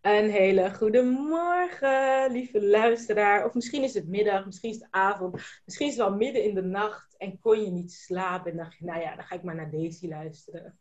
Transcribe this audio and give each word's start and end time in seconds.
Een 0.00 0.30
hele 0.30 0.74
goede 0.74 1.02
morgen, 1.02 2.32
lieve 2.32 2.66
luisteraar. 2.66 3.44
Of 3.44 3.54
misschien 3.54 3.82
is 3.82 3.94
het 3.94 4.08
middag, 4.08 4.44
misschien 4.44 4.70
is 4.70 4.76
het 4.76 4.88
avond, 4.90 5.32
misschien 5.64 5.86
is 5.86 5.96
het 5.96 6.06
wel 6.06 6.16
midden 6.16 6.44
in 6.44 6.54
de 6.54 6.62
nacht 6.62 7.16
en 7.16 7.40
kon 7.40 7.64
je 7.64 7.70
niet 7.70 7.92
slapen. 7.92 8.50
En 8.50 8.56
dacht 8.56 8.76
je, 8.76 8.84
nou 8.84 9.00
ja, 9.00 9.16
dan 9.16 9.24
ga 9.24 9.34
ik 9.34 9.42
maar 9.42 9.54
naar 9.54 9.70
Daisy 9.70 10.08
luisteren. 10.08 10.78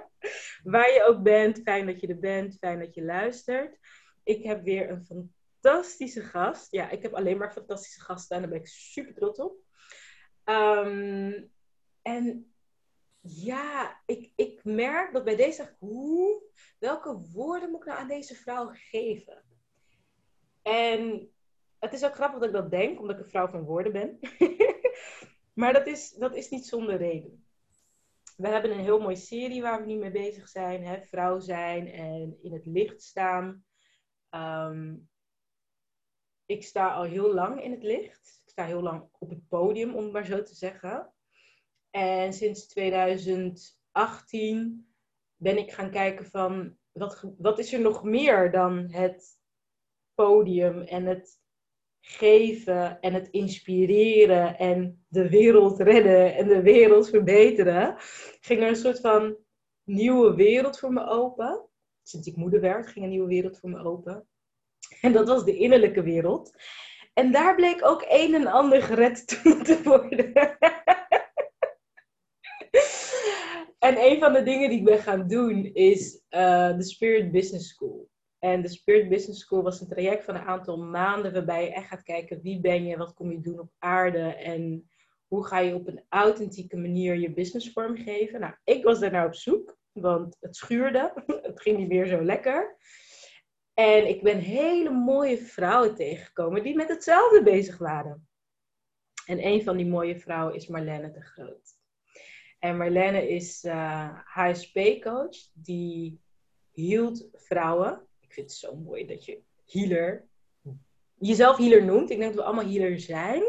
Waar 0.62 0.92
je 0.92 1.04
ook 1.08 1.22
bent, 1.22 1.60
fijn 1.62 1.86
dat 1.86 2.00
je 2.00 2.06
er 2.06 2.18
bent, 2.18 2.56
fijn 2.58 2.78
dat 2.78 2.94
je 2.94 3.04
luistert. 3.04 3.78
Ik 4.24 4.42
heb 4.42 4.64
weer 4.64 4.90
een 4.90 5.04
fantastische 5.04 6.22
gast. 6.22 6.72
Ja, 6.72 6.90
ik 6.90 7.02
heb 7.02 7.14
alleen 7.14 7.38
maar 7.38 7.52
fantastische 7.52 8.00
gasten 8.00 8.36
en 8.36 8.42
daar 8.42 8.50
ben 8.50 8.60
ik 8.60 8.66
super 8.66 9.14
trots 9.14 9.38
op. 9.38 9.54
Ehm, 10.44 11.42
en 12.02 12.49
ja, 13.20 14.00
ik, 14.06 14.32
ik 14.36 14.64
merk 14.64 15.12
dat 15.12 15.24
bij 15.24 15.36
deze, 15.36 15.76
hoe, 15.78 16.42
welke 16.78 17.20
woorden 17.32 17.70
moet 17.70 17.80
ik 17.80 17.86
nou 17.86 17.98
aan 17.98 18.08
deze 18.08 18.34
vrouw 18.34 18.70
geven? 18.72 19.44
En 20.62 21.30
het 21.78 21.92
is 21.92 22.04
ook 22.04 22.14
grappig 22.14 22.38
dat 22.38 22.48
ik 22.48 22.54
dat 22.54 22.70
denk, 22.70 23.00
omdat 23.00 23.16
ik 23.18 23.22
een 23.22 23.30
vrouw 23.30 23.48
van 23.48 23.64
woorden 23.64 23.92
ben. 23.92 24.18
maar 25.60 25.72
dat 25.72 25.86
is, 25.86 26.10
dat 26.10 26.34
is 26.34 26.48
niet 26.48 26.66
zonder 26.66 26.96
reden. 26.96 27.44
We 28.36 28.48
hebben 28.48 28.70
een 28.70 28.84
heel 28.84 29.00
mooie 29.00 29.16
serie 29.16 29.62
waar 29.62 29.80
we 29.80 29.86
nu 29.86 29.98
mee 29.98 30.10
bezig 30.10 30.48
zijn. 30.48 30.84
Hè? 30.84 31.02
Vrouw 31.02 31.38
zijn 31.38 31.88
en 31.88 32.38
in 32.42 32.52
het 32.52 32.66
licht 32.66 33.02
staan. 33.02 33.64
Ehm, 34.28 34.96
ik 36.46 36.64
sta 36.64 36.94
al 36.94 37.02
heel 37.02 37.34
lang 37.34 37.62
in 37.62 37.70
het 37.70 37.82
licht. 37.82 38.40
Ik 38.44 38.50
sta 38.50 38.64
heel 38.64 38.82
lang 38.82 39.08
op 39.18 39.30
het 39.30 39.48
podium, 39.48 39.94
om 39.94 40.02
het 40.02 40.12
maar 40.12 40.24
zo 40.24 40.42
te 40.42 40.54
zeggen. 40.54 41.12
En 41.90 42.32
sinds 42.32 42.66
2018 42.66 44.88
ben 45.36 45.58
ik 45.58 45.72
gaan 45.72 45.90
kijken 45.90 46.26
van 46.26 46.76
wat, 46.92 47.24
wat 47.38 47.58
is 47.58 47.72
er 47.72 47.80
nog 47.80 48.04
meer 48.04 48.50
dan 48.50 48.88
het 48.90 49.38
podium 50.14 50.80
en 50.80 51.06
het 51.06 51.38
geven 52.00 53.00
en 53.00 53.14
het 53.14 53.28
inspireren 53.28 54.58
en 54.58 55.04
de 55.08 55.28
wereld 55.28 55.80
redden 55.80 56.34
en 56.34 56.48
de 56.48 56.62
wereld 56.62 57.08
verbeteren. 57.08 57.94
Ging 58.40 58.60
er 58.60 58.68
een 58.68 58.76
soort 58.76 59.00
van 59.00 59.36
nieuwe 59.84 60.34
wereld 60.34 60.78
voor 60.78 60.92
me 60.92 61.06
open. 61.06 61.68
Sinds 62.02 62.26
ik 62.26 62.36
moeder 62.36 62.60
werd, 62.60 62.88
ging 62.88 63.04
een 63.04 63.10
nieuwe 63.10 63.28
wereld 63.28 63.58
voor 63.58 63.70
me 63.70 63.84
open. 63.84 64.28
En 65.00 65.12
dat 65.12 65.28
was 65.28 65.44
de 65.44 65.56
innerlijke 65.56 66.02
wereld. 66.02 66.52
En 67.14 67.32
daar 67.32 67.54
bleek 67.54 67.84
ook 67.84 68.04
een 68.08 68.34
en 68.34 68.46
ander 68.46 68.82
gered 68.82 69.26
te 69.64 69.80
worden. 69.84 70.32
En 73.80 73.96
een 73.98 74.18
van 74.18 74.32
de 74.32 74.42
dingen 74.42 74.68
die 74.68 74.78
ik 74.78 74.84
ben 74.84 74.98
gaan 74.98 75.28
doen 75.28 75.64
is 75.64 76.22
uh, 76.30 76.76
de 76.76 76.82
Spirit 76.82 77.32
Business 77.32 77.68
School. 77.68 78.08
En 78.38 78.62
de 78.62 78.68
Spirit 78.68 79.08
Business 79.08 79.40
School 79.40 79.62
was 79.62 79.80
een 79.80 79.88
traject 79.88 80.24
van 80.24 80.34
een 80.34 80.46
aantal 80.46 80.78
maanden 80.78 81.32
waarbij 81.32 81.64
je 81.64 81.72
echt 81.72 81.88
gaat 81.88 82.02
kijken 82.02 82.40
wie 82.42 82.60
ben 82.60 82.84
je, 82.84 82.96
wat 82.96 83.14
kom 83.14 83.30
je 83.30 83.40
doen 83.40 83.58
op 83.58 83.70
aarde 83.78 84.34
en 84.34 84.90
hoe 85.26 85.46
ga 85.46 85.58
je 85.58 85.74
op 85.74 85.86
een 85.86 86.04
authentieke 86.08 86.76
manier 86.76 87.14
je 87.14 87.32
business 87.32 87.72
vormgeven. 87.72 88.40
Nou, 88.40 88.54
ik 88.64 88.84
was 88.84 89.00
daar 89.00 89.10
naar 89.10 89.26
op 89.26 89.34
zoek, 89.34 89.78
want 89.92 90.36
het 90.40 90.56
schuurde, 90.56 91.12
het 91.42 91.60
ging 91.60 91.78
niet 91.78 91.88
meer 91.88 92.06
zo 92.06 92.24
lekker. 92.24 92.76
En 93.74 94.08
ik 94.08 94.22
ben 94.22 94.38
hele 94.38 94.90
mooie 94.90 95.38
vrouwen 95.38 95.94
tegengekomen 95.94 96.62
die 96.62 96.76
met 96.76 96.88
hetzelfde 96.88 97.42
bezig 97.42 97.78
waren. 97.78 98.28
En 99.26 99.46
een 99.46 99.62
van 99.62 99.76
die 99.76 99.86
mooie 99.86 100.18
vrouwen 100.18 100.54
is 100.54 100.66
Marlene 100.66 101.10
de 101.10 101.22
Groot. 101.22 101.79
En 102.60 102.76
Marlene 102.76 103.28
is 103.28 103.64
uh, 103.64 103.72
eh, 103.72 104.18
HSP-coach 104.24 105.36
die 105.52 106.20
hield 106.72 107.28
vrouwen. 107.32 108.06
Ik 108.20 108.32
vind 108.32 108.50
het 108.50 108.58
zo 108.58 108.76
mooi 108.76 109.06
dat 109.06 109.24
je 109.24 109.40
healer, 109.66 110.28
jezelf 111.18 111.56
healer 111.56 111.84
noemt. 111.84 112.10
Ik 112.10 112.18
denk 112.18 112.34
dat 112.34 112.40
we 112.40 112.46
allemaal 112.46 112.72
healer 112.72 112.98
zijn. 112.98 113.42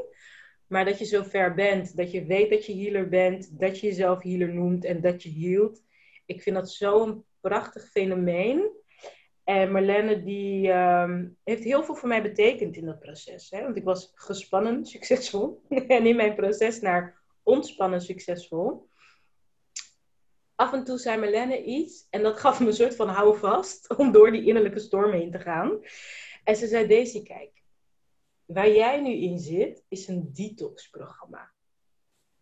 Maar 0.68 0.86
dat 0.86 1.00
je 1.00 1.06
zo 1.06 1.23
ver 1.23 1.53
bent, 1.53 1.98
dat 1.98 2.12
je 2.12 2.26
weet 2.26 2.50
dat 2.50 2.66
je 2.66 2.75
healer 2.75 3.09
bent, 3.09 3.59
dat 3.59 3.80
je 3.80 3.88
jezelf 3.88 4.24
healer 4.24 4.53
noemt 4.53 4.85
en 4.85 5.02
dat 5.02 5.24
je 5.24 5.30
hield. 5.30 5.84
Ik 6.25 6.41
vind 6.41 6.56
dat 6.56 6.72
zo'n 6.72 7.25
prachtig 7.40 7.90
fenomeen. 7.90 8.69
En 9.44 9.72
Marlene 9.72 10.24
die 10.24 10.72
ehm, 10.72 11.28
heeft 11.44 11.64
heel 11.64 11.84
veel 11.84 11.96
voor 11.96 12.08
mij 12.08 12.22
betekend 12.22 12.78
in 12.78 12.85
dat 12.85 13.00
proces. 13.00 13.50
Hè? 13.50 13.62
Want 13.62 13.75
ik 13.75 13.84
was 13.84 14.12
gespannen, 14.16 14.85
succesvol. 14.85 15.62
en 15.69 16.06
in 16.06 16.16
mijn 16.16 16.35
proces 16.35 16.81
naar 16.81 17.22
ontspannen, 17.44 18.02
succesvol. 18.02 18.90
Af 20.61 20.73
en 20.73 20.83
toe 20.83 20.97
zei 20.97 21.19
Marlene 21.19 21.63
iets. 21.63 22.07
En 22.09 22.23
dat 22.23 22.39
gaf 22.39 22.59
me 22.59 22.67
een 22.67 22.73
soort 22.73 22.95
van 22.95 23.07
houvast 23.07 23.95
om 23.97 24.11
door 24.11 24.31
die 24.31 24.45
innerlijke 24.45 24.79
storm 24.79 25.11
heen 25.11 25.31
te 25.31 25.39
gaan. 25.39 25.79
En 26.44 26.55
ze 26.55 26.67
zei, 26.67 26.88
Daisy, 26.88 27.23
kijk. 27.23 27.63
Waar 28.45 28.69
jij 28.69 29.01
nu 29.01 29.11
in 29.11 29.39
zit, 29.39 29.83
is 29.88 30.07
een 30.07 30.29
detox-programma. 30.33 31.51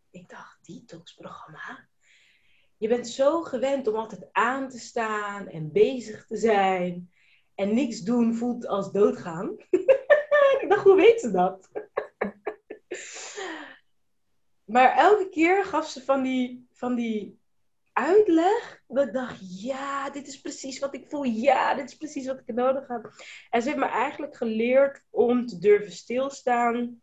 Ik 0.09 0.30
dacht, 0.30 0.66
detox-programma? 0.66 1.88
Je 2.78 2.88
bent 2.88 3.07
zo 3.07 3.41
gewend 3.44 3.88
om 3.88 3.96
altijd 3.96 4.30
aan 4.31 4.69
te 4.69 4.80
staan 4.80 5.47
en 5.47 5.72
bezig 5.72 6.25
te 6.25 6.38
zijn. 6.38 7.12
En 7.56 7.74
niks 7.74 8.01
doen 8.01 8.36
voelt 8.36 8.68
als 8.68 8.91
doodgaan. 8.91 9.56
ik 10.62 10.66
dacht, 10.68 10.84
hoe 10.84 10.96
weet 10.96 11.19
ze 11.19 11.31
dat? 11.31 11.69
maar 14.74 14.97
elke 14.97 15.30
keer 15.30 15.66
gaf 15.66 15.90
ze 15.90 16.03
van 16.03 16.24
die, 16.24 16.68
van 16.72 16.96
die 16.96 17.40
uitleg. 18.00 18.82
Dat 18.88 19.08
ik 19.08 19.14
dacht, 19.14 19.62
ja, 19.62 20.10
dit 20.10 20.28
is 20.28 20.42
precies 20.42 20.80
wat 20.80 20.94
ik 20.94 21.10
voel. 21.10 21.24
Ja, 21.24 21.74
dit 21.74 21.90
is 21.90 21.98
precies 21.98 22.28
wat 22.28 22.42
ik 22.46 22.56
nodig 22.56 22.88
heb. 22.88 23.12
En 23.50 23.62
ze 23.62 23.68
heeft 23.68 23.80
me 23.80 23.88
eigenlijk 23.88 24.36
geleerd 24.36 25.04
om 25.10 25.46
te 25.46 25.58
durven 25.58 25.92
stilstaan. 25.92 27.02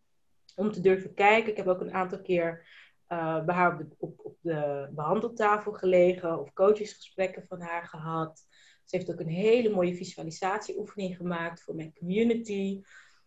Om 0.56 0.72
te 0.72 0.80
durven 0.80 1.14
kijken. 1.14 1.50
Ik 1.50 1.56
heb 1.56 1.66
ook 1.66 1.80
een 1.80 1.94
aantal 1.94 2.20
keer 2.20 2.66
uh, 3.08 3.44
bij 3.44 3.54
haar 3.54 3.72
op 3.72 3.78
de, 3.78 3.94
op, 3.98 4.20
op 4.24 4.36
de 4.40 4.88
behandeltafel 4.90 5.72
gelegen 5.72 6.40
of 6.40 6.52
coachesgesprekken 6.52 7.46
van 7.48 7.60
haar 7.60 7.86
gehad. 7.86 8.46
Ze 8.84 8.96
heeft 8.96 9.10
ook 9.10 9.20
een 9.20 9.28
hele 9.28 9.70
mooie 9.70 9.94
visualisatieoefening 9.94 11.16
gemaakt 11.16 11.62
voor 11.62 11.74
mijn 11.74 11.94
community. 11.98 12.82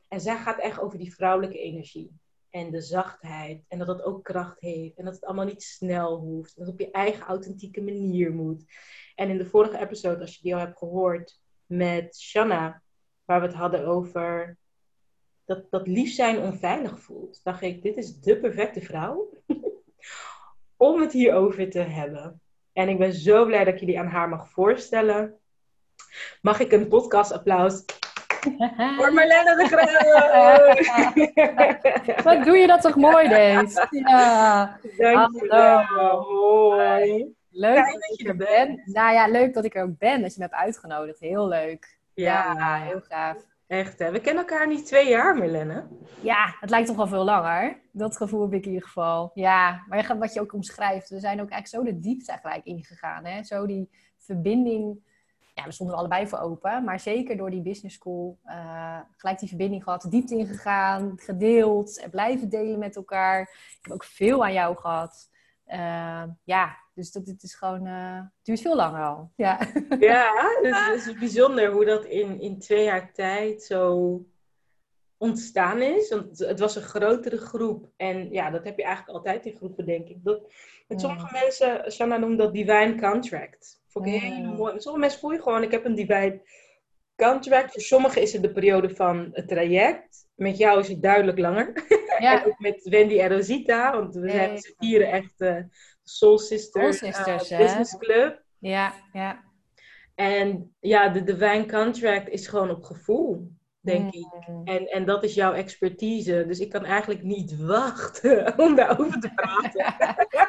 En 0.07 0.21
zij 0.21 0.37
gaat 0.37 0.59
echt 0.59 0.79
over 0.79 0.97
die 0.97 1.13
vrouwelijke 1.13 1.59
energie. 1.59 2.11
En 2.49 2.71
de 2.71 2.81
zachtheid. 2.81 3.63
En 3.67 3.77
dat 3.77 3.87
het 3.87 4.03
ook 4.03 4.23
kracht 4.23 4.59
heeft. 4.59 4.97
En 4.97 5.05
dat 5.05 5.13
het 5.13 5.25
allemaal 5.25 5.45
niet 5.45 5.63
snel 5.63 6.17
hoeft. 6.17 6.55
Dat 6.55 6.65
het 6.65 6.73
op 6.73 6.79
je 6.79 6.91
eigen 6.91 7.25
authentieke 7.25 7.81
manier 7.81 8.31
moet. 8.31 8.63
En 9.15 9.29
in 9.29 9.37
de 9.37 9.45
vorige 9.45 9.79
episode, 9.79 10.21
als 10.21 10.35
je 10.35 10.41
die 10.41 10.53
al 10.53 10.59
hebt 10.59 10.77
gehoord 10.77 11.41
met 11.65 12.17
Shanna, 12.17 12.81
waar 13.25 13.41
we 13.41 13.47
het 13.47 13.55
hadden 13.55 13.85
over 13.85 14.57
dat, 15.45 15.71
dat 15.71 15.87
lief 15.87 16.13
zijn 16.13 16.39
onveilig 16.39 16.99
voelt, 16.99 17.39
dacht 17.43 17.61
ik, 17.61 17.81
dit 17.81 17.97
is 17.97 18.19
de 18.19 18.39
perfecte 18.39 18.81
vrouw 18.81 19.29
om 20.77 21.01
het 21.01 21.11
hierover 21.11 21.69
te 21.69 21.79
hebben. 21.79 22.41
En 22.73 22.89
ik 22.89 22.97
ben 22.97 23.13
zo 23.13 23.45
blij 23.45 23.63
dat 23.63 23.73
ik 23.73 23.79
jullie 23.79 23.99
aan 23.99 24.07
haar 24.07 24.29
mag 24.29 24.49
voorstellen. 24.49 25.39
Mag 26.41 26.59
ik 26.59 26.71
een 26.71 26.87
podcast 26.87 27.31
applaus 27.31 27.85
voor 28.97 29.13
Marlene 29.13 29.55
de 29.55 29.67
Groot? 29.67 29.97
Wat 32.23 32.43
doe 32.43 32.57
je 32.57 32.67
dat 32.67 32.81
toch 32.81 32.95
mooi, 32.95 33.27
Dees? 33.27 33.87
Ja. 33.89 34.79
Dankjewel. 34.97 35.81
Hoi. 36.21 37.37
Leuk 37.49 37.75
dat, 37.75 38.17
je 38.17 38.27
er 38.27 38.35
bent. 38.35 38.85
Nou 38.85 39.13
ja, 39.13 39.27
leuk 39.27 39.53
dat 39.53 39.65
ik 39.65 39.75
er 39.75 39.95
ben, 39.95 40.21
dat 40.21 40.33
je 40.33 40.39
me 40.39 40.45
hebt 40.45 40.61
uitgenodigd. 40.61 41.19
Heel 41.19 41.47
leuk. 41.47 41.99
Ja, 42.13 42.53
ja 42.53 42.75
heel 42.75 43.01
gaaf. 43.01 43.37
Echt, 43.67 43.99
hè? 43.99 44.11
We 44.11 44.21
kennen 44.21 44.47
elkaar 44.47 44.67
niet 44.67 44.85
twee 44.85 45.09
jaar, 45.09 45.35
Marlene. 45.35 45.87
Ja, 46.21 46.55
het 46.59 46.69
lijkt 46.69 46.87
toch 46.87 46.95
wel 46.95 47.07
veel 47.07 47.23
langer. 47.23 47.79
Dat 47.91 48.17
gevoel 48.17 48.41
heb 48.41 48.53
ik 48.53 48.65
in 48.65 48.71
ieder 48.71 48.87
geval. 48.87 49.31
Ja, 49.33 49.83
maar 49.87 50.17
wat 50.17 50.33
je 50.33 50.41
ook 50.41 50.53
omschrijft, 50.53 51.09
we 51.09 51.19
zijn 51.19 51.41
ook 51.41 51.49
eigenlijk 51.49 51.87
zo 51.87 51.93
de 51.93 51.99
diepte 51.99 52.37
gelijk 52.41 52.65
ingegaan. 52.65 53.25
Hè? 53.25 53.43
Zo 53.43 53.65
die 53.65 53.89
verbinding, 54.17 54.99
ja, 55.59 55.65
we 55.65 55.71
stonden 55.71 55.95
er 55.95 56.01
allebei 56.01 56.27
voor 56.27 56.39
open. 56.39 56.83
Maar 56.83 56.99
zeker 56.99 57.37
door 57.37 57.49
die 57.49 57.61
business 57.61 57.95
school 57.95 58.39
uh, 58.45 58.99
gelijk 59.17 59.39
die 59.39 59.49
verbinding 59.49 59.83
gehad, 59.83 60.07
diepte 60.09 60.35
ingegaan, 60.35 61.13
gedeeld 61.15 61.99
en 61.99 62.09
blijven 62.09 62.49
delen 62.49 62.79
met 62.79 62.95
elkaar. 62.95 63.41
Ik 63.41 63.79
heb 63.81 63.93
ook 63.93 64.03
veel 64.03 64.43
aan 64.43 64.53
jou 64.53 64.75
gehad. 64.77 65.29
Uh, 65.67 66.23
ja, 66.43 66.77
dus 66.93 67.11
dat, 67.11 67.27
het 67.27 67.43
is 67.43 67.55
gewoon, 67.55 67.87
uh, 67.87 68.15
het 68.15 68.31
duurt 68.43 68.61
veel 68.61 68.75
langer 68.75 69.03
al. 69.03 69.31
Ja, 69.35 69.59
ja 69.99 70.31
dus 70.61 70.85
het 70.85 71.05
is 71.05 71.19
bijzonder 71.19 71.71
hoe 71.71 71.85
dat 71.85 72.05
in, 72.05 72.41
in 72.41 72.59
twee 72.59 72.83
jaar 72.83 73.13
tijd 73.13 73.63
zo 73.63 74.25
ontstaan 75.17 75.81
is. 75.81 76.09
Want 76.09 76.39
het 76.39 76.59
was 76.59 76.75
een 76.75 76.81
grotere 76.81 77.37
groep. 77.37 77.89
En 77.97 78.31
ja, 78.31 78.49
dat 78.49 78.63
heb 78.63 78.77
je 78.77 78.83
eigenlijk 78.83 79.17
altijd 79.17 79.45
in 79.45 79.55
groepen, 79.55 79.85
denk 79.85 80.07
ik. 80.07 80.23
Dat, 80.23 80.53
met 80.87 81.01
sommige 81.01 81.27
mensen, 81.31 81.91
Shanna 81.91 82.17
noemt 82.17 82.37
dat 82.37 82.53
divine 82.53 82.95
contract. 82.99 83.78
Vond 83.89 84.05
ik 84.05 84.21
heel 84.21 84.43
mooi. 84.43 84.71
Sommige 84.71 84.97
mensen 84.97 85.19
voel 85.19 85.31
je 85.31 85.41
gewoon, 85.41 85.63
ik 85.63 85.71
heb 85.71 85.85
een 85.85 85.95
divine 85.95 86.41
contract. 87.15 87.71
Voor 87.71 87.81
sommigen 87.81 88.21
is 88.21 88.33
het 88.33 88.41
de 88.41 88.51
periode 88.51 88.95
van 88.95 89.29
het 89.31 89.47
traject. 89.47 90.27
Met 90.35 90.57
jou 90.57 90.79
is 90.79 90.87
het 90.87 91.01
duidelijk 91.01 91.39
langer. 91.39 91.73
Ja. 92.19 92.41
en 92.41 92.47
ook 92.47 92.59
met 92.59 92.83
Wendy 92.83 93.19
en 93.19 93.29
Rosita, 93.29 93.91
want 93.91 94.15
we 94.15 94.29
zijn 94.29 94.57
ze 94.57 94.73
vieren 94.77 95.11
echt 95.11 95.33
uh, 95.37 95.57
Soul 96.03 96.37
Sisters, 96.37 96.97
Soul 96.97 97.11
Sisters 97.11 97.51
uh, 97.51 97.57
Business 97.57 97.97
Club. 97.97 98.41
Ja, 98.57 98.93
ja. 99.13 99.43
En 100.15 100.75
ja, 100.79 101.09
de 101.09 101.23
divine 101.23 101.65
contract 101.65 102.29
is 102.29 102.47
gewoon 102.47 102.69
op 102.69 102.83
gevoel 102.83 103.51
denk 103.81 104.13
ik. 104.13 104.27
Mm. 104.47 104.61
En, 104.63 104.87
en 104.87 105.05
dat 105.05 105.23
is 105.23 105.33
jouw 105.33 105.53
expertise. 105.53 106.45
Dus 106.47 106.59
ik 106.59 106.69
kan 106.69 106.85
eigenlijk 106.85 107.23
niet 107.23 107.57
wachten 107.65 108.53
om 108.65 108.75
daarover 108.75 109.19
te 109.19 109.31
praten. 109.33 109.95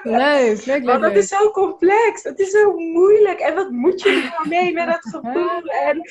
leuk, 0.18 0.64
leuk. 0.64 0.84
Want 0.84 1.02
dat 1.02 1.16
is 1.16 1.28
zo 1.28 1.50
complex. 1.50 2.22
Het 2.22 2.38
is 2.38 2.50
zo 2.50 2.72
moeilijk. 2.76 3.38
En 3.40 3.54
wat 3.54 3.70
moet 3.70 4.02
je 4.02 4.30
nou 4.32 4.48
mee 4.48 4.72
met 4.72 4.86
dat 4.86 5.08
gevoel? 5.14 5.62
En, 5.64 6.02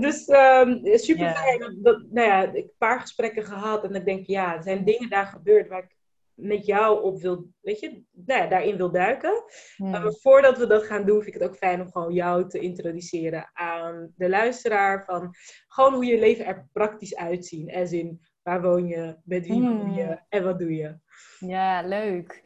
dus 0.00 0.24
ehm, 0.26 0.96
super 0.96 1.34
fijn. 1.36 1.58
Dat, 1.58 1.72
dat- 1.76 2.02
nou 2.10 2.26
ja, 2.26 2.42
ik 2.42 2.54
heb 2.54 2.64
een 2.64 2.70
paar 2.78 3.00
gesprekken 3.00 3.44
gehad. 3.44 3.84
En 3.84 3.94
ik 3.94 4.04
denk, 4.04 4.26
ja, 4.26 4.56
er 4.56 4.62
zijn 4.62 4.84
dingen 4.84 5.08
daar 5.08 5.26
gebeurd 5.26 5.68
waar 5.68 5.82
ik 5.82 5.96
met 6.38 6.66
jou 6.66 7.02
op 7.02 7.20
wil, 7.20 7.46
weet 7.60 7.80
je, 7.80 8.02
nou 8.12 8.42
ja, 8.42 8.46
daarin 8.46 8.76
wil 8.76 8.90
duiken. 8.90 9.42
Mm. 9.76 9.90
Maar 9.90 10.12
voordat 10.12 10.58
we 10.58 10.66
dat 10.66 10.84
gaan 10.84 11.04
doen, 11.04 11.22
vind 11.22 11.34
ik 11.34 11.40
het 11.40 11.50
ook 11.50 11.56
fijn 11.56 11.80
om 11.80 11.92
gewoon 11.92 12.12
jou 12.12 12.48
te 12.48 12.58
introduceren 12.58 13.50
aan 13.52 14.12
de 14.16 14.28
luisteraar. 14.28 15.04
Van 15.04 15.34
gewoon 15.68 15.94
hoe 15.94 16.04
je 16.04 16.18
leven 16.18 16.46
er 16.46 16.68
praktisch 16.72 17.16
uitziet. 17.16 17.72
As 17.72 17.92
in, 17.92 18.20
waar 18.42 18.62
woon 18.62 18.86
je, 18.86 19.16
met 19.24 19.46
wie 19.46 19.60
woon 19.60 19.80
Hmm. 19.80 19.94
je 19.94 20.20
en 20.28 20.44
wat 20.44 20.58
doe 20.58 20.74
je? 20.74 20.98
Ja, 21.38 21.82
leuk. 21.82 22.42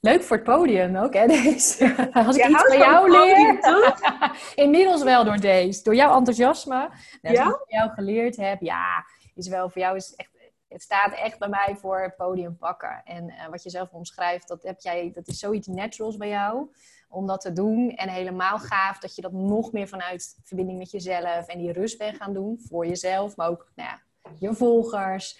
Leuk 0.00 0.22
voor 0.22 0.36
het 0.36 0.46
podium 0.46 0.96
ook, 0.96 1.14
hè, 1.14 1.26
deze. 1.42 2.10
Als 2.12 2.36
ik 2.36 2.46
iets 2.48 2.62
van 2.66 2.78
jou 2.78 3.10
leer... 3.10 3.58
Inmiddels 4.64 5.02
wel 5.02 5.24
door 5.24 5.40
deze. 5.40 5.82
Door 5.82 5.94
jouw 5.94 6.16
enthousiasme. 6.16 6.90
Net 7.20 7.32
Ja? 7.32 7.44
Als 7.44 7.52
ik 7.52 7.64
van 7.66 7.78
jou 7.78 7.90
geleerd 7.90 8.36
heb. 8.36 8.60
Ja, 8.60 9.04
is 9.34 9.48
wel 9.48 9.70
voor 9.70 9.82
jou 9.82 9.96
is 9.96 10.14
echt... 10.14 10.30
Het 10.70 10.82
staat 10.82 11.12
echt 11.12 11.38
bij 11.38 11.48
mij 11.48 11.76
voor 11.76 12.02
het 12.02 12.16
podium 12.16 12.56
pakken. 12.56 13.02
En 13.04 13.30
eh, 13.30 13.48
wat 13.48 13.62
je 13.62 13.70
zelf 13.70 13.90
omschrijft, 13.92 14.48
dat, 14.48 14.62
heb 14.62 14.80
jij, 14.80 15.10
dat 15.14 15.28
is 15.28 15.38
zoiets 15.38 15.66
naturals 15.66 16.16
bij 16.16 16.28
jou. 16.28 16.68
Om 17.08 17.26
dat 17.26 17.40
te 17.40 17.52
doen. 17.52 17.90
En 17.90 18.08
helemaal 18.08 18.58
gaaf 18.58 18.98
dat 18.98 19.14
je 19.14 19.22
dat 19.22 19.32
nog 19.32 19.72
meer 19.72 19.88
vanuit 19.88 20.36
verbinding 20.42 20.78
met 20.78 20.90
jezelf 20.90 21.46
en 21.46 21.58
die 21.58 21.72
rust 21.72 21.98
bent 21.98 22.16
gaan 22.16 22.32
doen. 22.32 22.60
Voor 22.68 22.86
jezelf, 22.86 23.36
maar 23.36 23.48
ook 23.48 23.70
nou 23.74 23.88
ja, 23.88 24.00
je 24.38 24.54
volgers. 24.54 25.38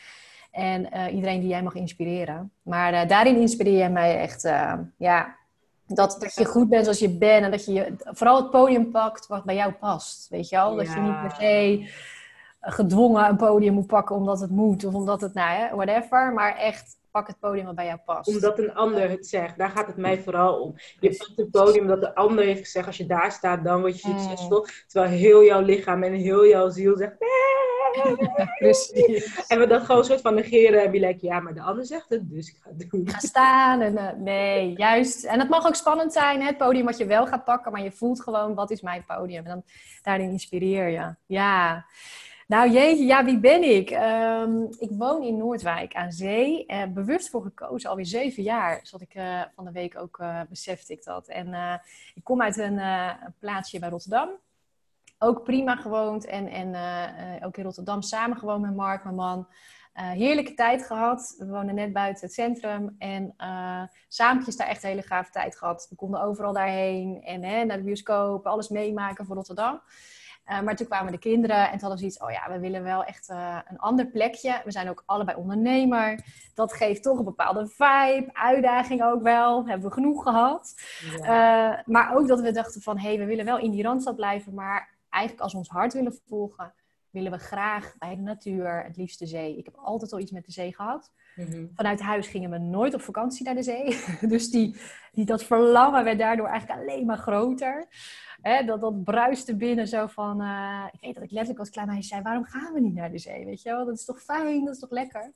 En 0.50 0.90
eh, 0.90 1.14
iedereen 1.14 1.40
die 1.40 1.48
jij 1.48 1.62
mag 1.62 1.74
inspireren. 1.74 2.52
Maar 2.62 2.92
eh, 2.92 3.08
daarin 3.08 3.36
inspireer 3.36 3.78
jij 3.78 3.90
mij 3.90 4.18
echt, 4.18 4.42
ja, 4.96 5.36
dat, 5.86 6.16
dat 6.20 6.34
je 6.34 6.44
goed 6.44 6.68
bent 6.68 6.82
zoals 6.82 6.98
je 6.98 7.18
bent. 7.18 7.44
En 7.44 7.50
dat 7.50 7.64
je, 7.64 7.72
je 7.72 7.94
vooral 7.98 8.36
het 8.36 8.50
podium 8.50 8.90
pakt 8.90 9.26
wat 9.26 9.44
bij 9.44 9.54
jou 9.54 9.72
past. 9.72 10.28
Weet 10.28 10.48
je 10.48 10.56
wel? 10.56 10.76
Dat 10.76 10.92
je 10.92 11.00
niet 11.00 11.20
per 11.20 11.34
se 11.38 11.88
gedwongen 12.60 13.28
een 13.28 13.36
podium 13.36 13.74
moet 13.74 13.86
pakken 13.86 14.16
omdat 14.16 14.40
het 14.40 14.50
moet. 14.50 14.84
Of 14.84 14.94
omdat 14.94 15.20
het, 15.20 15.34
nou 15.34 15.74
whatever. 15.76 16.32
Maar 16.32 16.56
echt, 16.56 16.98
pak 17.10 17.26
het 17.26 17.38
podium 17.38 17.66
wat 17.66 17.74
bij 17.74 17.86
jou 17.86 17.98
past. 18.04 18.28
Omdat 18.28 18.58
een 18.58 18.74
ander 18.74 19.10
het 19.10 19.26
zegt. 19.26 19.58
Daar 19.58 19.70
gaat 19.70 19.86
het 19.86 19.96
mij 19.96 20.18
vooral 20.18 20.60
om. 20.60 20.74
Je 21.00 21.16
pakt 21.16 21.36
het 21.36 21.50
podium 21.50 21.86
dat 21.86 22.00
de 22.00 22.14
ander 22.14 22.44
heeft 22.44 22.60
gezegd. 22.60 22.86
Als 22.86 22.96
je 22.96 23.06
daar 23.06 23.32
staat, 23.32 23.64
dan 23.64 23.80
word 23.80 24.00
je 24.00 24.08
Mm. 24.08 24.18
succesvol. 24.18 24.66
Terwijl 24.86 25.12
heel 25.12 25.44
jouw 25.44 25.60
lichaam 25.60 26.02
en 26.02 26.12
heel 26.12 26.46
jouw 26.46 26.70
ziel 26.70 26.96
zegt... 26.96 27.20
"Nee." 27.20 27.60
Precies. 28.58 29.46
En 29.48 29.58
we 29.58 29.66
dat 29.66 29.82
gewoon 29.82 29.98
een 30.00 30.06
soort 30.06 30.20
van 30.20 30.34
negeren. 30.34 30.84
En 30.84 30.90
be 30.90 31.00
like, 31.00 31.26
ja, 31.26 31.40
maar 31.40 31.54
de 31.54 31.62
ander 31.62 31.86
zegt 31.86 32.08
het, 32.08 32.30
dus 32.30 32.48
ik 32.48 32.56
ga 32.62 32.70
het 32.76 32.90
doen. 32.90 33.08
Ga 33.08 33.18
staan 33.18 33.80
en 33.80 33.96
eh, 33.96 34.16
nee, 34.16 34.72
juist. 34.76 35.24
En 35.24 35.38
het 35.38 35.48
mag 35.48 35.66
ook 35.66 35.74
spannend 35.74 36.12
zijn, 36.12 36.40
hè, 36.40 36.46
het 36.46 36.56
podium 36.56 36.84
wat 36.84 36.98
je 36.98 37.06
wel 37.06 37.26
gaat 37.26 37.44
pakken, 37.44 37.72
maar 37.72 37.82
je 37.82 37.92
voelt 37.92 38.22
gewoon, 38.22 38.54
wat 38.54 38.70
is 38.70 38.80
mijn 38.80 39.04
podium? 39.06 39.44
En 39.44 39.50
dan 39.50 39.62
daarin 40.02 40.30
inspireer 40.30 40.88
je. 40.88 41.14
Ja. 41.26 41.86
Nou 42.50 42.70
jeetje, 42.70 43.04
ja, 43.04 43.24
wie 43.24 43.38
ben 43.38 43.62
ik? 43.62 43.90
Ehm, 43.90 44.62
ik 44.78 44.90
woon 44.90 45.22
in 45.22 45.36
Noordwijk 45.36 45.94
aan 45.94 46.12
zee. 46.12 46.66
Eh, 46.66 46.86
bewust 46.86 47.28
voor 47.28 47.42
gekozen, 47.42 47.90
alweer 47.90 48.06
zeven 48.06 48.42
jaar. 48.42 48.80
Zat 48.82 49.00
ik 49.00 49.14
eh, 49.14 49.40
van 49.54 49.64
de 49.64 49.72
week 49.72 49.98
ook, 49.98 50.18
eh 50.18 50.40
besefte 50.48 50.92
ik 50.92 51.04
dat. 51.04 51.28
En 51.28 51.80
ik 52.14 52.24
kom 52.24 52.42
uit 52.42 52.56
een, 52.56 52.80
plaatsje 53.38 53.78
bij 53.78 53.88
Rotterdam. 53.88 54.28
Ook 55.18 55.44
prima 55.44 55.76
gewoond 55.76 56.24
en, 56.24 56.48
en 56.48 56.74
ook 57.44 57.56
in 57.56 57.64
Rotterdam 57.64 58.02
samen 58.02 58.36
gewoond 58.36 58.62
met 58.62 58.76
Mark, 58.76 59.04
mijn 59.04 59.16
man. 59.16 59.48
Heerlijke 59.92 60.54
tijd 60.54 60.86
gehad. 60.86 61.34
We 61.38 61.46
wonen 61.46 61.74
net 61.74 61.92
buiten 61.92 62.24
het 62.24 62.34
centrum. 62.34 62.94
En 62.98 63.34
saampjes 64.08 64.56
daar 64.56 64.68
echt 64.68 64.82
een 64.82 64.88
hele 64.88 65.02
gave 65.02 65.30
tijd 65.30 65.56
gehad. 65.56 65.86
We 65.90 65.96
konden 65.96 66.22
overal 66.22 66.52
daarheen. 66.52 67.22
En 67.22 67.44
hè, 67.44 67.64
naar 67.64 67.76
de 67.76 67.82
bioscoop. 67.82 68.46
Alles 68.46 68.68
meemaken 68.68 69.26
voor 69.26 69.36
Rotterdam. 69.36 69.80
Eh, 70.50 70.60
maar 70.60 70.76
toen 70.76 70.86
kwamen 70.86 71.12
de 71.12 71.18
kinderen 71.18 71.64
en 71.64 71.70
toen 71.70 71.80
hadden 71.80 71.98
ze 71.98 72.04
iets. 72.04 72.18
Oh 72.18 72.30
ja, 72.30 72.52
we 72.52 72.58
willen 72.58 72.82
wel 72.82 73.04
echt 73.04 73.28
eh, 73.28 73.58
een 73.68 73.78
ander 73.78 74.06
plekje. 74.06 74.60
We 74.64 74.70
zijn 74.70 74.88
ook 74.88 75.02
allebei 75.06 75.38
ondernemer. 75.38 76.24
Dat 76.54 76.72
geeft 76.72 77.02
toch 77.02 77.18
een 77.18 77.24
bepaalde 77.24 77.66
vibe. 77.66 78.30
Uitdaging 78.32 79.02
ook 79.02 79.22
wel. 79.22 79.66
Hebben 79.66 79.88
we 79.88 79.94
genoeg 79.94 80.22
gehad. 80.22 80.74
Ja. 81.16 81.78
Eh, 81.78 81.84
maar 81.84 82.16
ook 82.16 82.28
dat 82.28 82.40
we 82.40 82.52
dachten 82.52 82.82
van... 82.82 82.98
Hé, 82.98 83.08
hey, 83.08 83.18
we 83.18 83.24
willen 83.24 83.44
wel 83.44 83.58
in 83.58 83.70
die 83.70 83.82
Randstad 83.82 84.16
blijven. 84.16 84.54
Maar 84.54 84.94
eigenlijk 85.08 85.42
als 85.42 85.52
we 85.52 85.58
ons 85.58 85.68
hart 85.68 85.92
willen 85.92 86.18
volgen... 86.26 86.74
willen 87.10 87.32
we 87.32 87.38
graag 87.38 87.94
bij 87.98 88.16
de 88.16 88.22
natuur, 88.22 88.84
het 88.84 88.96
liefst 88.96 89.18
de 89.18 89.26
zee. 89.26 89.56
Ik 89.56 89.64
heb 89.64 89.76
altijd 89.76 90.12
al 90.12 90.20
iets 90.20 90.32
met 90.32 90.44
de 90.44 90.52
zee 90.52 90.74
gehad. 90.74 91.12
Mhm. 91.48 91.66
Vanuit 91.74 92.00
huis 92.00 92.26
gingen 92.26 92.50
we 92.50 92.58
nooit 92.58 92.94
op 92.94 93.00
vakantie 93.00 93.44
naar 93.44 93.54
de 93.54 93.62
zee. 93.62 93.96
Dus 94.28 94.50
die, 94.50 94.76
die, 95.12 95.24
dat 95.24 95.44
verlangen 95.44 96.04
werd 96.04 96.18
daardoor 96.18 96.46
eigenlijk 96.46 96.80
alleen 96.80 97.06
maar 97.06 97.18
groter. 97.18 97.86
Dat, 98.66 98.80
dat 98.80 99.04
bruiste 99.04 99.56
binnen 99.56 99.88
zo 99.88 100.06
van... 100.06 100.40
eh, 100.40 100.84
ik 100.90 101.00
weet 101.00 101.14
dat 101.14 101.24
ik 101.24 101.30
letterlijk 101.30 101.58
als 101.58 101.70
klein 101.70 101.88
meisje 101.88 102.08
zei... 102.08 102.22
waarom 102.22 102.44
gaan 102.44 102.72
we 102.72 102.80
niet 102.80 102.94
naar 102.94 103.10
de 103.10 103.18
zee? 103.18 103.44
Weet 103.44 103.62
je 103.62 103.70
wel? 103.70 103.84
Dat 103.84 103.98
is 103.98 104.04
toch 104.04 104.22
fijn? 104.22 104.64
Dat 104.64 104.74
is 104.74 104.80
toch 104.80 104.90
lekker? 104.90 105.32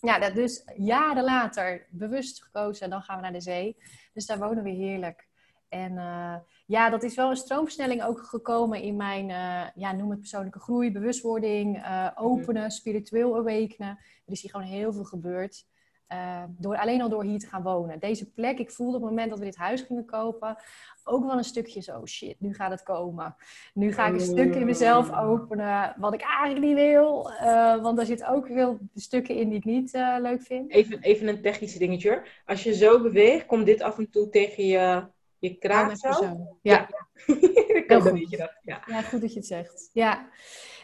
Ja, 0.00 0.18
dat 0.18 0.34
dus 0.34 0.64
jaren 0.76 1.24
later 1.24 1.86
bewust 1.90 2.42
gekozen... 2.42 2.90
dan 2.90 3.02
gaan 3.02 3.16
we 3.16 3.22
naar 3.22 3.32
de 3.32 3.40
zee. 3.40 3.76
Dus 4.12 4.26
daar 4.26 4.38
wonen 4.38 4.62
we 4.62 4.70
heerlijk. 4.70 5.26
En 5.68 5.98
eh, 5.98 6.34
ja, 6.66 6.90
dat 6.90 7.02
is 7.02 7.14
wel 7.14 7.30
een 7.30 7.36
stroomversnelling 7.36 8.02
ook 8.04 8.20
gekomen 8.20 8.82
in 8.82 8.96
mijn... 8.96 9.30
eh, 9.30 9.66
ja, 9.74 9.92
noem 9.92 10.10
het 10.10 10.18
persoonlijke 10.18 10.60
groei, 10.60 10.92
bewustwording... 10.92 11.82
eh, 11.82 12.10
openen, 12.14 12.70
spiritueel 12.70 13.36
awakenen. 13.36 13.98
Er 14.28 14.34
is 14.34 14.42
hier 14.42 14.50
gewoon 14.50 14.66
heel 14.66 14.92
veel 14.92 15.04
gebeurd. 15.04 15.66
Eh, 16.06 16.42
door, 16.48 16.76
alleen 16.76 17.02
al 17.02 17.08
door 17.08 17.22
hier 17.24 17.38
te 17.38 17.46
gaan 17.46 17.62
wonen. 17.62 17.98
Deze 17.98 18.30
plek, 18.32 18.58
ik 18.58 18.70
voelde 18.70 18.96
op 18.96 19.02
het 19.02 19.10
moment 19.10 19.30
dat 19.30 19.38
we 19.38 19.44
dit 19.44 19.56
huis 19.56 19.80
gingen 19.80 20.04
kopen, 20.04 20.56
ook 21.04 21.24
wel 21.24 21.36
een 21.36 21.44
stukje 21.44 21.80
zo, 21.80 22.06
shit, 22.06 22.40
nu 22.40 22.54
gaat 22.54 22.70
het 22.70 22.82
komen. 22.82 23.36
Nu 23.74 23.92
ga 23.92 24.06
ik 24.06 24.12
een 24.12 24.20
stuk 24.20 24.54
in 24.54 24.66
mezelf 24.66 25.12
openen, 25.12 25.94
wat 25.98 26.14
ik 26.14 26.20
eigenlijk 26.20 26.66
niet 26.66 26.74
wil. 26.74 27.30
eh, 27.32 27.82
want 27.82 27.98
er 27.98 28.06
zitten 28.06 28.28
ook 28.28 28.46
veel 28.46 28.78
stukken 28.94 29.34
in 29.34 29.48
die 29.48 29.58
ik 29.58 29.64
niet 29.64 29.94
eh, 29.94 30.16
leuk 30.20 30.42
vind. 30.42 30.70
Even, 30.72 31.00
even 31.00 31.28
een 31.28 31.42
technisch 31.42 31.76
dingetje 31.76 32.08
hoor. 32.10 32.28
Als 32.46 32.62
je 32.62 32.74
zo 32.74 33.02
beweegt, 33.02 33.46
komt 33.46 33.66
dit 33.66 33.82
af 33.82 33.98
en 33.98 34.10
toe 34.10 34.28
tegen 34.28 34.64
je, 34.66 35.06
je 35.38 35.48
Ja, 35.48 35.56
kraag 35.58 35.96
zo. 35.96 36.36
Ja. 36.62 36.88
Heel 37.26 37.84
dat 37.86 38.08
goed. 38.08 38.38
dat. 38.38 38.52
Ja. 38.62 38.82
Ja, 38.86 39.02
goed 39.02 39.20
dat 39.20 39.32
je 39.32 39.38
het 39.38 39.48
zegt. 39.48 39.90
Ja. 39.92 40.28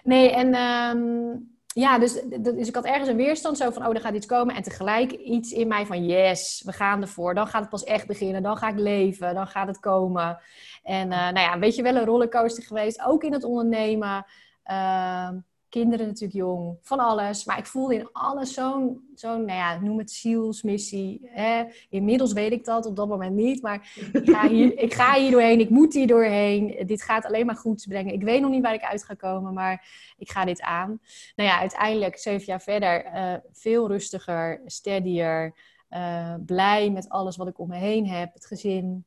Nee, 0.03 0.31
en 0.31 0.55
ehm, 0.55 1.37
ja, 1.75 1.99
dus, 1.99 2.23
dus 2.41 2.69
ik 2.69 2.75
had 2.75 2.85
ergens 2.85 3.09
een 3.09 3.17
weerstand 3.17 3.57
zo 3.57 3.71
van, 3.71 3.87
oh, 3.87 3.95
er 3.95 4.01
gaat 4.01 4.15
iets 4.15 4.27
komen. 4.27 4.55
En 4.55 4.63
tegelijk 4.63 5.13
iets 5.13 5.53
in 5.53 5.69
mij 5.69 5.87
van, 5.87 6.07
yes, 6.07 6.63
we 6.65 6.73
gaan 6.73 7.01
ervoor. 7.01 7.35
Dan 7.35 7.47
gaat 7.47 7.61
het 7.61 7.71
pas 7.71 7.85
echt 7.85 8.07
beginnen. 8.07 8.43
Dan 8.43 8.57
ga 8.57 8.69
ik 8.69 8.79
leven. 8.79 9.35
Dan 9.35 9.47
gaat 9.47 9.67
het 9.67 9.81
komen. 9.81 10.39
En 10.83 11.13
eh, 11.13 11.19
nou 11.19 11.39
ja, 11.39 11.59
weet 11.59 11.75
je 11.75 11.83
wel, 11.83 11.97
een 11.97 12.05
rollercoaster 12.05 12.63
geweest. 12.63 13.03
Ook 13.03 13.23
in 13.23 13.33
het 13.33 13.45
ondernemen. 13.45 14.27
Ehm, 14.63 15.39
kinderen 15.81 16.07
natuurlijk 16.07 16.39
jong. 16.39 16.79
Van 16.81 16.99
alles. 16.99 17.45
Maar 17.45 17.59
ik 17.59 17.67
voelde 17.67 17.95
in 17.95 18.09
alles 18.13 18.55
zo'n, 18.55 19.09
zo'n 19.15 19.45
nou 19.45 19.59
ja, 19.59 19.81
noem 19.81 19.99
het 19.99 20.11
zielsmissie. 20.11 21.21
Hè? 21.25 21.65
Inmiddels 21.89 22.33
weet 22.33 22.53
ik 22.53 22.65
dat, 22.65 22.87
op 22.87 22.97
dat 22.97 23.09
moment 23.09 23.35
niet. 23.35 23.63
Maar 23.63 23.93
ik 24.13 24.31
ga, 24.31 24.49
hier, 24.49 24.79
ik 24.79 24.95
ga 24.95 25.15
hier 25.15 25.31
doorheen, 25.31 25.61
ik 25.61 25.71
moet 25.71 25.95
hier 25.95 26.07
doorheen. 26.07 26.87
Dit 26.87 27.03
gaat 27.03 27.25
alleen 27.25 27.47
maar 27.47 27.57
goeds 27.57 27.87
brengen. 27.87 28.13
Ik 28.13 28.23
weet 28.23 28.41
nog 28.41 28.51
niet 28.51 28.63
waar 28.63 28.75
ik 28.75 28.85
uit 28.85 29.05
ga 29.05 29.15
komen, 29.15 29.55
maar 29.55 29.87
ik 30.19 30.31
ga 30.31 30.45
dit 30.45 30.61
aan. 30.61 31.01
Nou 31.37 31.49
ja, 31.49 31.59
uiteindelijk, 31.59 32.19
zeven 32.19 32.47
jaar 32.47 32.63
verder, 32.63 33.05
eh, 33.05 33.35
veel 33.53 33.89
rustiger, 33.89 34.61
steadier. 34.67 35.55
eh, 35.89 36.35
blij 36.47 36.91
met 36.91 37.09
alles 37.09 37.37
wat 37.37 37.49
ik 37.49 37.59
om 37.59 37.69
me 37.69 37.77
heen 37.77 38.07
heb. 38.09 38.35
Het 38.35 38.47
gezin, 38.47 39.05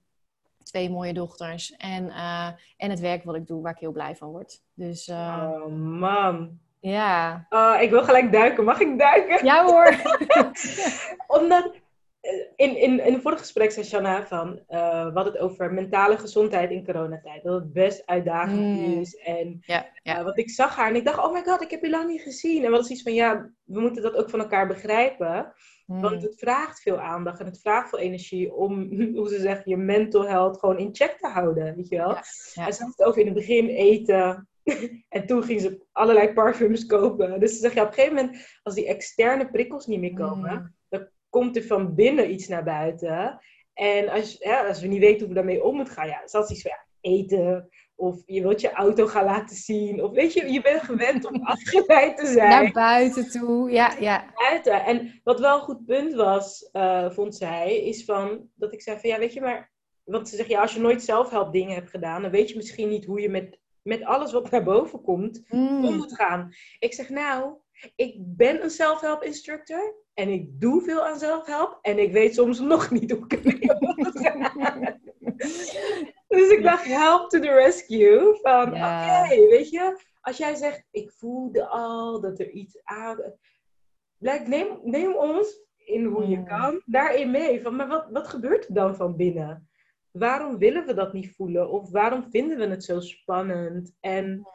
twee 0.68 0.90
mooie 0.90 1.14
dochters. 1.14 1.76
En, 1.78 2.10
eh, 2.10 2.48
en 2.78 2.90
het 2.90 3.00
werk 3.00 3.24
wat 3.24 3.36
ik 3.36 3.48
doe, 3.48 3.62
waar 3.62 3.72
ik 3.74 3.80
heel 3.80 3.92
blij 3.92 4.16
van 4.16 4.30
word. 4.30 4.62
Dus 4.74 5.08
eh, 5.08 5.50
Oh 5.54 5.68
man. 6.00 6.60
ja. 6.80 7.46
Oh, 7.50 7.82
ik 7.82 7.90
wil 7.90 8.04
gelijk 8.04 8.32
duiken. 8.32 8.64
Mag 8.64 8.80
ik 8.80 9.00
duiken? 9.00 9.46
Ja 9.46 9.66
hoor. 9.66 9.96
Omdat 11.40 11.72
in, 12.56 12.78
in, 12.78 13.06
in 13.06 13.14
het 13.14 13.22
vorige 13.22 13.42
gesprek 13.42 13.72
zei 13.72 13.86
Shanna 13.86 14.26
van 14.28 14.48
uh, 14.50 15.06
we 15.06 15.12
hadden 15.14 15.34
het 15.34 15.38
over 15.38 15.74
mentale 15.74 16.18
gezondheid 16.18 16.72
in 16.72 16.86
coronatijd. 16.86 17.44
Dat 17.44 17.54
het 17.62 17.74
best 17.74 18.06
uitdagend 18.06 18.60
Mm. 18.60 19.00
is. 19.00 19.16
En 19.16 19.60
uh, 20.04 20.24
want 20.24 20.38
ik 20.38 20.50
zag 20.50 20.76
haar 20.76 20.90
en 20.90 20.96
ik 20.96 21.06
dacht, 21.06 21.18
oh 21.26 21.34
my 21.34 21.44
god, 21.44 21.62
ik 21.62 21.72
heb 21.72 21.82
je 21.82 21.90
lang 21.90 22.10
niet 22.10 22.22
gezien. 22.22 22.66
En 22.66 22.72
wat 22.72 22.84
is 22.84 22.90
iets 22.90 23.02
van, 23.02 23.14
ja, 23.14 23.52
we 23.64 23.80
moeten 23.80 24.02
dat 24.02 24.16
ook 24.16 24.30
van 24.30 24.40
elkaar 24.40 24.68
begrijpen. 24.68 25.54
Want 25.86 26.16
Mm. 26.16 26.22
het 26.22 26.40
vraagt 26.40 26.82
veel 26.82 27.00
aandacht 27.00 27.40
en 27.40 27.46
het 27.46 27.60
vraagt 27.62 27.90
veel 27.90 28.00
energie 28.00 28.54
om, 28.54 28.88
hoe 29.18 29.30
ze 29.30 29.40
zeggen, 29.40 29.70
je 29.70 29.78
mental 29.78 30.28
health 30.28 30.60
gewoon 30.60 30.78
in 30.78 30.96
check 30.96 31.18
te 31.20 31.28
houden. 31.28 31.76
Weet 31.76 31.90
je 31.90 31.98
wel? 31.98 32.16
En 32.66 32.74
ze 32.74 32.84
had 32.84 32.94
het 32.98 33.04
over 33.08 33.20
in 33.20 33.26
het 33.26 33.36
begin 33.36 33.68
eten. 33.68 34.48
en 35.10 35.26
toen 35.26 35.44
ging 35.44 35.62
ze 35.62 35.86
allerlei 35.92 36.34
parfums 36.34 36.86
kopen. 36.86 37.40
Dus 37.40 37.52
ze 37.54 37.58
zegt, 37.58 37.74
ja, 37.74 37.82
op 37.82 37.88
een 37.88 37.94
gegeven 37.94 38.16
moment, 38.16 38.60
als 38.64 38.76
die 38.76 38.88
externe 38.88 39.50
prikkels 39.50 39.86
niet 39.86 40.00
meer 40.00 40.14
komen, 40.14 40.52
Mm. 40.54 40.76
Komt 41.30 41.56
er 41.56 41.64
van 41.64 41.96
binnen 41.96 42.32
iets 42.32 42.48
naar 42.48 42.64
buiten. 42.64 43.40
En 43.74 44.10
als, 44.10 44.36
ja, 44.40 44.68
als 44.68 44.82
we 44.82 44.88
niet 44.88 45.00
weten 45.00 45.20
hoe 45.20 45.28
we 45.28 45.34
daarmee 45.34 45.64
om 45.64 45.76
moeten 45.76 45.94
gaan, 45.94 46.08
ja, 46.08 46.22
zat 46.26 46.52
iets 46.52 46.62
van 46.62 46.72
ja, 46.72 47.10
eten, 47.10 47.70
Of 47.96 48.22
je 48.26 48.42
wilt 48.42 48.62
je 48.62 48.72
auto 48.72 49.08
gaan 49.08 49.26
laten 49.26 49.56
zien. 49.56 50.04
Of 50.04 50.12
weet 50.12 50.34
je, 50.34 50.52
je 50.52 50.62
bent 50.62 50.82
gewend 50.82 51.26
om 51.26 51.42
afgeleid 51.54 52.18
te 52.18 52.26
zijn. 52.26 52.50
Naar 52.50 52.72
buiten 52.72 53.30
toe, 53.30 53.72
ja, 53.72 53.96
ja. 54.00 54.34
Buiten. 54.36 54.86
En 54.86 55.22
wat 55.24 55.40
wel 55.40 55.56
een 55.56 55.64
goed 55.64 55.86
punt 55.86 56.14
was, 56.14 56.70
uh, 56.74 57.10
vond 57.10 57.36
zij, 57.36 57.78
is 57.78 58.06
van 58.06 58.50
dat 58.56 58.74
ik 58.74 58.82
zei 58.82 59.00
van 59.00 59.10
ja, 59.10 59.20
weet 59.20 59.34
je, 59.34 59.42
maar. 59.42 59.72
Want 60.04 60.30
ze 60.30 60.36
zegt 60.36 60.50
ja, 60.50 60.62
als 60.62 60.74
je 60.74 60.80
nooit 60.80 61.04
zelfhelp 61.04 61.54
dingen 61.54 61.74
hebt 61.74 61.90
gedaan, 61.90 62.22
dan 62.22 62.32
weet 62.32 62.50
je 62.50 62.56
misschien 62.56 62.90
niet 62.90 63.06
hoe 63.06 63.22
je 63.22 63.30
met, 63.30 63.60
met 63.82 64.04
alles 64.04 64.32
wat 64.32 64.50
naar 64.52 64.64
boven 64.64 65.02
komt 65.02 65.44
Mm. 65.48 65.86
om 65.86 65.96
moet 65.96 66.16
gaan. 66.16 66.50
Ik 66.80 66.94
zeg 66.94 67.10
nou, 67.10 67.54
ik 67.96 68.16
ben 68.20 68.64
een 68.64 68.70
self-help 68.70 69.24
instructor 69.24 69.96
en 70.14 70.30
ik 70.30 70.62
doe 70.62 70.82
veel 70.82 71.06
aan 71.06 71.20
zelfhelp 71.20 71.80
en 71.82 72.00
ik 72.00 72.12
weet 72.12 72.34
soms 72.36 72.60
nog 72.60 72.92
niet 73.00 73.12
hoe 73.12 73.26
ik 73.28 73.34
ermee 73.34 73.80
om 73.80 73.96
moet 73.96 74.20
gaan. 74.20 75.00
Dus 76.28 76.50
ik 76.50 76.64
dacht, 76.64 76.86
help 76.86 77.30
to 77.30 77.40
the 77.40 77.52
rescue. 77.52 78.38
Van, 78.42 78.74
Ja. 78.74 79.24
oké, 79.24 79.48
weet 79.48 79.70
je, 79.70 80.00
als 80.22 80.38
jij 80.38 80.56
zegt, 80.56 80.84
ik 80.92 81.12
voelde 81.12 81.68
al 81.68 82.22
dat 82.22 82.40
er 82.40 82.50
iets 82.50 82.80
aan... 82.84 83.34
Like, 84.18 84.48
neem, 84.48 84.80
neem 84.84 85.16
ons 85.16 85.62
in 85.78 86.06
hoe 86.06 86.28
je 86.28 86.44
kan 86.44 86.82
daarin 86.86 87.32
mee. 87.32 87.62
Van, 87.62 87.76
maar 87.76 87.88
wat, 87.88 88.08
wat 88.12 88.28
gebeurt 88.28 88.68
er 88.68 88.74
dan 88.74 88.96
van 88.96 89.16
binnen? 89.16 89.70
Waarom 90.12 90.58
willen 90.58 90.86
we 90.86 90.94
dat 90.94 91.14
niet 91.14 91.36
voelen? 91.36 91.70
Of 91.70 91.92
waarom 91.92 92.30
vinden 92.30 92.58
we 92.58 92.68
het 92.68 92.84
zo 92.84 93.00
spannend? 93.00 93.96
En 94.00 94.48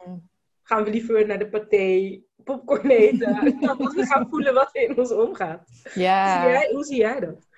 gaan 0.63 0.83
we 0.83 0.89
liever 0.89 1.27
naar 1.27 1.39
de 1.39 1.49
paté, 1.49 2.21
popcorn 2.43 2.89
eten, 2.89 3.33
dat 3.61 3.93
we 3.93 4.05
gaan 4.05 4.27
voelen 4.29 4.53
wat 4.53 4.69
er 4.71 4.89
in 4.89 4.97
ons 4.97 5.11
omgaat. 5.11 5.69
Ja. 5.93 6.41
Hoe, 6.41 6.41
zie 6.41 6.51
jij, 6.51 6.69
hoe 6.73 6.83
zie 6.83 6.97
jij 6.97 7.19
dat? 7.19 7.51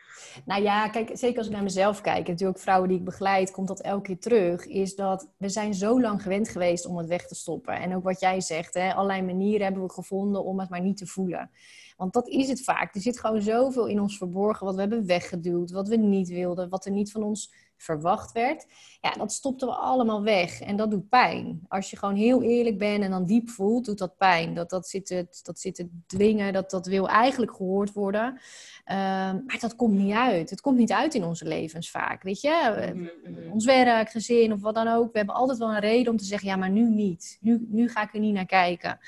Nou 0.46 0.62
ja, 0.62 0.90
kijk, 0.90 1.10
zeker 1.14 1.38
als 1.38 1.48
ik 1.48 1.54
naar 1.54 1.64
mezelf 1.64 2.02
kijk, 2.02 2.26
en 2.26 2.32
natuurlijk 2.32 2.60
vrouwen 2.60 2.90
die 2.90 2.98
ik 2.98 3.04
begeleid, 3.04 3.52
komt 3.52 3.68
dat 3.68 3.82
elke 3.82 4.02
keer 4.02 4.20
terug, 4.20 4.66
is 4.66 4.96
dat 4.96 5.30
we 5.38 5.50
zijn 5.50 5.74
zo 5.74 6.02
lang 6.02 6.22
gewend 6.22 6.50
geweest 6.50 6.86
om 6.86 6.98
het 6.98 7.08
weg 7.08 7.28
te 7.28 7.36
stoppen. 7.36 7.74
En 7.74 7.96
ook 7.96 8.04
wat 8.04 8.20
jij 8.20 8.42
zegt, 8.42 8.74
hè, 8.74 8.94
allerlei 8.94 9.22
manieren 9.22 9.64
hebben 9.64 9.84
we 9.84 9.94
gevonden 9.94 10.44
om 10.44 10.60
het 10.60 10.70
maar 10.70 10.82
niet 10.82 10.98
te 10.98 11.08
voelen. 11.08 11.52
Want 11.98 12.14
dat 12.14 12.28
is 12.28 12.48
het 12.50 12.64
vaak. 12.64 12.96
Er 12.96 13.02
zit 13.02 13.20
gewoon 13.20 13.42
zoveel 13.42 13.88
in 13.88 14.00
ons 14.00 14.18
verborgen 14.18 14.66
wat 14.66 14.76
we 14.76 14.82
hebben 14.82 15.06
weggeduwd, 15.06 15.72
wat 15.72 15.88
we 15.88 15.96
niet 15.96 16.30
wilden, 16.30 16.70
wat 16.70 16.86
er 16.86 16.92
niet 16.92 17.12
van 17.12 17.24
ons 17.24 17.54
verwacht 17.78 18.32
werd. 18.32 18.66
Ja, 19.02 19.12
dat 19.12 19.32
stopten 19.32 19.68
we 19.68 19.74
allemaal 19.74 20.24
weg 20.24 20.62
en 20.62 20.76
dat 20.76 20.92
doet 20.92 21.10
pijn. 21.10 21.66
Als 21.68 21.90
je 21.90 21.98
gewoon 21.98 22.16
heel 22.16 22.42
eerlijk 22.42 22.78
bent 22.78 23.04
en 23.04 23.12
dan 23.12 23.26
diep 23.26 23.50
voelt, 23.50 23.86
doet 23.86 23.98
dat 23.98 24.18
pijn. 24.18 24.54
Dat, 24.54 24.70
dat, 24.70 24.88
zit, 24.88 25.06
te, 25.06 25.28
dat 25.44 25.60
zit 25.60 25.86
dwingen, 26.08 26.54
dat, 26.54 26.70
dat 26.70 26.86
wil 26.88 27.10
eigenlijk 27.10 27.56
gehoord 27.56 27.94
worden. 27.94 28.40
Ehm, 28.84 29.46
maar 29.46 29.58
dat 29.60 29.76
komt 29.76 29.94
niet 29.98 30.14
uit. 30.14 30.50
Het 30.50 30.62
komt 30.62 30.78
niet 30.78 30.92
uit 30.92 31.14
in 31.14 31.24
onze 31.24 31.46
levens 31.46 31.92
vaak, 31.92 32.24
weet 32.24 32.42
je? 32.42 32.50
Eh, 32.50 33.52
Ons 33.52 33.66
werk, 33.66 34.10
gezin 34.10 34.54
of 34.54 34.62
wat 34.62 34.76
dan 34.76 34.88
ook. 34.88 35.12
We 35.12 35.18
hebben 35.18 35.36
altijd 35.36 35.58
wel 35.58 35.74
een 35.74 35.80
reden 35.80 36.12
om 36.12 36.18
te 36.18 36.26
zeggen, 36.26 36.48
ja, 36.48 36.56
maar 36.56 36.70
nu 36.70 36.90
niet. 36.90 37.38
Nu, 37.42 37.66
nu 37.70 37.90
ga 37.90 38.02
ik 38.04 38.14
er 38.14 38.20
niet 38.20 38.34
naar 38.34 38.46
kijken. 38.46 39.00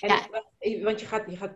En, 0.00 0.08
Ja. 0.08 0.82
Want 0.82 1.00
je 1.00 1.06
gaat, 1.06 1.30
je 1.30 1.36
gaat 1.36 1.52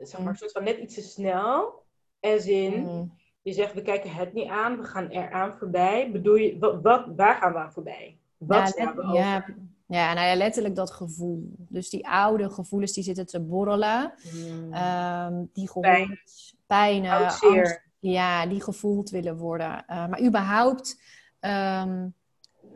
zeg 0.00 0.20
maar, 0.20 0.36
soort 0.36 0.52
van 0.52 0.64
net 0.64 0.78
iets 0.78 0.94
te 0.94 1.02
snel. 1.02 1.82
As 2.20 2.46
in, 2.46 2.72
Mm. 2.80 3.16
Je 3.48 3.54
zegt, 3.54 3.74
we 3.74 3.82
kijken 3.82 4.10
het 4.10 4.32
niet 4.32 4.48
aan, 4.48 4.76
we 4.76 4.84
gaan 4.84 5.06
eraan 5.08 5.54
voorbij. 5.58 6.10
Bedoel 6.12 6.34
je, 6.34 6.58
wat, 6.58 6.82
wat, 6.82 7.06
waar 7.16 7.34
gaan 7.36 7.52
we 7.52 7.58
aan 7.58 7.72
voorbij? 7.72 8.16
Wat 8.36 8.74
Ja, 8.76 8.94
we 8.94 9.02
over? 9.02 9.14
ja, 9.14 9.44
ja, 9.86 10.14
nou 10.14 10.26
ja, 10.26 10.34
letterlijk 10.34 10.74
dat 10.74 10.90
gevoel. 10.90 11.52
Dus 11.68 11.90
die 11.90 12.08
oude 12.08 12.50
gevoelens 12.50 12.92
die 12.92 13.04
zitten 13.04 13.26
te 13.26 13.40
borrelen. 13.40 14.12
Hmm. 14.30 14.72
Ehm, 14.72 15.44
die 15.52 15.70
Pijn. 15.80 16.06
gehoord, 16.06 16.54
pijnen, 16.66 17.30
zeer. 17.30 17.50
angst, 17.58 17.80
ja, 17.98 18.46
die 18.46 18.62
gevoeld 18.62 19.10
willen 19.10 19.36
worden. 19.36 19.86
Eh, 19.86 20.06
maar 20.08 20.22
überhaupt 20.22 21.00
ehm, 21.40 22.06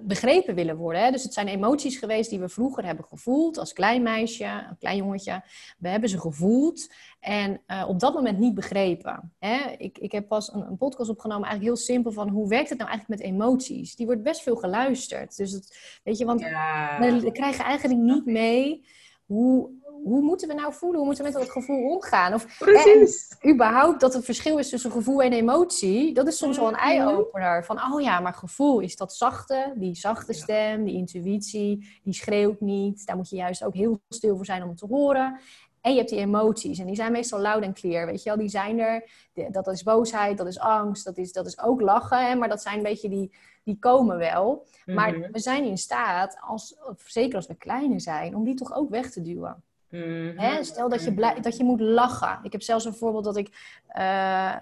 begrepen 0.04 0.54
willen 0.54 0.76
worden. 0.76 1.02
Hè? 1.02 1.11
Dus 1.11 1.23
het 1.23 1.32
zijn 1.35 1.49
emoties 1.49 1.97
geweest 1.97 2.30
die 2.30 2.40
we 2.40 2.49
vroeger 2.49 2.85
hebben 2.85 3.04
gevoeld 3.04 3.59
als 3.59 3.73
klein 3.73 4.02
meisje, 4.02 4.44
een 4.44 4.78
klein 4.78 4.97
jongetje. 4.97 5.42
We 5.78 5.88
hebben 5.88 6.09
ze 6.09 6.21
gevoeld 6.21 6.92
en 7.21 7.61
eh, 7.66 7.85
op 7.88 8.00
dat 8.00 8.14
moment 8.14 8.38
niet 8.38 8.54
begrepen. 8.54 9.32
Hè? 9.38 9.71
Ik, 9.78 9.99
ik 9.99 10.12
heb 10.12 10.28
pas 10.28 10.52
een, 10.52 10.66
een 10.66 10.76
podcast 10.76 11.11
opgenomen, 11.11 11.49
eigenlijk 11.49 11.76
heel 11.76 11.85
simpel, 11.87 12.12
van 12.12 12.28
hoe 12.28 12.49
werkt 12.49 12.68
het 12.68 12.78
nou 12.78 12.90
eigenlijk 12.90 13.21
met 13.21 13.30
emoties? 13.30 13.97
Die 13.97 14.06
wordt 14.06 14.23
best 14.23 14.42
veel 14.42 14.56
geluisterd. 14.56 15.37
Dus 15.37 15.52
het, 15.52 16.00
weet 16.04 16.18
je, 16.18 16.25
want 16.25 16.40
Ja. 16.40 17.21
we 17.21 17.32
krijgen 17.32 17.64
eigenlijk 17.64 18.00
niet 18.00 18.26
mee 18.26 18.85
hoe, 19.26 19.71
hoe 20.04 20.23
moeten 20.23 20.49
we 20.49 20.54
nou 20.54 20.73
voelen? 20.73 20.97
Hoe 20.99 21.06
moeten 21.06 21.25
we 21.25 21.30
met 21.30 21.40
dat 21.40 21.50
gevoel 21.50 21.90
omgaan? 21.90 22.35
Of 22.35 22.59
Precies. 22.59 23.37
überhaupt 23.47 24.00
dat 24.00 24.14
het 24.14 24.25
verschil 24.25 24.59
is 24.59 24.68
tussen 24.68 24.90
gevoel 24.90 25.23
en 25.23 25.32
emotie, 25.32 26.14
dat 26.14 26.26
is 26.26 26.37
soms 26.38 26.56
wel 26.56 26.66
een 26.66 26.73
Mhm. 26.73 26.82
eye-opener. 26.82 27.64
Van, 27.64 27.92
oh 27.92 28.00
ja, 28.00 28.21
maar 28.21 28.35
gevoel 28.35 28.80
is 28.80 28.97
dat 28.97 29.14
zachte, 29.14 29.73
die 29.76 29.94
zachte 29.94 30.32
stem, 30.32 30.85
die 30.85 30.94
intuïtie, 30.94 32.00
die 32.02 32.14
schreeuwt 32.14 32.61
niet. 32.61 33.06
Daar 33.06 33.16
moet 33.16 33.28
je 33.28 33.37
juist 33.37 33.64
ook 33.64 33.75
heel 33.75 34.00
stil 34.09 34.37
voor 34.37 34.44
zijn 34.44 34.62
om 34.62 34.68
het 34.68 34.78
te 34.78 34.87
horen. 34.87 35.40
En 35.80 35.90
je 35.92 35.97
hebt 35.99 36.11
die 36.11 36.18
emoties 36.18 36.78
en 36.78 36.87
die 36.87 36.94
zijn 36.94 37.12
meestal 37.12 37.40
loud 37.40 37.62
en 37.62 37.73
clear, 37.75 38.06
weet 38.06 38.23
je 38.23 38.28
wel. 38.28 38.38
Die 38.38 38.49
zijn 38.49 38.78
er, 38.78 39.09
dat 39.50 39.66
is 39.66 39.82
boosheid, 39.82 40.38
dat 40.38 40.47
is 40.47 40.59
angst, 40.59 41.04
dat 41.04 41.16
is, 41.18 41.32
dat 41.32 41.47
is 41.47 41.61
ook 41.61 41.80
lachen. 41.80 42.26
Hè? 42.26 42.35
Maar 42.35 42.49
dat 42.49 42.62
zijn 42.62 42.76
een 42.76 42.82
beetje 42.82 43.09
die, 43.09 43.32
die 43.64 43.78
komen 43.78 44.16
wel. 44.18 44.66
Maar 44.87 45.18
Mhm. 45.18 45.32
we 45.32 45.38
zijn 45.38 45.64
in 45.64 45.78
staat, 45.78 46.37
als, 46.40 46.76
zeker 47.06 47.37
als 47.37 47.47
we 47.47 47.54
kleiner 47.54 48.00
zijn, 48.00 48.37
om 48.37 48.44
die 48.44 48.54
toch 48.54 48.75
ook 48.75 48.90
weg 48.90 49.11
te 49.11 49.23
duwen. 49.23 49.62
Mhm. 49.92 50.38
Hè? 50.38 50.64
Stel 50.64 50.88
dat 50.88 51.04
je, 51.04 51.14
blij, 51.14 51.40
dat 51.40 51.56
je 51.56 51.64
moet 51.64 51.80
lachen. 51.80 52.38
Ik 52.42 52.52
heb 52.52 52.62
zelfs 52.62 52.84
een 52.84 52.94
voorbeeld 52.94 53.25
dat 53.25 53.37
ik 53.37 53.49
eh, 53.88 54.56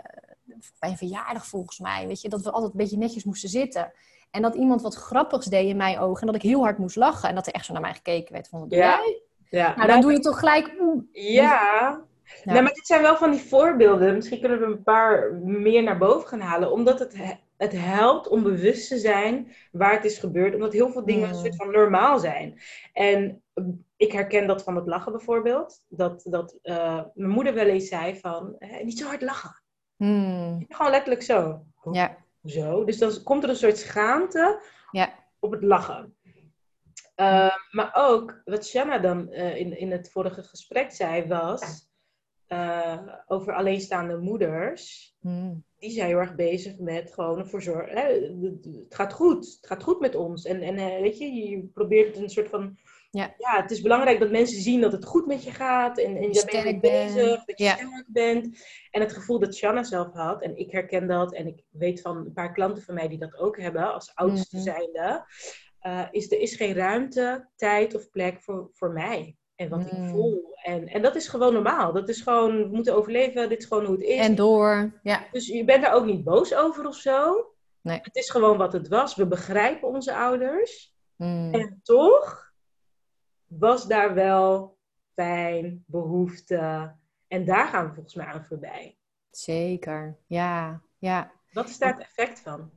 bij 0.78 0.90
een 0.90 0.96
verjaardag 0.96 1.46
volgens 1.46 1.78
mij, 1.78 2.06
weet 2.06 2.20
je, 2.20 2.28
dat 2.28 2.42
we 2.42 2.50
altijd 2.50 2.72
een 2.72 2.78
beetje 2.78 2.96
netjes 2.98 3.24
moesten 3.24 3.48
zitten. 3.48 3.92
En 4.30 4.42
dat 4.42 4.54
iemand 4.54 4.82
wat 4.82 4.94
grappigs 4.94 5.46
deed 5.46 5.68
in 5.68 5.76
mijn 5.76 5.98
ogen 5.98 6.20
en 6.20 6.26
dat 6.26 6.36
ik 6.42 6.42
heel 6.50 6.60
hard 6.62 6.78
moest 6.78 6.96
lachen 6.96 7.28
en 7.28 7.34
dat 7.34 7.46
er 7.46 7.52
echt 7.52 7.64
zo 7.64 7.72
naar 7.72 7.82
mij 7.82 7.94
gekeken 7.94 8.32
werd 8.32 8.48
van, 8.48 8.60
wat 8.60 8.70
Ja. 8.70 8.76
jij? 8.78 9.22
Ja. 9.50 9.74
Nou, 9.76 9.88
dan 9.88 10.00
doe 10.00 10.12
je 10.12 10.18
toch 10.20 10.38
gelijk, 10.38 10.74
oeh. 10.80 11.02
Ja. 11.12 12.00
Nou, 12.44 12.62
maar 12.62 12.72
dit 12.72 12.86
zijn 12.86 13.02
wel 13.02 13.16
van 13.16 13.30
die 13.30 13.40
voorbeelden. 13.40 14.14
Misschien 14.14 14.40
kunnen 14.40 14.58
we 14.60 14.64
een 14.66 14.82
paar 14.82 15.32
meer 15.42 15.82
naar 15.82 15.98
boven 15.98 16.28
gaan 16.28 16.40
halen. 16.40 16.72
Omdat 16.72 16.98
het, 16.98 17.16
he- 17.16 17.38
het 17.56 17.72
helpt 17.72 18.28
om 18.28 18.42
bewust 18.42 18.88
te 18.88 18.98
zijn 18.98 19.52
waar 19.72 19.92
het 19.92 20.04
is 20.04 20.18
gebeurd. 20.18 20.54
Omdat 20.54 20.72
heel 20.72 20.90
veel 20.90 21.04
dingen 21.04 21.28
een 21.28 21.34
soort 21.34 21.56
van 21.56 21.70
normaal 21.70 22.18
zijn. 22.18 22.60
En 22.92 23.42
ik 23.96 24.12
herken 24.12 24.46
dat 24.46 24.62
van 24.62 24.76
het 24.76 24.86
lachen 24.86 25.12
bijvoorbeeld. 25.12 25.84
Dat, 25.88 26.22
dat 26.24 26.58
eh, 26.62 27.02
mijn 27.14 27.30
moeder 27.30 27.54
wel 27.54 27.66
eens 27.66 27.88
zei 27.88 28.16
van, 28.16 28.58
eh, 28.58 28.84
niet 28.84 28.98
zo 28.98 29.06
hard 29.06 29.22
lachen. 29.22 29.62
Hmm, 29.96 30.64
Gewoon 30.68 30.90
letterlijk 30.90 31.22
zo. 31.22 31.64
ja, 31.92 32.16
Zo. 32.44 32.84
Dus 32.84 32.98
dan 32.98 33.22
komt 33.22 33.42
er 33.42 33.48
een 33.48 33.56
soort 33.56 33.78
schaamte 33.78 34.62
ja. 34.90 35.14
op 35.38 35.50
het 35.50 35.62
lachen. 35.62 36.14
Uh, 37.16 37.56
maar 37.70 37.90
ook, 37.94 38.40
wat 38.44 38.66
Shanna 38.66 38.98
dan 38.98 39.28
uh, 39.30 39.56
in, 39.56 39.78
in 39.78 39.90
het 39.90 40.10
vorige 40.10 40.42
gesprek 40.42 40.90
zei, 40.90 41.26
was 41.26 41.88
over 43.26 43.54
alleenstaande 43.54 44.16
moeders. 44.16 45.14
Hmm. 45.20 45.64
Die 45.78 45.90
zijn 45.90 46.06
heel 46.08 46.18
erg 46.18 46.34
bezig 46.34 46.78
met 46.78 47.12
gewoon 47.12 47.38
ervoor 47.38 47.62
zorgen. 47.62 47.96
Hè, 47.96 48.02
het 48.84 48.94
gaat 48.94 49.12
goed. 49.12 49.46
Het 49.60 49.66
gaat 49.66 49.82
goed 49.82 50.00
met 50.00 50.14
ons. 50.14 50.44
En, 50.44 50.62
en 50.62 51.02
weet 51.02 51.18
je, 51.18 51.32
je 51.32 51.64
probeert 51.74 52.16
een 52.16 52.30
soort 52.30 52.48
van. 52.48 52.78
Ja. 53.10 53.34
ja, 53.38 53.62
het 53.62 53.70
is 53.70 53.80
belangrijk 53.80 54.20
dat 54.20 54.30
mensen 54.30 54.60
zien 54.60 54.80
dat 54.80 54.92
het 54.92 55.04
goed 55.04 55.26
met 55.26 55.44
je 55.44 55.50
gaat. 55.50 55.98
En, 55.98 56.16
en 56.16 56.32
je 56.32 56.62
bent 56.62 56.80
bezig, 56.80 57.44
dat 57.44 57.58
je 57.58 57.64
ja. 57.64 57.74
sterk 57.74 58.04
bent. 58.06 58.58
En 58.90 59.00
het 59.00 59.12
gevoel 59.12 59.38
dat 59.38 59.54
Shanna 59.54 59.82
zelf 59.82 60.12
had, 60.12 60.42
en 60.42 60.56
ik 60.56 60.70
herken 60.70 61.06
dat. 61.06 61.34
En 61.34 61.46
ik 61.46 61.62
weet 61.70 62.00
van 62.00 62.16
een 62.16 62.32
paar 62.32 62.52
klanten 62.52 62.82
van 62.82 62.94
mij 62.94 63.08
die 63.08 63.18
dat 63.18 63.38
ook 63.38 63.60
hebben, 63.60 63.92
als 63.92 64.14
oudste 64.14 64.56
mm 64.56 64.62
-hmm. 64.62 64.72
zijnde. 64.72 65.24
Uh, 65.82 66.06
is 66.10 66.32
er 66.32 66.38
is 66.40 66.56
geen 66.56 66.74
ruimte, 66.74 67.48
tijd 67.56 67.94
of 67.94 68.10
plek 68.10 68.42
voor, 68.42 68.70
voor 68.72 68.92
mij. 68.92 69.36
En 69.54 69.68
wat 69.68 69.92
Mm. 69.92 70.04
ik 70.04 70.10
voel. 70.10 70.58
En, 70.62 70.86
en 70.86 71.02
dat 71.02 71.16
is 71.16 71.28
gewoon 71.28 71.52
normaal. 71.52 71.92
Dat 71.92 72.08
is 72.08 72.20
gewoon, 72.20 72.56
we 72.56 72.68
moeten 72.76 72.94
overleven. 72.94 73.48
Dit 73.48 73.58
is 73.58 73.66
gewoon 73.66 73.84
hoe 73.84 73.94
het 73.94 74.04
is. 74.04 74.18
En 74.18 74.34
door, 74.34 75.00
ja. 75.02 75.26
Dus 75.32 75.46
je 75.46 75.64
bent 75.64 75.82
daar 75.82 75.94
ook 75.94 76.04
niet 76.04 76.24
boos 76.24 76.54
over 76.54 76.86
of 76.86 76.96
zo. 76.96 77.46
Nee. 77.80 77.98
Het 78.02 78.16
is 78.16 78.30
gewoon 78.30 78.56
wat 78.56 78.72
het 78.72 78.88
was. 78.88 79.14
We 79.14 79.26
begrijpen 79.26 79.88
onze 79.88 80.14
ouders. 80.14 80.94
Mm. 81.16 81.54
En 81.54 81.80
toch 81.82 82.49
was 83.58 83.86
daar 83.86 84.14
wel 84.14 84.76
pijn, 85.14 85.84
behoefte. 85.86 86.92
En 87.28 87.44
daar 87.44 87.68
gaan 87.68 87.86
we 87.86 87.94
volgens 87.94 88.14
mij 88.14 88.26
aan 88.26 88.44
voorbij. 88.44 88.96
Zeker, 89.30 90.16
ja. 90.26 90.80
ja. 90.98 91.30
Wat 91.52 91.68
is 91.68 91.78
daar 91.78 91.92
het 91.92 92.02
effect 92.02 92.40
van? 92.40 92.70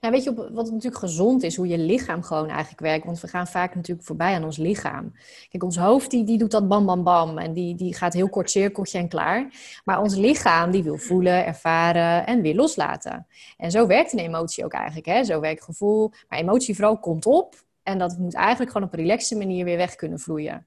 Nou, 0.00 0.14
weet 0.14 0.24
je 0.24 0.34
wat 0.34 0.70
natuurlijk 0.70 0.98
gezond 0.98 1.42
is? 1.42 1.56
Hoe 1.56 1.66
je 1.66 1.78
lichaam 1.78 2.22
gewoon 2.22 2.48
eigenlijk 2.48 2.80
werkt. 2.80 3.04
Want 3.04 3.20
we 3.20 3.28
gaan 3.28 3.46
vaak 3.46 3.74
natuurlijk 3.74 4.06
voorbij 4.06 4.34
aan 4.34 4.44
ons 4.44 4.56
lichaam. 4.56 5.12
Kijk, 5.48 5.62
ons 5.62 5.76
hoofd 5.76 6.10
die, 6.10 6.24
die 6.24 6.38
doet 6.38 6.50
dat 6.50 6.68
bam, 6.68 6.86
bam, 6.86 7.02
bam. 7.02 7.38
En 7.38 7.52
die, 7.52 7.74
die 7.74 7.94
gaat 7.94 8.12
heel 8.12 8.28
kort 8.28 8.50
cirkeltje 8.50 8.98
en 8.98 9.08
klaar. 9.08 9.52
Maar 9.84 10.00
ons 10.00 10.14
lichaam 10.14 10.70
die 10.70 10.82
wil 10.82 10.96
voelen, 10.96 11.46
ervaren 11.46 12.26
en 12.26 12.40
weer 12.40 12.54
loslaten. 12.54 13.26
En 13.56 13.70
zo 13.70 13.86
werkt 13.86 14.12
een 14.12 14.18
emotie 14.18 14.64
ook 14.64 14.72
eigenlijk. 14.72 15.06
Hè? 15.06 15.24
Zo 15.24 15.40
werkt 15.40 15.64
gevoel. 15.64 16.12
Maar 16.28 16.38
emotie 16.38 16.74
vooral 16.74 16.98
komt 16.98 17.26
op. 17.26 17.54
En 17.82 17.98
dat 17.98 18.18
moet 18.18 18.34
eigenlijk 18.34 18.70
gewoon 18.70 18.86
op 18.86 18.92
een 18.94 19.00
relaxe 19.00 19.36
manier 19.36 19.64
weer 19.64 19.76
weg 19.76 19.94
kunnen 19.94 20.18
vloeien. 20.18 20.66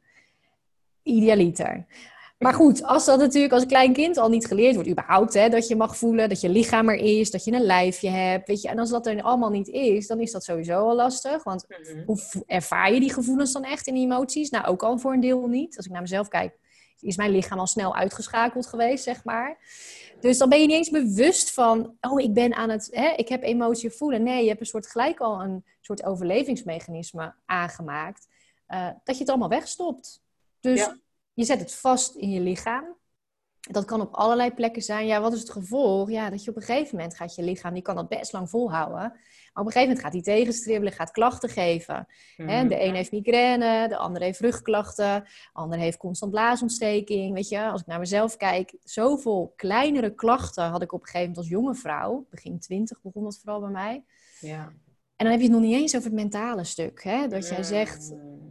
Idealiter. 1.03 1.85
Maar 2.37 2.53
goed, 2.53 2.83
als 2.83 3.05
dat 3.05 3.19
natuurlijk 3.19 3.53
als 3.53 3.65
klein 3.65 3.93
kind 3.93 4.17
al 4.17 4.29
niet 4.29 4.47
geleerd 4.47 4.73
wordt, 4.75 4.89
überhaupt, 4.89 5.33
hè, 5.33 5.49
dat 5.49 5.67
je 5.67 5.75
mag 5.75 5.97
voelen, 5.97 6.29
dat 6.29 6.41
je 6.41 6.49
lichaam 6.49 6.89
er 6.89 6.95
is, 6.95 7.31
dat 7.31 7.43
je 7.43 7.51
een 7.51 7.61
lijfje 7.65 8.09
hebt, 8.09 8.47
weet 8.47 8.61
je, 8.61 8.67
en 8.67 8.79
als 8.79 8.89
dat 8.89 9.07
er 9.07 9.21
allemaal 9.21 9.49
niet 9.49 9.67
is, 9.67 10.07
dan 10.07 10.19
is 10.19 10.31
dat 10.31 10.43
sowieso 10.43 10.89
al 10.89 10.95
lastig. 10.95 11.43
Want 11.43 11.65
Mhm. 11.67 12.03
hoe 12.05 12.19
ervaar 12.45 12.93
je 12.93 12.99
die 12.99 13.13
gevoelens 13.13 13.51
dan 13.51 13.63
echt 13.63 13.87
in 13.87 13.93
die 13.93 14.03
emoties? 14.03 14.49
Nou, 14.49 14.65
ook 14.65 14.83
al 14.83 14.97
voor 14.97 15.13
een 15.13 15.19
deel 15.19 15.47
niet. 15.47 15.77
Als 15.77 15.85
ik 15.85 15.91
naar 15.91 16.01
mezelf 16.01 16.27
kijk, 16.27 16.57
is 16.99 17.15
mijn 17.17 17.31
lichaam 17.31 17.59
al 17.59 17.67
snel 17.67 17.95
uitgeschakeld 17.95 18.67
geweest, 18.67 19.03
zeg 19.03 19.23
maar. 19.23 19.57
Dus 20.19 20.37
dan 20.37 20.49
ben 20.49 20.61
je 20.61 20.67
niet 20.67 20.75
eens 20.75 20.89
bewust 20.89 21.53
van, 21.53 21.97
oh, 22.01 22.21
ik 22.21 22.33
ben 22.33 22.53
aan 22.55 22.69
het, 22.69 22.89
hè, 22.91 23.09
ik 23.09 23.29
heb 23.29 23.43
emotie 23.43 23.89
voelen. 23.89 24.23
Nee, 24.23 24.41
je 24.41 24.47
hebt 24.47 24.59
een 24.59 24.65
soort 24.65 24.87
gelijk 24.87 25.19
al 25.19 25.41
een 25.41 25.65
soort 25.81 26.03
overlevingsmechanisme 26.03 27.33
aangemaakt, 27.45 28.27
eh, 28.65 28.89
dat 29.03 29.15
je 29.15 29.21
het 29.21 29.29
allemaal 29.29 29.49
wegstopt. 29.49 30.23
Dus 30.59 30.79
Ja. 30.79 30.97
je 31.33 31.43
zet 31.43 31.59
het 31.59 31.75
vast 31.75 32.15
in 32.15 32.29
je 32.29 32.39
lichaam. 32.39 32.85
Dat 33.71 33.85
kan 33.85 34.01
op 34.01 34.13
allerlei 34.13 34.53
plekken 34.53 34.81
zijn. 34.81 35.07
Ja, 35.07 35.21
wat 35.21 35.33
is 35.33 35.39
het 35.39 35.51
gevolg? 35.51 36.09
Ja, 36.09 36.29
dat 36.29 36.43
je 36.43 36.49
op 36.49 36.55
een 36.55 36.61
gegeven 36.61 36.95
moment 36.95 37.15
gaat 37.15 37.35
je 37.35 37.43
lichaam, 37.43 37.73
die 37.73 37.81
kan 37.81 37.95
dat 37.95 38.09
best 38.09 38.33
lang 38.33 38.49
volhouden. 38.49 38.99
Maar 38.99 39.63
op 39.63 39.65
een 39.65 39.71
gegeven 39.71 39.87
moment 39.87 39.99
gaat 39.99 40.25
hij 40.25 40.35
tegenstribbelen, 40.35 40.93
gaat 40.93 41.11
klachten 41.11 41.49
geven. 41.49 42.07
Mhm. 42.37 42.67
de 42.67 42.83
een 42.83 42.95
heeft 42.95 43.11
migraine, 43.11 43.87
de 43.87 43.97
ander 43.97 44.21
heeft 44.21 44.39
rugklachten, 44.39 45.23
de 45.23 45.29
ander 45.53 45.79
heeft 45.79 45.97
constant 45.97 46.31
blaasontsteking. 46.31 47.33
Weet 47.33 47.49
je, 47.49 47.69
als 47.69 47.81
ik 47.81 47.87
naar 47.87 47.99
mezelf 47.99 48.37
kijk, 48.37 48.75
zoveel 48.83 49.53
kleinere 49.55 50.15
klachten 50.15 50.63
had 50.63 50.81
ik 50.81 50.93
op 50.93 50.99
een 50.99 51.05
gegeven 51.05 51.27
moment 51.27 51.37
als 51.37 51.47
jonge 51.47 51.75
vrouw. 51.75 52.25
Begin 52.29 52.59
twintig 52.59 53.01
begon 53.01 53.23
dat 53.23 53.37
vooral 53.37 53.59
bij 53.59 53.69
mij. 53.69 54.03
Ja. 54.39 54.73
En 55.15 55.25
dan 55.25 55.27
heb 55.27 55.39
je 55.39 55.47
het 55.47 55.55
nog 55.55 55.65
niet 55.65 55.75
eens 55.75 55.95
over 55.95 56.07
het 56.07 56.19
mentale 56.19 56.63
stuk. 56.63 57.03
Hè? 57.03 57.27
Dat 57.27 57.47
jij 57.47 57.63
zegt 57.63 58.11
Mm. 58.11 58.44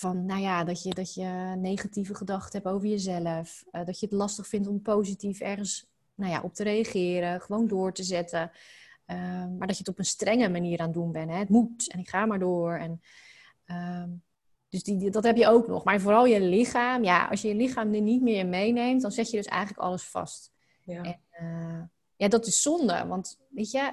Van, 0.00 0.26
nou 0.26 0.40
ja, 0.40 0.64
dat 0.64 0.82
je, 0.82 0.94
dat 0.94 1.14
je 1.14 1.54
negatieve 1.58 2.14
gedachten 2.14 2.62
hebt 2.62 2.74
over 2.74 2.88
jezelf. 2.88 3.64
eh, 3.70 3.84
dat 3.84 4.00
je 4.00 4.06
het 4.06 4.14
lastig 4.14 4.46
vindt 4.46 4.68
om 4.68 4.82
positief 4.82 5.40
ergens 5.40 5.86
nou 6.14 6.32
ja, 6.32 6.40
op 6.40 6.54
te 6.54 6.62
reageren, 6.62 7.40
gewoon 7.40 7.68
door 7.68 7.92
te 7.92 8.02
zetten. 8.02 8.50
Eh, 9.04 9.16
maar 9.58 9.66
dat 9.66 9.76
je 9.76 9.82
het 9.82 9.88
op 9.88 9.98
een 9.98 10.04
strenge 10.04 10.48
manier 10.48 10.78
aan 10.78 10.84
het 10.84 10.94
doen 10.94 11.12
bent. 11.12 11.30
Hè? 11.30 11.36
Het 11.36 11.48
moet 11.48 11.90
en 11.92 11.98
ik 11.98 12.08
ga 12.08 12.26
maar 12.26 12.38
door. 12.38 12.72
En, 12.72 13.02
ehm, 13.64 14.08
dus 14.68 14.82
die, 14.82 15.10
dat 15.10 15.24
heb 15.24 15.36
je 15.36 15.48
ook 15.48 15.66
nog. 15.66 15.84
Maar 15.84 16.00
vooral 16.00 16.26
je 16.26 16.40
lichaam. 16.40 17.04
Ja, 17.04 17.26
als 17.26 17.42
je 17.42 17.48
je 17.48 17.54
lichaam 17.54 17.94
er 17.94 18.00
niet 18.00 18.22
meer 18.22 18.38
in 18.38 18.48
meeneemt, 18.48 19.02
dan 19.02 19.12
zet 19.12 19.30
je 19.30 19.36
dus 19.36 19.46
eigenlijk 19.46 19.80
alles 19.80 20.02
vast. 20.02 20.52
Ja. 20.84 21.02
En, 21.02 21.20
eh, 21.30 21.82
ja, 22.16 22.28
dat 22.28 22.46
is 22.46 22.62
zonde. 22.62 23.06
Want 23.06 23.38
weet 23.48 23.70
je, 23.70 23.92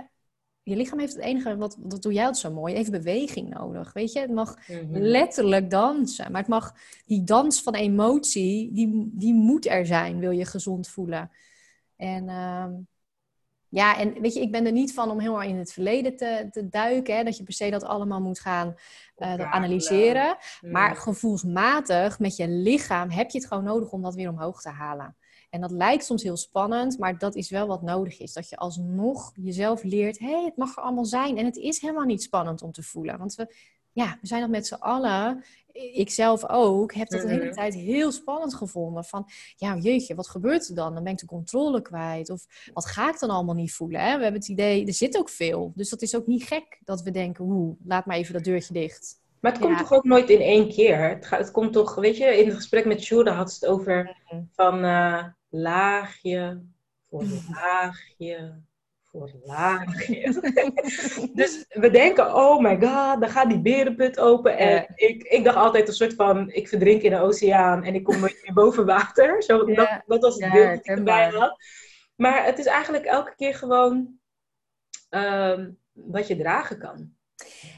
je 0.67 0.75
lichaam 0.75 0.99
heeft 0.99 1.13
het 1.13 1.23
enige, 1.23 1.57
wat, 1.57 1.77
dat 1.79 2.01
doe 2.01 2.13
jij 2.13 2.25
altijd 2.25 2.41
zo 2.41 2.51
mooi, 2.53 2.73
even 2.73 2.91
beweging 2.91 3.49
nodig. 3.49 3.93
Weet 3.93 4.13
je, 4.13 4.19
het 4.19 4.31
mag 4.31 4.57
Mhm. 4.67 4.97
letterlijk 4.97 5.69
dansen. 5.69 6.31
Maar 6.31 6.41
het 6.41 6.49
mag, 6.49 6.73
die 7.05 7.23
dans 7.23 7.61
van 7.61 7.73
emotie, 7.73 8.71
die, 8.73 9.09
die 9.13 9.33
moet 9.33 9.67
er 9.67 9.85
zijn, 9.85 10.19
wil 10.19 10.31
je 10.31 10.45
gezond 10.45 10.87
voelen. 10.87 11.31
En 11.95 12.29
ehm, 12.29 12.71
ja, 13.69 13.97
en 13.97 14.21
weet 14.21 14.33
je, 14.33 14.41
ik 14.41 14.51
ben 14.51 14.65
er 14.65 14.71
niet 14.71 14.93
van 14.93 15.11
om 15.11 15.19
erg 15.19 15.43
in 15.43 15.57
het 15.57 15.73
verleden 15.73 16.15
te, 16.15 16.47
te 16.51 16.69
duiken. 16.69 17.15
Hè, 17.15 17.23
dat 17.23 17.37
je 17.37 17.43
per 17.43 17.53
se 17.53 17.69
dat 17.69 17.83
allemaal 17.83 18.21
moet 18.21 18.39
gaan 18.39 18.75
eh, 19.15 19.51
analyseren. 19.51 20.37
Mm. 20.61 20.71
Maar 20.71 20.95
gevoelsmatig, 20.95 22.19
met 22.19 22.35
je 22.35 22.47
lichaam, 22.47 23.09
heb 23.09 23.29
je 23.29 23.37
het 23.37 23.47
gewoon 23.47 23.63
nodig 23.63 23.91
om 23.91 24.01
dat 24.01 24.15
weer 24.15 24.29
omhoog 24.29 24.61
te 24.61 24.69
halen. 24.69 25.15
En 25.49 25.61
dat 25.61 25.71
lijkt 25.71 26.05
soms 26.05 26.23
heel 26.23 26.37
spannend, 26.37 26.97
maar 26.99 27.17
dat 27.17 27.35
is 27.35 27.49
wel 27.49 27.67
wat 27.67 27.81
nodig 27.81 28.19
is. 28.19 28.33
Dat 28.33 28.49
je 28.49 28.55
alsnog 28.57 29.31
jezelf 29.35 29.83
leert, 29.83 30.19
hé, 30.19 30.31
hey, 30.31 30.43
het 30.45 30.57
mag 30.57 30.75
er 30.77 30.83
allemaal 30.83 31.05
zijn. 31.05 31.37
En 31.37 31.45
het 31.45 31.55
is 31.57 31.81
helemaal 31.81 32.05
niet 32.05 32.23
spannend 32.23 32.61
om 32.61 32.71
te 32.71 32.83
voelen. 32.83 33.17
Want 33.17 33.35
we, 33.35 33.55
ja, 33.91 34.17
we 34.21 34.27
zijn 34.27 34.41
dat 34.41 34.49
met 34.49 34.67
z'n 34.67 34.73
allen, 34.73 35.43
ik 35.71 36.09
zelf 36.09 36.49
ook, 36.49 36.93
heb 36.93 37.09
dat 37.09 37.21
de 37.21 37.27
hele 37.27 37.43
Mhm. 37.43 37.53
tijd 37.53 37.73
heel 37.73 38.11
spannend 38.11 38.53
gevonden. 38.53 39.03
Van, 39.03 39.25
ja, 39.55 39.75
jeetje, 39.75 40.15
wat 40.15 40.27
gebeurt 40.27 40.69
er 40.69 40.75
dan? 40.75 40.93
Dan 40.93 41.03
ben 41.03 41.13
ik 41.13 41.19
de 41.19 41.25
controle 41.25 41.81
kwijt. 41.81 42.29
Of 42.29 42.45
wat 42.73 42.85
ga 42.85 43.09
ik 43.09 43.19
dan 43.19 43.29
allemaal 43.29 43.55
niet 43.55 43.73
voelen? 43.73 44.01
Hè? 44.01 44.17
We 44.17 44.23
hebben 44.23 44.41
het 44.41 44.49
idee, 44.49 44.85
er 44.85 44.93
zit 44.93 45.17
ook 45.17 45.29
veel. 45.29 45.71
Dus 45.75 45.89
dat 45.89 46.01
is 46.01 46.15
ook 46.15 46.27
niet 46.27 46.43
gek 46.43 46.79
dat 46.83 47.01
we 47.01 47.11
denken, 47.11 47.45
oeh, 47.45 47.75
laat 47.83 48.05
maar 48.05 48.17
even 48.17 48.33
dat 48.33 48.43
deurtje 48.43 48.73
dicht. 48.73 49.21
Maar 49.39 49.51
het 49.51 49.61
komt 49.61 49.77
toch 49.77 49.91
ook 49.93 50.03
nooit 50.03 50.29
in 50.29 50.41
één 50.41 50.69
keer? 50.69 51.09
Het, 51.09 51.25
gaat, 51.25 51.39
het 51.39 51.51
komt 51.51 51.73
toch, 51.73 51.95
weet 51.95 52.17
je, 52.17 52.25
in 52.37 52.45
het 52.47 52.55
gesprek 52.55 52.85
met 52.85 53.01
Sjoerd 53.03 53.27
had 53.27 53.51
ze 53.51 53.65
het 53.65 53.73
over 53.73 54.17
Mhm. 54.29 54.41
van 54.51 54.83
eh, 54.83 55.23
laagje 55.67 56.61
voor 57.09 57.25
laagje 57.49 58.61
voor 59.17 59.31
laagje. 59.43 60.21
dus 61.33 61.65
we 61.69 61.89
denken, 61.89 62.35
oh 62.35 62.61
my 62.61 62.81
god, 62.81 63.21
dan 63.21 63.29
gaat 63.29 63.49
die 63.49 63.61
berenput 63.61 64.19
open. 64.19 64.57
En 64.57 64.85
ik, 64.95 65.23
ik 65.23 65.43
dacht 65.43 65.57
altijd 65.57 65.87
een 65.87 65.93
soort 65.93 66.13
van, 66.13 66.49
ik 66.51 66.67
verdrink 66.67 67.01
in 67.01 67.11
de 67.11 67.19
oceaan 67.19 67.83
en 67.83 67.95
ik 67.95 68.03
kom 68.03 68.19
meer 68.19 68.51
boven 68.53 68.85
water. 68.85 69.43
Zo, 69.43 69.65
dat, 69.65 70.01
dat 70.05 70.21
was 70.21 70.35
het 70.35 70.51
beeld 70.51 70.67
dat 70.67 70.77
ik 70.77 70.85
erbij 70.85 71.29
had. 71.29 71.57
Maar 72.15 72.45
het 72.45 72.59
is 72.59 72.65
eigenlijk 72.65 73.05
elke 73.05 73.35
keer 73.35 73.55
gewoon 73.55 74.19
ehm, 75.09 75.69
wat 75.93 76.27
je 76.27 76.37
dragen 76.37 76.79
kan. 76.79 77.13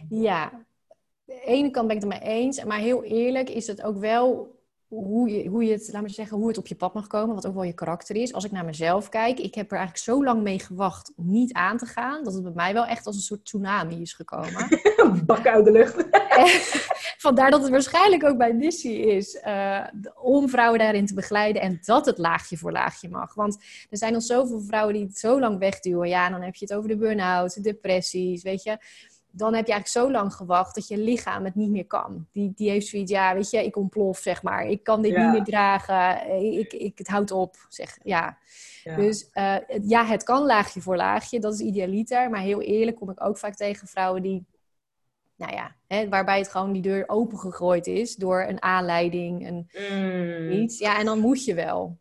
Ja, 0.10 0.66
de 1.26 1.42
ene 1.42 1.70
kant 1.70 1.88
ben 1.88 1.96
ik 1.96 2.04
het 2.04 2.12
er 2.12 2.20
mee 2.20 2.30
eens. 2.30 2.64
Maar 2.64 2.80
heel 2.80 3.04
eerlijk 3.04 3.50
is 3.50 3.68
het 3.68 3.84
ook 3.84 3.98
wel 3.98 4.59
hoe 4.90 5.30
je, 5.30 5.50
hoe 5.50 5.64
je 5.64 5.72
het, 5.72 5.90
laat 5.92 6.02
maar 6.02 6.10
zeggen, 6.10 6.38
hoe 6.38 6.48
het 6.48 6.58
op 6.58 6.68
je 6.68 6.76
pad 6.76 6.94
mag 6.94 7.08
komen. 7.08 7.36
Wat 7.36 7.48
ook 7.48 7.54
wel 7.54 7.64
je 7.64 7.74
karakter 7.74 8.16
is. 8.16 8.34
Als 8.34 8.44
ik 8.44 8.52
naar 8.52 8.66
mezelf 8.66 9.10
kijk, 9.10 9.40
ik 9.40 9.56
heb 9.56 9.72
er 9.72 9.78
eigenlijk 9.78 10.06
zo 10.06 10.24
lang 10.24 10.42
mee 10.42 10.60
gewacht 10.60 11.12
om 11.16 11.32
niet 11.32 11.54
aan 11.54 11.78
te 11.78 11.86
gaan. 11.86 12.24
Dat 12.24 12.34
het 12.34 12.44
bij 12.44 12.52
mij 12.56 12.74
wel 12.74 12.86
echt 12.86 13.06
als 13.06 13.16
een 13.16 13.22
soort 13.22 13.46
tsunami 13.46 14.02
is 14.02 14.14
gekomen. 14.14 14.68
Bak 15.26 15.48
uit 15.48 15.66
de 15.66 15.72
lucht. 15.72 16.06
Vandaar 17.28 17.52
dat 17.52 17.62
het 17.62 17.70
waarschijnlijk 17.70 18.24
ook 18.24 18.38
mijn 18.38 18.58
missie 18.58 19.06
is 19.06 19.40
eh, 19.40 19.84
om 20.22 20.50
vrouwen 20.50 20.80
daarin 20.80 21.06
te 21.06 21.14
begeleiden 21.14 21.62
en 21.62 21.80
dat 21.82 22.06
het 22.06 22.18
laagje 22.18 22.58
voor 22.58 22.72
laagje 22.72 23.10
mag. 23.10 23.34
Want 23.34 23.58
er 23.90 23.98
zijn 23.98 24.14
nog 24.14 24.24
zoveel 24.24 24.62
vrouwen 24.62 24.94
die 24.94 25.04
het 25.04 25.18
zo 25.18 25.40
lang 25.40 25.60
wegduwen. 25.60 26.10
Ja, 26.10 26.30
dan 26.30 26.42
heb 26.42 26.56
je 26.56 26.66
het 26.66 26.74
over 26.74 26.90
de 26.90 26.98
burn-out, 26.98 27.54
de 27.54 27.62
depressies, 27.62 28.44
weet 28.44 28.64
je. 28.64 28.78
Dan 29.32 29.54
heb 29.54 29.66
je 29.68 29.72
eigenlijk 29.74 30.06
zo 30.06 30.12
lang 30.12 30.34
gewacht 30.34 30.76
dat 30.76 30.88
je 30.88 30.98
lichaam 30.98 31.46
het 31.46 31.56
niet 31.56 31.70
meer 31.70 31.86
kan. 31.88 32.28
Die, 32.32 32.52
die 32.56 32.70
heeft 32.70 32.88
zoiets, 32.88 33.12
ja, 33.12 33.34
weet 33.34 33.50
je, 33.50 33.66
ik 33.66 33.76
ontplof, 33.76 34.18
zeg 34.18 34.44
maar. 34.44 34.66
Ik 34.66 34.84
kan 34.84 35.02
dit 35.02 35.12
Ja. 35.12 35.24
niet 35.24 35.32
meer 35.32 35.44
dragen. 35.44 36.30
Ik, 36.60 36.74
ik, 36.74 36.98
het 36.98 37.08
houdt 37.08 37.32
op, 37.32 37.56
zeg. 37.70 37.98
Ja. 38.04 38.38
Ja. 38.84 38.96
Dus 38.96 39.30
eh, 39.32 39.56
het- 39.68 39.90
ja, 39.90 40.06
het 40.06 40.24
kan 40.24 40.46
laagje 40.46 40.82
voor 40.82 40.96
laagje. 40.96 41.40
Dat 41.40 41.54
is 41.54 41.60
idealiter. 41.60 42.30
Maar 42.30 42.42
heel 42.42 42.62
eerlijk 42.62 42.98
kom 42.98 43.10
ik 43.10 43.24
ook 43.24 43.38
vaak 43.38 43.56
tegen 43.56 43.88
vrouwen 43.88 44.22
die 44.22 44.46
nou 45.36 45.54
ja, 45.54 45.76
hè, 45.88 46.10
waarbij 46.10 46.38
het 46.38 46.48
gewoon 46.50 46.72
die 46.74 46.82
deur 46.82 47.04
opengegooid 47.08 47.88
is 47.88 48.16
door 48.16 48.42
een 48.42 48.62
aanleiding, 48.62 49.48
een 49.48 49.70
Mm. 49.92 50.52
iets. 50.52 50.80
Ja, 50.80 51.00
en 51.00 51.06
dan 51.06 51.20
moet 51.20 51.46
je 51.46 51.54
wel. 51.54 51.98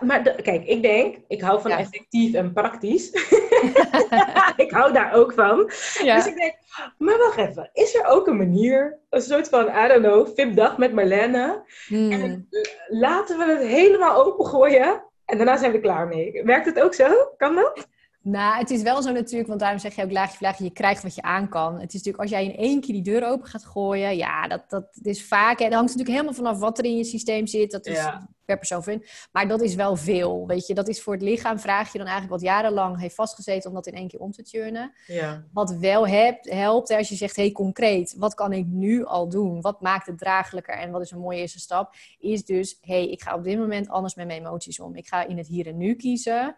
Maar 0.00 0.24
de- 0.24 0.42
kijk, 0.42 0.64
ik 0.66 0.82
denk, 0.82 1.16
ik 1.28 1.40
hou 1.40 1.60
van 1.60 1.70
Ja. 1.70 1.78
effectief 1.78 2.34
en 2.34 2.52
praktisch. 2.52 3.10
ik 4.64 4.70
hou 4.70 4.92
daar 4.92 5.12
ook 5.14 5.32
van. 5.32 5.64
Dus 5.66 6.26
ik 6.26 6.36
denk, 6.36 6.54
maar 6.98 7.18
wacht 7.18 7.36
even, 7.36 7.70
is 7.72 7.94
er 7.94 8.04
ook 8.06 8.26
een 8.26 8.36
manier, 8.36 8.98
een 9.10 9.22
soort 9.22 9.48
van, 9.48 9.66
I 9.66 9.88
don't 9.88 10.02
know, 10.04 10.28
VIP-dag 10.34 10.78
met 10.78 10.92
Marlene? 10.92 11.62
Hmm. 11.86 12.12
En 12.12 12.48
laten 12.88 13.38
we 13.38 13.44
het 13.44 13.62
helemaal 13.62 14.24
opengooien 14.26 15.04
en 15.24 15.36
daarna 15.36 15.56
zijn 15.56 15.72
we 15.72 15.80
klaar 15.80 16.08
mee. 16.08 16.42
Werkt 16.44 16.66
het 16.66 16.80
ook 16.80 16.94
zo? 16.94 17.06
Kan 17.36 17.54
dat? 17.54 17.86
Nou, 18.22 18.58
het 18.58 18.70
is 18.70 18.82
wel 18.82 19.02
zo 19.02 19.12
natuurlijk, 19.12 19.48
want 19.48 19.60
daarom 19.60 19.78
zeg 19.78 19.94
je 19.94 20.02
ook 20.02 20.10
laagje 20.12 20.36
laagje, 20.40 20.64
je 20.64 20.70
krijgt 20.70 21.02
wat 21.02 21.14
je 21.14 21.22
aan 21.22 21.48
kan. 21.48 21.72
Het 21.74 21.88
is 21.88 22.02
natuurlijk, 22.02 22.22
als 22.22 22.30
jij 22.30 22.44
in 22.44 22.56
één 22.56 22.80
keer 22.80 22.94
die 22.94 23.02
deur 23.02 23.26
open 23.26 23.48
gaat 23.48 23.64
gooien, 23.64 24.16
ja, 24.16 24.48
dat, 24.48 24.70
dat 24.70 24.86
is 25.02 25.24
vaak, 25.24 25.58
en 25.58 25.64
dat 25.64 25.74
hangt 25.78 25.96
natuurlijk 25.96 26.16
helemaal 26.16 26.34
vanaf 26.34 26.58
wat 26.58 26.78
er 26.78 26.84
in 26.84 26.96
je 26.96 27.04
systeem 27.04 27.46
zit, 27.46 27.70
dat 27.70 27.86
is 27.86 27.96
Ja. 27.96 28.28
per 28.44 28.56
persoon 28.58 28.82
vind. 28.82 29.04
Maar 29.32 29.48
dat 29.48 29.60
is 29.60 29.74
wel 29.74 29.96
veel, 29.96 30.46
weet 30.46 30.66
je. 30.66 30.74
Dat 30.74 30.88
is 30.88 31.02
voor 31.02 31.12
het 31.12 31.22
lichaam, 31.22 31.58
vraag 31.58 31.92
je 31.92 31.98
dan 31.98 32.06
eigenlijk 32.06 32.40
wat 32.40 32.50
jarenlang 32.50 33.00
heeft 33.00 33.14
vastgezeten 33.14 33.68
om 33.70 33.74
dat 33.76 33.86
in 33.86 33.94
één 33.94 34.08
keer 34.08 34.20
om 34.20 34.32
te 34.32 34.42
turnen. 34.42 34.92
Ja. 35.06 35.44
Wat 35.52 35.70
wel 35.70 36.06
hebt, 36.08 36.50
helpt, 36.50 36.90
als 36.90 37.08
je 37.08 37.14
zegt, 37.14 37.36
hey, 37.36 37.52
concreet, 37.52 38.14
wat 38.18 38.34
kan 38.34 38.52
ik 38.52 38.66
nu 38.66 39.04
al 39.04 39.28
doen? 39.28 39.60
Wat 39.60 39.80
maakt 39.80 40.06
het 40.06 40.18
draaglijker 40.18 40.74
en 40.74 40.90
wat 40.90 41.02
is 41.02 41.10
een 41.10 41.18
mooie 41.18 41.38
eerste 41.38 41.60
stap? 41.60 41.94
Is 42.18 42.44
dus, 42.44 42.78
hey, 42.80 43.08
ik 43.10 43.22
ga 43.22 43.34
op 43.34 43.44
dit 43.44 43.58
moment 43.58 43.88
anders 43.88 44.14
met 44.14 44.26
mijn 44.26 44.38
emoties 44.40 44.80
om. 44.80 44.96
Ik 44.96 45.08
ga 45.08 45.26
in 45.26 45.38
het 45.38 45.46
hier 45.46 45.66
en 45.66 45.76
nu 45.76 45.94
kiezen. 45.94 46.56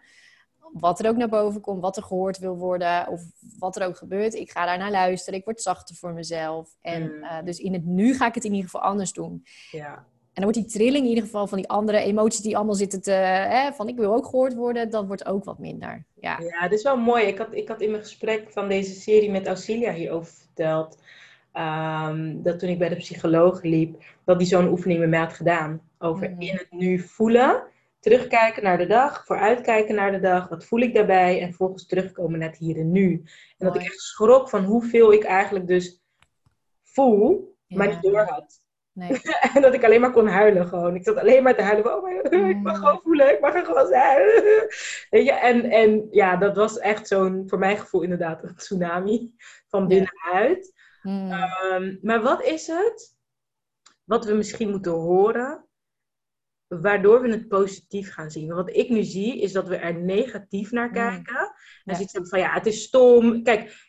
Wat 0.73 0.99
er 0.99 1.09
ook 1.09 1.15
naar 1.17 1.29
boven 1.29 1.61
komt, 1.61 1.81
wat 1.81 1.97
er 1.97 2.03
gehoord 2.03 2.37
wil 2.37 2.55
worden, 2.57 3.07
of 3.07 3.21
wat 3.59 3.75
er 3.75 3.87
ook 3.87 3.97
gebeurt. 3.97 4.33
Ik 4.33 4.51
ga 4.51 4.65
daar 4.65 4.77
naar 4.77 4.91
luisteren, 4.91 5.39
ik 5.39 5.45
word 5.45 5.61
zachter 5.61 5.95
voor 5.95 6.13
mezelf. 6.13 6.69
En 6.81 7.01
Mm. 7.01 7.23
eh, 7.23 7.43
dus 7.43 7.59
in 7.59 7.73
het 7.73 7.85
nu 7.85 8.13
ga 8.13 8.27
ik 8.27 8.35
het 8.35 8.43
in 8.43 8.53
ieder 8.53 8.69
geval 8.69 8.87
anders 8.89 9.13
doen. 9.13 9.43
ja. 9.71 10.05
En 10.33 10.41
dan 10.41 10.51
wordt 10.53 10.67
die 10.69 10.77
trilling 10.79 11.03
in 11.03 11.09
ieder 11.09 11.23
geval 11.23 11.47
van 11.47 11.57
die 11.57 11.69
andere 11.69 11.97
emoties 11.99 12.41
die 12.41 12.55
allemaal 12.55 12.75
zitten 12.75 13.01
te... 13.01 13.11
Hè, 13.11 13.71
van 13.73 13.87
ik 13.87 13.95
wil 13.95 14.13
ook 14.13 14.25
gehoord 14.25 14.53
worden, 14.55 14.89
dat 14.89 15.05
wordt 15.05 15.25
ook 15.25 15.43
wat 15.43 15.59
minder. 15.59 16.05
Ja. 16.13 16.39
Ja, 16.39 16.61
dat 16.61 16.71
is 16.71 16.83
wel 16.83 16.97
mooi. 16.97 17.23
Ik 17.25 17.37
had, 17.37 17.47
ik 17.51 17.67
had 17.67 17.81
in 17.81 17.91
mijn 17.91 18.03
gesprek 18.03 18.51
van 18.51 18.67
deze 18.67 18.93
serie 18.93 19.31
met 19.31 19.47
Auxilia 19.47 19.91
hierover 19.93 20.33
verteld. 20.33 20.97
ehm, 21.51 22.41
dat 22.41 22.59
toen 22.59 22.69
ik 22.69 22.79
bij 22.79 22.89
de 22.89 22.95
psycholoog 22.95 23.61
liep, 23.63 24.03
dat 24.23 24.37
die 24.39 24.47
zo'n 24.47 24.67
oefening 24.67 24.99
met 24.99 25.09
mij 25.09 25.19
had 25.19 25.33
gedaan. 25.33 25.81
Over 25.99 26.29
Mhm. 26.29 26.41
in 26.41 26.53
het 26.55 26.67
nu 26.69 26.99
voelen, 26.99 27.63
terugkijken 28.05 28.63
naar 28.63 28.77
de 28.77 28.85
dag, 28.85 29.25
vooruitkijken 29.25 29.95
naar 29.95 30.11
de 30.11 30.19
dag. 30.19 30.47
Wat 30.49 30.65
voel 30.65 30.79
ik 30.79 30.93
daarbij? 30.93 31.41
En 31.41 31.47
vervolgens 31.47 31.85
terugkomen 31.85 32.39
naar 32.39 32.49
het 32.49 32.57
hier 32.57 32.77
en 32.77 32.91
nu. 32.91 33.23
En 33.57 33.65
dat 33.65 33.75
ik 33.75 33.81
echt 33.81 33.99
schrok 33.99 34.49
van 34.49 34.63
hoeveel 34.63 35.13
ik 35.13 35.23
eigenlijk 35.23 35.67
dus 35.67 36.01
voel, 36.83 37.55
maar 37.67 37.87
niet 37.87 38.01
door 38.01 38.19
had. 38.19 38.63
Nee. 38.93 39.21
en 39.53 39.61
dat 39.61 39.73
ik 39.73 39.83
alleen 39.83 40.01
maar 40.01 40.11
kon 40.11 40.27
huilen 40.27 40.67
gewoon. 40.67 40.95
Ik 40.95 41.03
zat 41.03 41.17
alleen 41.17 41.43
maar 41.43 41.55
te 41.55 41.61
huilen. 41.61 41.95
Oh 41.97 42.03
my 42.03 42.15
God, 42.15 42.31
ik 42.31 42.61
mag 42.61 42.75
Mm. 42.77 42.83
gewoon 42.83 43.01
voelen. 43.03 43.33
Ik 43.33 43.39
mag 43.39 43.55
er 43.55 43.65
gewoon 43.65 43.87
zijn. 43.87 44.25
Weet 45.09 45.25
je? 45.25 45.31
En, 45.31 45.63
en 45.71 46.07
ja, 46.11 46.35
dat 46.35 46.55
was 46.55 46.79
echt 46.79 47.07
zo'n, 47.07 47.43
voor 47.47 47.59
mijn 47.59 47.77
gevoel 47.77 48.01
inderdaad, 48.01 48.43
een 48.43 48.55
tsunami. 48.55 49.35
Van 49.67 49.81
Ja. 49.81 49.87
binnenuit. 49.87 50.73
Mm. 51.01 51.31
Ehm, 51.31 51.95
maar 52.01 52.21
wat 52.21 52.43
is 52.43 52.67
het 52.67 53.15
wat 54.03 54.25
we 54.25 54.33
misschien 54.33 54.69
moeten 54.69 54.91
horen, 54.91 55.65
waardoor 56.67 57.21
we 57.21 57.29
het 57.29 57.47
positief 57.47 58.13
gaan 58.13 58.31
zien? 58.31 58.47
Want 58.53 58.67
wat 58.67 58.75
ik 58.77 58.89
nu 58.89 59.03
zie, 59.03 59.41
is 59.41 59.51
dat 59.51 59.67
we 59.67 59.75
er 59.75 59.95
negatief 59.95 60.71
naar 60.71 60.87
Mm. 60.87 60.93
kijken. 60.93 61.35
En 61.35 61.51
Ja. 61.83 61.93
zoiets 61.93 62.13
hebben 62.13 62.29
van, 62.31 62.39
ja, 62.39 62.53
het 62.53 62.65
is 62.65 62.83
stom. 62.83 63.43
Kijk, 63.43 63.83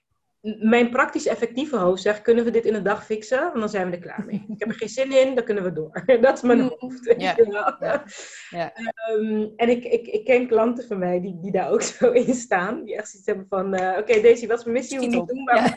mijn 0.60 0.90
praktisch 0.90 1.26
effectieve 1.26 1.76
hoofd 1.76 2.02
zegt, 2.02 2.22
kunnen 2.22 2.44
we 2.44 2.50
dit 2.50 2.64
in 2.64 2.74
een 2.74 2.82
dag 2.82 3.04
fixen? 3.04 3.40
Want 3.42 3.58
dan 3.58 3.68
zijn 3.68 3.90
we 3.90 3.96
er 3.96 4.02
klaar 4.02 4.24
mee. 4.26 4.44
Ik 4.54 4.58
heb 4.58 4.68
er 4.68 4.74
geen 4.74 4.88
zin 4.88 5.12
in, 5.12 5.34
dan 5.34 5.44
kunnen 5.44 5.64
we 5.64 5.72
door. 5.72 6.02
Dat 6.20 6.36
is 6.36 6.42
mijn 6.42 6.58
Mm. 6.58 6.74
hoofd. 6.78 7.14
Ja. 8.50 8.72
Ehm, 8.74 9.46
en 9.56 9.68
ik, 9.68 9.84
ik, 9.84 10.06
ik 10.06 10.24
ken 10.24 10.46
klanten 10.46 10.86
van 10.86 10.98
mij 10.98 11.20
die, 11.20 11.38
die 11.40 11.52
daar 11.52 11.70
ook 11.70 11.82
zo 11.98 12.10
in 12.10 12.34
staan. 12.34 12.84
Die 12.84 12.96
echt 12.96 13.08
zoiets 13.10 13.28
hebben 13.28 13.46
van, 13.48 13.74
eh, 13.74 13.98
oké 13.98 14.20
Daisy, 14.20 14.46
wat 14.46 14.58
is 14.58 14.64
mijn 14.64 14.76
missie? 14.76 14.98
Hoe 14.98 15.08
moet 15.08 15.30
ik 15.30 15.34
doen? 15.36 15.44
Maar 15.44 15.74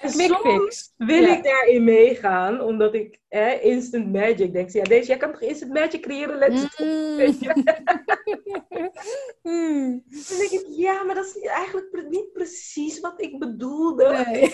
en 0.00 0.10
soms 0.10 0.94
wil 0.96 1.22
Ja. 1.22 1.36
ik 1.36 1.44
daarin 1.44 1.84
meegaan, 1.84 2.60
omdat 2.60 2.94
ik 2.94 3.18
eh, 3.28 3.64
instant 3.64 4.12
magic 4.12 4.52
denk. 4.52 4.70
Ja, 4.70 4.82
deze, 4.82 5.06
jij 5.08 5.16
kan 5.16 5.32
toch 5.32 5.40
instant 5.40 5.72
magic 5.72 6.02
creëren? 6.02 6.38
Let's 6.38 6.62
it. 6.62 6.78
Mm. 9.42 10.02
Dan 10.06 10.38
denk 10.38 10.50
ik, 10.50 10.64
ja, 10.68 11.02
maar 11.02 11.14
dat 11.14 11.26
is 11.26 11.38
eigenlijk 11.38 12.06
niet 12.08 12.32
precies 12.32 13.00
wat 13.00 13.20
ik 13.22 13.38
bedoelde. 13.38 14.24
Nee. 14.26 14.52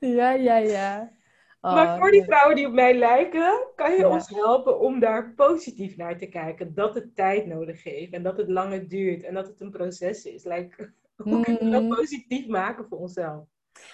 ja, 0.16 0.30
ja, 0.32 0.56
ja. 0.56 1.12
Oh, 1.60 1.74
maar 1.74 1.98
voor 1.98 2.10
die 2.10 2.24
vrouwen 2.24 2.56
die 2.56 2.66
op 2.66 2.72
mij 2.72 2.94
lijken, 2.94 3.66
kan 3.76 3.90
je 3.92 3.98
Ja. 3.98 4.08
ons 4.08 4.28
helpen 4.28 4.80
om 4.80 5.00
daar 5.00 5.32
positief 5.36 5.96
naar 5.96 6.18
te 6.18 6.26
kijken. 6.26 6.74
Dat 6.74 6.94
het 6.94 7.16
tijd 7.16 7.46
nodig 7.46 7.82
heeft 7.84 8.12
en 8.12 8.22
dat 8.22 8.36
het 8.36 8.48
langer 8.48 8.88
duurt 8.88 9.22
en 9.22 9.34
dat 9.34 9.46
het 9.46 9.60
een 9.60 9.70
proces 9.70 10.24
is. 10.24 10.44
Like, 10.44 10.92
hoe 11.22 11.42
kunnen 11.42 11.64
we 11.64 11.70
dat 11.70 11.82
Mm. 11.82 11.88
positief 11.88 12.46
maken 12.46 12.84
voor 12.88 12.98
onszelf? 12.98 13.44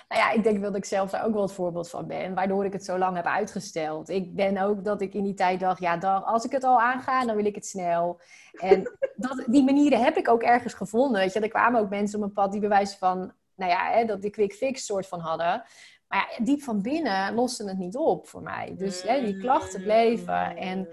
Nou 0.09 0.21
ja, 0.23 0.31
ik 0.31 0.43
denk 0.43 0.63
dat 0.63 0.77
ik 0.77 0.85
zelf 0.85 1.11
daar 1.11 1.25
ook 1.25 1.33
wel 1.33 1.43
het 1.43 1.53
voorbeeld 1.53 1.91
van 1.91 2.07
ben. 2.07 2.35
Waardoor 2.35 2.65
ik 2.65 2.73
het 2.73 2.85
zo 2.85 2.99
lang 2.99 3.17
heb 3.17 3.25
uitgesteld. 3.27 4.09
Ik 4.09 4.35
ben 4.35 4.59
ook 4.59 4.85
dat 4.85 5.01
ik 5.01 5.15
in 5.15 5.25
die 5.25 5.35
tijd 5.35 5.61
dacht, 5.61 5.81
ja, 5.81 5.97
dan, 5.97 6.25
als 6.25 6.45
ik 6.45 6.53
het 6.53 6.65
al 6.65 6.81
aanga, 6.81 7.25
dan 7.25 7.37
wil 7.37 7.45
ik 7.45 7.55
het 7.55 7.67
snel. 7.67 8.21
En 8.53 8.83
dat, 9.17 9.45
die 9.47 9.65
manieren 9.65 10.03
heb 10.03 10.17
ik 10.17 10.29
ook 10.29 10.43
ergens 10.43 10.75
gevonden. 10.75 11.21
Weet 11.21 11.33
je, 11.33 11.41
er 11.41 11.49
kwamen 11.49 11.81
ook 11.81 11.91
mensen 11.91 12.15
op 12.15 12.21
mijn 12.21 12.33
pad 12.33 12.53
die 12.53 12.61
bewijzen 12.61 12.99
van, 12.99 13.33
nou 13.55 13.71
ja, 13.71 13.91
hè, 13.91 14.05
dat 14.05 14.23
die 14.23 14.31
quick 14.31 14.53
fix 14.53 14.87
soort 14.87 15.07
van 15.07 15.21
hadden. 15.21 15.63
Maar 16.09 16.35
ja, 16.39 16.45
diep 16.45 16.63
van 16.63 16.83
binnen 16.83 17.35
loste 17.35 17.69
het 17.69 17.79
niet 17.79 17.97
op 17.97 18.29
voor 18.29 18.43
mij. 18.43 18.75
Dus 18.77 19.03
hè, 19.03 19.25
die 19.25 19.39
klachten 19.39 19.83
bleven. 19.83 20.57
En 20.57 20.89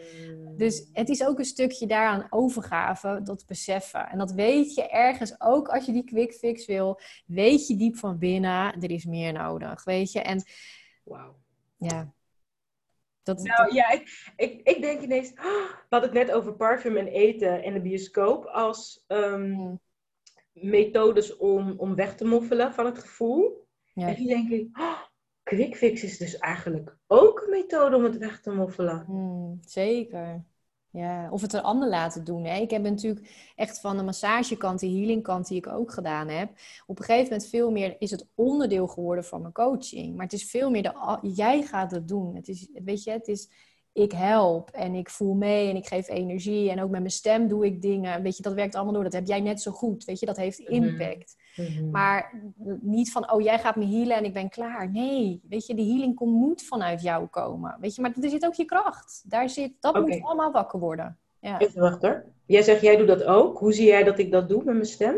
dus 0.58 0.90
het 0.94 1.10
is 1.10 1.24
ook 1.24 1.40
een 1.40 1.46
stukje 1.46 1.88
daaraan 1.88 2.28
overgave, 2.30 3.22
dat 3.24 3.46
beseffen. 3.48 4.10
En 4.10 4.18
dat 4.18 4.32
weet 4.32 4.74
je 4.74 4.90
ergens 4.90 5.42
ook 5.42 5.68
als 5.68 5.86
je 5.86 5.92
die 5.92 6.04
quick 6.04 6.34
fix 6.34 6.66
wil. 6.66 7.00
Weet 7.26 7.68
je 7.68 7.76
diep 7.76 7.96
van 7.96 8.18
binnen, 8.18 8.82
er 8.82 8.92
is 8.92 9.06
meer 9.06 9.34
nodig, 9.34 9.84
weet 9.84 10.12
je. 10.12 10.22
En 10.22 10.44
Wauw. 11.04 11.40
ja, 11.78 12.14
dat, 13.24 13.44
Nou 13.44 13.74
ja, 13.74 13.92
ik, 13.92 14.34
ik, 14.36 14.68
ik 14.68 14.82
denk 14.82 15.02
ineens, 15.02 15.32
oh, 15.32 15.44
we 15.44 15.86
hadden 15.90 16.10
het 16.10 16.28
net 16.28 16.32
over 16.32 16.56
parfum 16.56 16.98
en 16.98 17.08
eten 17.08 17.64
en 17.64 17.74
de 17.74 17.82
bioscoop 17.82 18.46
als 18.46 19.04
ehm, 19.08 19.78
Mm. 20.56 20.70
methodes 20.70 21.38
om, 21.38 21.74
om 21.78 21.96
weg 21.96 22.16
te 22.16 22.26
moffelen 22.26 22.74
van 22.74 22.86
het 22.86 23.00
gevoel. 23.00 23.65
Ja. 23.96 24.08
En 24.08 24.22
nu 24.22 24.28
denk 24.28 24.50
ik, 24.50 24.78
oh, 24.78 25.02
quick 25.44 25.76
fix 25.76 26.04
is 26.04 26.18
dus 26.18 26.38
eigenlijk 26.38 26.98
ook 27.08 27.42
een 27.42 27.50
methode 27.50 27.96
om 27.96 28.04
het 28.04 28.18
weg 28.18 28.42
te 28.42 28.52
moffelen. 28.52 29.06
Mm, 29.08 29.58
zeker. 29.66 30.44
Ja, 30.90 31.30
of 31.32 31.42
het 31.42 31.54
een 31.54 31.62
ander 31.62 31.90
laten 31.90 32.24
doen. 32.24 32.44
Hè? 32.44 32.60
Ik 32.60 32.70
heb 32.70 32.82
natuurlijk 32.82 33.52
echt 33.56 33.80
van 33.80 33.98
de 33.98 34.04
massagekant, 34.04 34.80
de 34.80 34.88
healingkant 34.88 35.48
die 35.48 35.58
ik 35.58 35.68
ook 35.68 35.92
gedaan 35.92 36.28
heb. 36.28 36.50
Op 36.86 37.00
een 37.00 37.06
gegeven 37.06 37.30
moment 37.30 37.50
veel 37.50 37.72
meer 37.72 37.96
is 38.00 38.12
het 38.12 38.28
onderdeel 38.36 38.88
geworden 38.88 39.26
van 39.26 39.42
mijn 39.42 39.54
coaching. 39.54 40.16
Maar 40.16 40.24
het 40.24 40.34
is 40.34 40.50
veel 40.50 40.70
meer 40.70 40.84
de, 40.84 41.20
jij 41.22 41.62
gaat 41.62 41.92
het 41.92 42.08
doen. 42.08 42.36
Het 42.36 42.48
is, 42.48 42.70
weet 42.74 43.04
je, 43.04 43.12
het 43.12 43.28
is, 43.28 43.50
ik 43.94 44.12
help 44.12 44.70
en 44.70 44.94
ik 44.94 45.10
voel 45.10 45.34
mee 45.34 45.70
en 45.70 45.76
ik 45.76 45.88
geef 45.88 46.10
energie. 46.10 46.70
En 46.70 46.82
ook 46.82 46.90
met 46.90 47.00
mijn 47.00 47.12
stem 47.12 47.48
doe 47.48 47.66
ik 47.66 47.82
dingen. 47.82 48.22
Weet 48.22 48.38
je, 48.38 48.44
dat 48.44 48.54
werkt 48.54 48.76
allemaal 48.76 48.94
door. 48.94 49.04
Dat 49.04 49.14
heb 49.14 49.28
jij 49.28 49.42
net 49.42 49.62
zo 49.62 49.72
goed. 49.72 50.04
Weet 50.04 50.20
je, 50.20 50.26
dat 50.26 50.38
heeft 50.38 50.60
Mhm. 51.56 51.90
Maar 51.90 52.42
niet 52.82 53.12
van, 53.12 53.32
oh, 53.32 53.42
jij 53.42 53.60
gaat 53.60 53.76
me 53.76 53.86
healen 53.86 54.18
en 54.18 54.26
ik 54.26 54.34
ben 54.34 54.50
klaar. 54.50 54.92
Nee, 54.92 55.42
weet 55.50 55.66
je, 55.66 55.76
die 55.76 55.92
healing 55.92 56.16
komt, 56.16 56.34
moet 56.34 56.64
vanuit 56.64 57.02
jou 57.02 57.28
komen. 57.28 57.78
Weet 57.80 57.96
je, 57.96 58.02
maar 58.02 58.14
er 58.22 58.30
zit 58.30 58.46
ook 58.46 58.54
je 58.54 58.66
kracht. 58.66 59.24
Daar 59.28 59.50
zit, 59.50 59.72
dat 59.80 60.02
moet 60.02 60.22
allemaal 60.22 60.52
wakker 60.52 60.80
worden. 60.80 61.18
Ja. 61.40 61.60
Even 61.60 61.82
wachten 61.82 62.10
hoor. 62.10 62.26
Jij 62.46 62.62
zegt, 62.62 62.82
jij 62.82 62.96
doet 62.98 63.08
dat 63.08 63.24
ook. 63.24 63.58
Hoe 63.60 63.74
zie 63.74 63.86
jij 63.86 64.04
dat 64.04 64.20
ik 64.20 64.32
dat 64.32 64.50
doe 64.50 64.64
met 64.64 64.74
mijn 64.74 64.86
stem? 64.86 65.16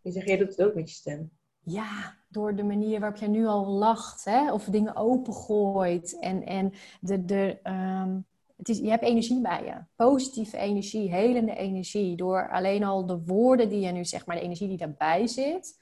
Je 0.00 0.10
zegt, 0.10 0.26
jij 0.26 0.36
doet 0.36 0.48
het 0.48 0.62
ook 0.62 0.74
met 0.74 0.88
je 0.90 0.96
stem. 0.96 1.30
ja, 1.60 2.14
door 2.28 2.54
de 2.54 2.64
manier 2.64 3.00
waarop 3.00 3.18
jij 3.18 3.28
nu 3.28 3.46
al 3.46 3.66
lacht, 3.66 4.24
hè? 4.24 4.52
of 4.52 4.64
dingen 4.64 4.96
opengooit. 4.96 6.18
En, 6.18 6.46
en 6.46 6.72
de, 7.00 7.24
de, 7.24 7.58
ehm, 7.62 8.18
het 8.56 8.68
is, 8.68 8.78
je 8.78 8.88
hebt 8.88 9.02
energie 9.02 9.40
bij 9.40 9.64
je. 9.64 9.74
Positieve 9.96 10.56
energie, 10.56 11.10
helende 11.10 11.54
energie. 11.54 12.16
Door 12.16 12.50
alleen 12.50 12.84
al 12.84 13.06
de 13.06 13.24
woorden 13.24 13.68
die 13.68 13.80
je 13.80 13.92
nu 13.92 14.04
zegt, 14.04 14.26
maar 14.26 14.36
de 14.36 14.42
energie 14.42 14.68
die 14.68 14.76
daarbij 14.76 15.26
zit. 15.26 15.78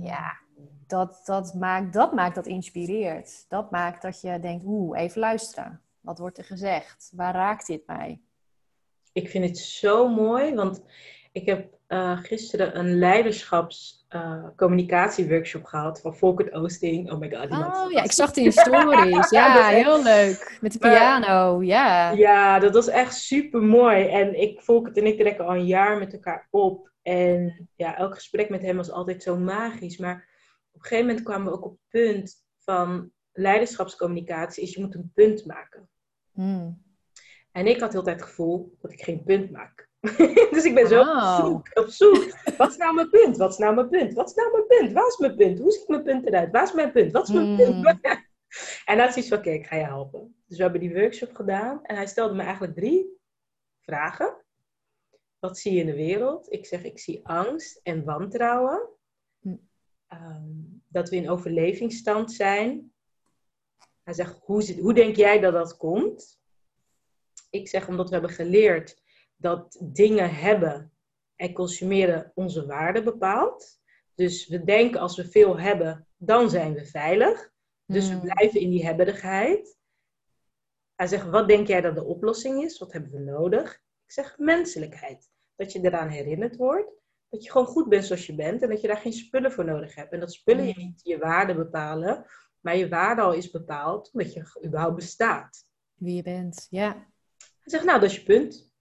Ja, 0.00 0.38
dat, 0.86 1.20
dat, 1.24 1.54
maakt, 1.54 1.92
dat 1.92 2.12
maakt 2.12 2.34
dat 2.34 2.46
inspireert. 2.46 3.44
Dat 3.48 3.70
maakt 3.70 4.02
dat 4.02 4.20
je 4.20 4.40
denkt, 4.40 4.64
oeh, 4.66 5.00
even 5.00 5.20
luisteren. 5.20 5.80
Wat 6.00 6.18
wordt 6.18 6.38
er 6.38 6.44
gezegd? 6.44 7.12
Waar 7.14 7.34
raakt 7.34 7.66
dit 7.66 7.86
mij? 7.86 8.20
Ik 9.12 9.28
vind 9.28 9.44
het 9.44 9.58
zo 9.58 10.08
mooi, 10.08 10.54
want 10.54 10.82
ik 11.36 11.46
heb 11.46 11.78
eh, 11.86 12.18
gisteren 12.22 12.78
een 12.78 12.98
leiderschapscommunicatieworkshop 12.98 15.64
gehad 15.64 16.00
van 16.00 16.16
Volkert 16.16 16.52
Oosting. 16.52 17.12
Oh 17.12 17.18
my 17.18 17.30
god. 17.30 17.50
die 17.50 17.58
Oh 17.58 17.90
ja, 17.90 18.02
ik 18.02 18.12
zag 18.12 18.26
het 18.26 18.36
in 18.36 18.52
stories. 18.52 19.30
Ja, 19.30 19.68
heel 19.82 20.02
leuk. 20.02 20.58
Met 20.60 20.72
de 20.72 20.78
piano, 20.78 21.62
ja. 21.62 22.10
Ja, 22.10 22.58
dat 22.58 22.74
was 22.74 22.88
echt 22.88 23.14
super 23.14 23.62
mooi. 23.62 24.08
En 24.08 24.40
ik, 24.40 24.60
Volkert 24.60 24.96
en 24.96 25.06
ik 25.06 25.18
trekken 25.18 25.46
al 25.46 25.54
een 25.54 25.66
jaar 25.66 25.98
met 25.98 26.12
elkaar 26.12 26.48
op. 26.50 26.90
En 27.02 27.68
ja, 27.74 27.96
elk 27.96 28.14
gesprek 28.14 28.48
met 28.48 28.62
hem 28.62 28.76
was 28.76 28.90
altijd 28.90 29.22
zo 29.22 29.36
magisch. 29.36 29.96
Maar 29.96 30.28
op 30.72 30.80
een 30.80 30.86
gegeven 30.86 31.06
moment 31.06 31.24
kwamen 31.24 31.46
we 31.46 31.52
ook 31.52 31.64
op 31.64 31.70
het 31.70 31.80
punt 31.88 32.34
van 32.58 33.10
leiderschapscommunicatie 33.32 34.62
is 34.62 34.74
je 34.74 34.80
moet 34.80 34.94
een 34.94 35.10
punt 35.14 35.44
maken. 35.44 35.88
Hmm. 36.32 36.84
En 37.52 37.66
ik 37.66 37.80
had 37.80 37.92
heel 37.92 38.02
tijd 38.02 38.20
het 38.20 38.28
gevoel 38.28 38.76
dat 38.80 38.92
ik 38.92 39.02
geen 39.02 39.22
punt 39.22 39.50
maak. 39.50 39.85
dus 40.54 40.64
ik 40.64 40.74
ben 40.74 40.88
zo 40.88 41.00
op 41.00 41.44
zoek, 41.44 41.78
op 41.78 41.88
zoek. 41.88 42.54
Wat 42.56 42.70
is 42.70 42.76
nou 42.76 42.94
mijn 42.94 43.10
punt? 43.10 43.36
Wat 43.36 43.50
is 43.50 43.58
nou 43.58 43.74
mijn 43.74 43.88
punt? 43.88 44.14
Wat 44.14 44.28
is 44.28 44.34
nou 44.34 44.52
mijn 44.52 44.66
punt? 44.66 44.92
Waar 44.92 45.06
is 45.06 45.18
mijn 45.18 45.36
punt? 45.36 45.58
Hoe 45.58 45.72
ziet 45.72 45.88
mijn 45.88 46.02
punt 46.02 46.26
eruit? 46.26 46.52
Waar 46.52 46.62
is 46.62 46.72
mijn 46.72 46.92
punt? 46.92 47.12
Wat 47.12 47.28
is 47.28 47.34
mijn 47.34 47.46
Hmm. 47.56 47.82
punt? 47.82 48.00
en 48.90 48.98
dat 48.98 49.08
is 49.08 49.16
iets 49.16 49.28
van, 49.28 49.38
oké, 49.38 49.50
ik 49.50 49.66
ga 49.66 49.76
je 49.76 49.84
helpen. 49.84 50.34
Dus 50.46 50.56
we 50.56 50.62
hebben 50.62 50.80
die 50.80 50.94
workshop 50.94 51.34
gedaan. 51.34 51.84
En 51.84 51.96
hij 51.96 52.06
stelde 52.06 52.34
me 52.34 52.42
eigenlijk 52.42 52.74
drie 52.74 53.18
vragen. 53.80 54.44
Wat 55.38 55.58
zie 55.58 55.72
je 55.72 55.80
in 55.80 55.86
de 55.86 55.94
wereld? 55.94 56.52
Ik 56.52 56.66
zeg, 56.66 56.84
ik 56.84 56.98
zie 56.98 57.26
angst 57.28 57.80
en 57.82 58.04
wantrouwen. 58.04 58.88
Hmm. 59.40 59.68
Ehm, 60.06 60.50
dat 60.88 61.08
we 61.08 61.16
in 61.16 61.30
overlevingsstand 61.30 62.32
zijn. 62.32 62.92
Hij 64.02 64.14
zegt, 64.14 64.38
hoe, 64.44 64.80
hoe 64.80 64.94
denk 64.94 65.16
jij 65.16 65.40
dat 65.40 65.52
dat 65.52 65.76
komt? 65.76 66.40
Ik 67.50 67.68
zeg, 67.68 67.88
omdat 67.88 68.06
we 68.08 68.12
hebben 68.12 68.34
geleerd 68.34 69.04
dat 69.36 69.78
dingen 69.84 70.34
hebben 70.34 70.92
en 71.36 71.52
consumeren 71.52 72.32
onze 72.34 72.66
waarde 72.66 73.02
bepaalt. 73.02 73.80
Dus 74.14 74.46
we 74.46 74.64
denken 74.64 75.00
als 75.00 75.16
we 75.16 75.28
veel 75.30 75.58
hebben, 75.58 76.06
dan 76.16 76.50
zijn 76.50 76.74
we 76.74 76.86
veilig. 76.86 77.50
Dus 77.86 78.08
we 78.08 78.14
Hmm. 78.14 78.20
blijven 78.20 78.60
in 78.60 78.70
die 78.70 78.84
hebberigheid. 78.86 79.78
Hij 80.94 81.06
zegt, 81.06 81.28
wat 81.28 81.48
denk 81.48 81.66
jij 81.66 81.80
dat 81.80 81.94
de 81.94 82.04
oplossing 82.04 82.62
is? 82.62 82.78
Wat 82.78 82.92
hebben 82.92 83.10
we 83.10 83.18
nodig? 83.18 83.72
Ik 84.06 84.12
zeg, 84.12 84.38
menselijkheid. 84.38 85.30
Dat 85.56 85.72
je 85.72 85.80
eraan 85.80 86.08
herinnerd 86.08 86.56
wordt. 86.56 86.90
Dat 87.28 87.44
je 87.44 87.50
gewoon 87.50 87.66
goed 87.66 87.88
bent 87.88 88.04
zoals 88.04 88.26
je 88.26 88.34
bent. 88.34 88.62
En 88.62 88.68
dat 88.68 88.80
je 88.80 88.86
daar 88.86 88.96
geen 88.96 89.12
spullen 89.12 89.52
voor 89.52 89.64
nodig 89.64 89.94
hebt. 89.94 90.12
En 90.12 90.20
dat 90.20 90.32
spullen 90.32 90.66
je 90.66 90.72
Hmm. 90.72 90.82
niet 90.84 91.00
je 91.04 91.18
waarde 91.18 91.54
bepalen. 91.54 92.26
Maar 92.60 92.76
je 92.76 92.88
waarde 92.88 93.22
al 93.22 93.32
is 93.32 93.50
bepaald 93.50 94.10
omdat 94.12 94.32
je 94.32 94.60
überhaupt 94.64 94.94
bestaat. 94.94 95.64
Wie 95.94 96.14
je 96.16 96.22
bent, 96.22 96.66
ja. 96.70 96.92
Hij 97.38 97.48
zegt, 97.64 97.84
nou, 97.84 98.00
dat 98.00 98.10
is 98.10 98.16
je 98.16 98.22
punt. 98.22 98.74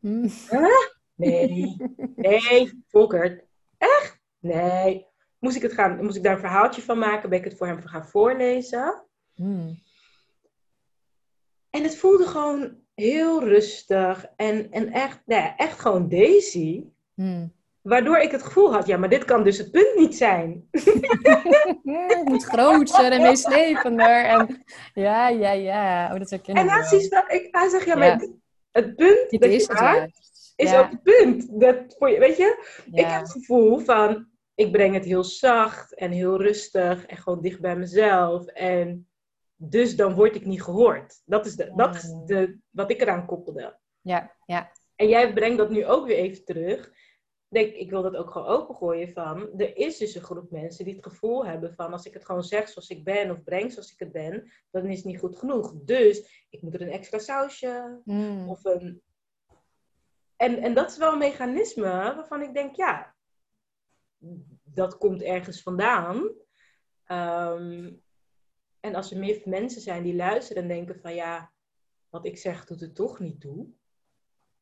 Hmm. 0.00 0.30
Nee, 1.14 1.76
nee, 2.16 2.84
Volkert. 2.88 3.44
Echt? 3.78 4.20
Nee. 4.38 5.06
Moest 5.38 5.56
ik, 5.56 5.62
het 5.62 5.72
gaan, 5.72 6.04
moest 6.04 6.16
ik 6.16 6.22
daar 6.22 6.32
een 6.32 6.38
verhaaltje 6.38 6.82
van 6.82 6.98
maken? 6.98 7.30
Ben 7.30 7.38
ik 7.38 7.44
het 7.44 7.56
voor 7.56 7.66
hem 7.66 7.86
gaan 7.86 8.06
voorlezen? 8.06 9.04
Hmm. 9.34 9.78
En 11.70 11.82
het 11.82 11.96
voelde 11.96 12.26
gewoon 12.26 12.76
heel 12.94 13.44
rustig. 13.44 14.26
En, 14.36 14.70
en 14.70 14.92
echt, 14.92 15.20
nou 15.24 15.42
ja, 15.42 15.56
echt 15.56 15.80
gewoon 15.80 16.08
Daisy. 16.08 16.84
Hmm. 17.14 17.54
Waardoor 17.82 18.18
ik 18.18 18.30
het 18.30 18.42
gevoel 18.42 18.72
had, 18.72 18.86
ja, 18.86 18.96
maar 18.96 19.08
dit 19.08 19.24
kan 19.24 19.44
dus 19.44 19.58
het 19.58 19.70
punt 19.70 19.94
niet 19.96 20.16
zijn. 20.16 20.68
het 22.08 22.22
moet 22.24 22.44
groter 22.44 23.12
en 23.12 23.22
meeslepender. 23.22 24.24
En 24.24 24.64
ja, 24.94 25.28
ja, 25.28 25.52
ja. 25.52 26.12
Oh, 26.12 26.18
dat 26.18 26.30
herken 26.30 26.54
En 26.54 26.68
hij, 26.68 27.06
wel, 27.10 27.22
ik, 27.28 27.48
hij 27.50 27.68
zegt, 27.68 27.86
ja, 27.86 27.96
maar 27.96 28.26
het 28.76 28.96
punt 28.96 29.30
dit 29.30 29.44
is 29.44 29.68
is 30.56 30.74
ook 30.74 30.90
het 30.90 31.02
punt. 31.02 31.60
Dat 31.60 31.94
voor 31.98 32.10
je, 32.10 32.18
weet 32.18 32.36
je, 32.36 32.82
ik 32.92 33.04
heb 33.06 33.20
het 33.20 33.30
gevoel 33.30 33.78
van, 33.78 34.28
ik 34.54 34.72
breng 34.72 34.94
het 34.94 35.04
heel 35.04 35.24
zacht 35.24 35.94
en 35.94 36.10
heel 36.10 36.40
rustig 36.42 37.06
en 37.06 37.16
gewoon 37.16 37.40
dicht 37.40 37.60
bij 37.60 37.76
mezelf. 37.76 38.46
En 38.46 39.08
dus 39.56 39.96
dan 39.96 40.14
word 40.14 40.34
ik 40.34 40.44
niet 40.44 40.62
gehoord. 40.62 41.22
Dat 41.24 41.46
is, 41.46 41.56
de, 41.56 41.72
dat 41.74 41.94
is 41.94 42.04
mm. 42.04 42.26
de, 42.26 42.58
wat 42.70 42.90
ik 42.90 43.00
eraan 43.00 43.26
koppelde. 43.26 43.78
Ja, 44.00 44.36
ja. 44.46 44.72
En 44.96 45.08
jij 45.08 45.32
brengt 45.32 45.58
dat 45.58 45.70
nu 45.70 45.86
ook 45.86 46.06
weer 46.06 46.16
even 46.16 46.44
terug. 46.44 46.92
Denk, 47.48 47.74
ik 47.74 47.90
wil 47.90 48.02
dat 48.02 48.16
ook 48.16 48.30
gewoon 48.30 48.46
opengooien 48.46 49.12
van. 49.12 49.58
Er 49.58 49.76
is 49.76 49.98
dus 49.98 50.14
een 50.14 50.22
groep 50.22 50.50
mensen 50.50 50.84
die 50.84 50.94
het 50.94 51.06
gevoel 51.06 51.46
hebben 51.46 51.74
van 51.74 51.92
als 51.92 52.06
ik 52.06 52.14
het 52.14 52.24
gewoon 52.24 52.44
zeg 52.44 52.68
zoals 52.68 52.88
ik 52.88 53.04
ben 53.04 53.30
of 53.30 53.42
breng 53.42 53.72
zoals 53.72 53.92
ik 53.92 53.98
het 53.98 54.12
ben, 54.12 54.52
dan 54.70 54.86
is 54.86 54.96
het 54.96 55.04
niet 55.04 55.18
goed 55.18 55.38
genoeg. 55.38 55.74
Dus 55.74 56.46
ik 56.50 56.62
moet 56.62 56.74
er 56.74 56.80
een 56.80 56.90
extra 56.90 57.18
sausje 57.18 58.00
mm. 58.04 58.48
of 58.48 58.64
een. 58.64 59.02
En, 60.36 60.58
en 60.58 60.74
dat 60.74 60.90
is 60.90 60.96
wel 60.96 61.12
een 61.12 61.18
mechanisme 61.18 61.88
waarvan 61.88 62.42
ik 62.42 62.54
denk, 62.54 62.76
ja, 62.76 63.14
dat 64.62 64.98
komt 64.98 65.22
ergens 65.22 65.62
vandaan. 65.62 66.30
Ehm, 67.04 67.92
en 68.80 68.94
als 68.94 69.10
er 69.10 69.18
meer 69.18 69.42
mensen 69.44 69.80
zijn 69.80 70.02
die 70.02 70.14
luisteren 70.14 70.62
en 70.62 70.68
denken 70.68 71.00
van 71.00 71.14
ja, 71.14 71.52
wat 72.08 72.26
ik 72.26 72.38
zeg 72.38 72.64
doet 72.66 72.80
het 72.80 72.94
toch 72.94 73.18
niet 73.18 73.40
toe. 73.40 73.68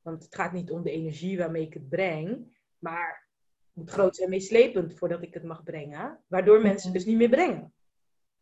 Want 0.01 0.25
het 0.25 0.35
gaat 0.35 0.53
niet 0.53 0.71
om 0.71 0.83
de 0.83 0.91
energie 0.91 1.39
waarmee 1.39 1.63
ik 1.63 1.75
het 1.75 1.89
breng, 1.89 2.54
maar 2.79 3.29
het 3.67 3.75
moet 3.75 3.91
groot 3.91 4.19
en 4.19 4.31
meeslepend 4.31 4.95
voordat 4.95 5.23
ik 5.23 5.35
het 5.35 5.45
mag 5.45 5.63
brengen. 5.63 6.25
Waardoor 6.27 6.61
mensen 6.61 6.93
dus 6.93 7.05
niet 7.05 7.17
meer 7.17 7.29
brengen. 7.29 7.73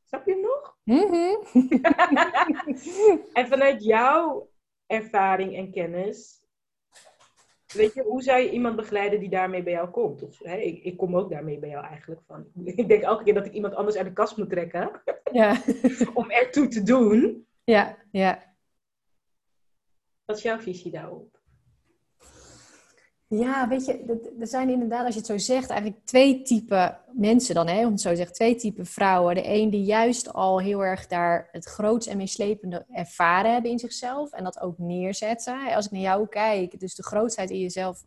Snap 0.05 0.27
je 0.27 0.33
hem 0.33 0.41
nog? 0.41 0.77
Mhm. 0.83 1.35
en 3.39 3.47
vanuit 3.49 3.85
jouw 3.85 4.51
ervaring 4.87 5.57
en 5.57 5.71
kennis, 5.71 6.43
Weet 7.73 7.95
je, 7.95 8.03
hoe 8.03 8.23
zou 8.23 8.41
je 8.41 8.51
iemand 8.51 8.77
begeleiden 8.77 9.21
die 9.21 9.29
daarmee 9.29 9.63
bij 9.63 9.73
jou 9.73 9.89
komt? 9.89 10.23
Of, 10.23 10.39
hè, 10.39 10.57
ik, 10.57 10.85
ik 10.85 10.97
kom 10.97 11.17
ook 11.17 11.31
daarmee 11.31 11.59
bij 11.59 11.69
jou 11.69 11.85
eigenlijk 11.85 12.21
van. 12.27 12.47
Ik 12.65 12.89
denk 12.89 13.03
elke 13.03 13.25
keer 13.25 13.35
dat 13.35 13.47
ik 13.47 13.53
iemand 13.53 13.75
anders 13.75 13.97
uit 13.97 14.07
de 14.07 14.13
kast 14.13 14.37
moet 14.37 14.51
trekken. 14.51 14.91
Ja. 15.33 15.63
om 16.15 16.31
ertoe 16.31 16.69
te 16.69 16.83
doen. 16.83 17.47
Ja, 17.65 17.99
ja. 18.11 18.55
Wat 20.25 20.37
is 20.37 20.43
jouw 20.43 20.59
visie 20.59 20.91
daarop? 20.91 21.32
Ja, 23.35 23.69
weet 23.69 23.85
je, 23.85 24.21
er 24.41 24.47
zijn 24.47 24.69
inderdaad, 24.69 25.05
als 25.05 25.15
je 25.15 25.21
het 25.21 25.29
zo 25.29 25.39
zegt, 25.39 25.71
eigenlijk 25.71 26.07
twee 26.07 26.43
typen 26.43 26.99
mensen 27.13 27.55
dan, 27.55 27.67
hè, 27.67 27.87
om 27.87 27.93
het 27.93 28.01
zo 28.01 28.11
te 28.11 28.17
zeggen, 28.17 28.35
twee 28.35 28.55
typen 28.55 28.87
vrouwen. 28.87 29.35
De 29.35 29.49
een 29.49 29.71
die 29.71 29.85
juist 29.85 30.33
al 30.33 30.61
heel 30.61 30.85
erg 30.85 31.07
daar 31.07 31.49
het 31.53 31.65
groots 31.65 32.07
en 32.07 32.17
meeslepende 32.17 32.87
ervaren 32.91 33.53
hebben 33.53 33.71
in 33.71 33.79
zichzelf 33.79 34.33
en 34.33 34.45
dat 34.45 34.61
ook 34.61 34.79
neerzetten. 34.79 35.75
Als 35.75 35.87
ik 35.87 35.91
naar 35.91 36.01
jou 36.01 36.29
kijk, 36.29 36.81
dus 36.81 36.95
de 36.95 37.03
grootheid 37.03 37.51
in 37.51 37.59
jezelf 37.59 38.05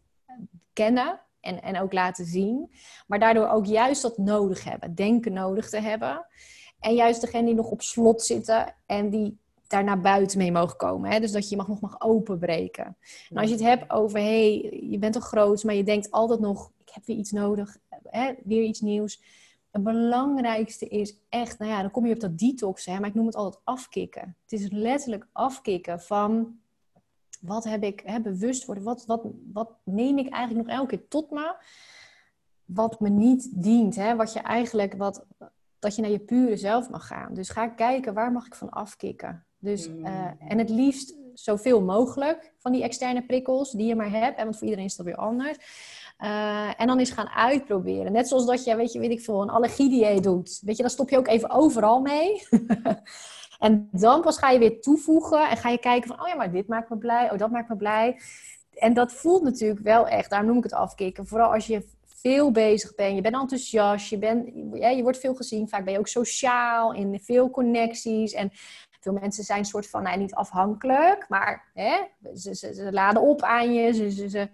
kennen 0.73 1.19
en, 1.39 1.61
en 1.61 1.79
ook 1.79 1.93
laten 1.93 2.25
zien, 2.25 2.71
maar 3.07 3.19
daardoor 3.19 3.47
ook 3.47 3.65
juist 3.65 4.01
dat 4.01 4.17
nodig 4.17 4.63
hebben, 4.63 4.95
denken 4.95 5.33
nodig 5.33 5.69
te 5.69 5.79
hebben. 5.79 6.25
En 6.79 6.93
juist 6.93 7.21
degene 7.21 7.45
die 7.45 7.55
nog 7.55 7.71
op 7.71 7.81
slot 7.81 8.21
zitten 8.21 8.75
en 8.85 9.09
die 9.09 9.39
daar 9.67 9.83
naar 9.83 10.01
buiten 10.01 10.37
mee 10.37 10.51
mogen 10.51 10.77
komen. 10.77 11.11
Hè? 11.11 11.19
Dus 11.19 11.31
dat 11.31 11.49
je 11.49 11.55
mag, 11.55 11.67
nog 11.67 11.79
mag 11.79 12.01
openbreken. 12.01 12.97
En 13.29 13.37
als 13.37 13.49
je 13.49 13.55
het 13.55 13.63
hebt 13.63 13.91
over, 13.91 14.19
hé, 14.19 14.59
hey, 14.59 14.79
je 14.89 14.97
bent 14.97 15.13
toch 15.13 15.27
groot, 15.27 15.63
maar 15.63 15.75
je 15.75 15.83
denkt 15.83 16.11
altijd 16.11 16.39
nog, 16.39 16.71
ik 16.77 16.89
heb 16.93 17.05
weer 17.05 17.17
iets 17.17 17.31
nodig, 17.31 17.77
hè? 18.03 18.33
weer 18.43 18.63
iets 18.63 18.81
nieuws. 18.81 19.21
Het 19.71 19.83
belangrijkste 19.83 20.87
is 20.87 21.17
echt, 21.29 21.59
nou 21.59 21.71
ja, 21.71 21.81
dan 21.81 21.91
kom 21.91 22.05
je 22.05 22.13
op 22.13 22.19
dat 22.19 22.37
detox, 22.37 22.85
hè? 22.85 22.99
maar 22.99 23.09
ik 23.09 23.15
noem 23.15 23.25
het 23.25 23.35
altijd 23.35 23.61
afkicken. 23.63 24.35
Het 24.41 24.59
is 24.59 24.71
letterlijk 24.71 25.27
afkicken 25.31 26.01
van, 26.01 26.59
wat 27.41 27.63
heb 27.63 27.83
ik, 27.83 28.01
hè, 28.05 28.21
bewust 28.21 28.65
worden, 28.65 28.83
wat, 28.83 29.05
wat, 29.05 29.21
wat 29.53 29.71
neem 29.83 30.17
ik 30.17 30.29
eigenlijk 30.29 30.67
nog 30.67 30.77
elke 30.77 30.97
keer 30.97 31.07
tot 31.07 31.31
me, 31.31 31.55
wat 32.65 32.99
me 32.99 33.09
niet 33.09 33.63
dient, 33.63 33.95
hè? 33.95 34.15
wat 34.15 34.33
je 34.33 34.39
eigenlijk, 34.39 34.93
wat, 34.93 35.25
dat 35.79 35.95
je 35.95 36.01
naar 36.01 36.11
je 36.11 36.19
pure 36.19 36.57
zelf 36.57 36.89
mag 36.89 37.07
gaan. 37.07 37.33
Dus 37.33 37.49
ga 37.49 37.67
kijken, 37.67 38.13
waar 38.13 38.31
mag 38.31 38.45
ik 38.45 38.55
van 38.55 38.69
afkicken? 38.69 39.44
Dus, 39.59 39.87
uh, 39.87 40.27
en 40.47 40.57
het 40.57 40.69
liefst 40.69 41.15
zoveel 41.33 41.81
mogelijk 41.81 42.53
van 42.57 42.71
die 42.71 42.83
externe 42.83 43.25
prikkels 43.25 43.71
die 43.71 43.87
je 43.87 43.95
maar 43.95 44.11
hebt. 44.11 44.43
Want 44.43 44.57
voor 44.57 44.63
iedereen 44.63 44.85
is 44.85 44.95
dat 44.95 45.05
weer 45.05 45.15
anders. 45.15 45.57
Uh, 46.19 46.81
en 46.81 46.87
dan 46.87 46.99
eens 46.99 47.11
gaan 47.11 47.29
uitproberen. 47.29 48.11
Net 48.11 48.27
zoals 48.27 48.45
dat 48.45 48.63
je, 48.63 48.75
weet 48.75 48.91
je, 48.91 48.99
weet 48.99 49.11
ik 49.11 49.21
veel, 49.21 49.41
een 49.41 49.49
allergiedieet 49.49 50.23
doet. 50.23 50.59
Weet 50.63 50.75
je, 50.75 50.81
dan 50.81 50.91
stop 50.91 51.09
je 51.09 51.17
ook 51.17 51.27
even 51.27 51.49
overal 51.49 52.01
mee. 52.01 52.47
en 53.59 53.89
dan 53.91 54.21
pas 54.21 54.37
ga 54.37 54.49
je 54.49 54.59
weer 54.59 54.81
toevoegen 54.81 55.49
en 55.49 55.57
ga 55.57 55.69
je 55.69 55.77
kijken 55.77 56.07
van, 56.07 56.21
oh 56.21 56.27
ja, 56.27 56.35
maar 56.35 56.51
dit 56.51 56.67
maakt 56.67 56.89
me 56.89 56.97
blij, 56.97 57.31
oh 57.31 57.37
dat 57.37 57.51
maakt 57.51 57.69
me 57.69 57.75
blij. 57.75 58.19
En 58.73 58.93
dat 58.93 59.13
voelt 59.13 59.43
natuurlijk 59.43 59.79
wel 59.79 60.07
echt, 60.07 60.29
daarom 60.29 60.47
noem 60.47 60.57
ik 60.57 60.63
het 60.63 60.73
afkicken. 60.73 61.27
Vooral 61.27 61.53
als 61.53 61.67
je 61.67 61.87
veel 62.05 62.51
bezig 62.51 62.95
bent, 62.95 63.15
je 63.15 63.21
bent 63.21 63.35
enthousiast, 63.35 64.09
je, 64.09 64.17
bent, 64.17 64.49
ja, 64.73 64.89
je 64.89 65.03
wordt 65.03 65.19
veel 65.19 65.35
gezien. 65.35 65.69
Vaak 65.69 65.83
ben 65.83 65.93
je 65.93 65.99
ook 65.99 66.07
sociaal, 66.07 66.93
in 66.93 67.19
veel 67.19 67.49
connecties. 67.49 68.33
En 68.33 68.51
veel 69.11 69.21
mensen 69.21 69.43
zijn 69.43 69.59
een 69.59 69.65
soort 69.65 69.89
van, 69.89 70.03
nou, 70.03 70.17
niet 70.17 70.35
afhankelijk, 70.35 71.25
maar 71.29 71.71
hè, 71.73 71.97
ze, 72.33 72.55
ze, 72.55 72.73
ze 72.73 72.91
laden 72.91 73.21
op 73.21 73.41
aan 73.41 73.73
je, 73.73 73.93
ze, 73.93 74.11
ze, 74.11 74.29
ze, 74.29 74.49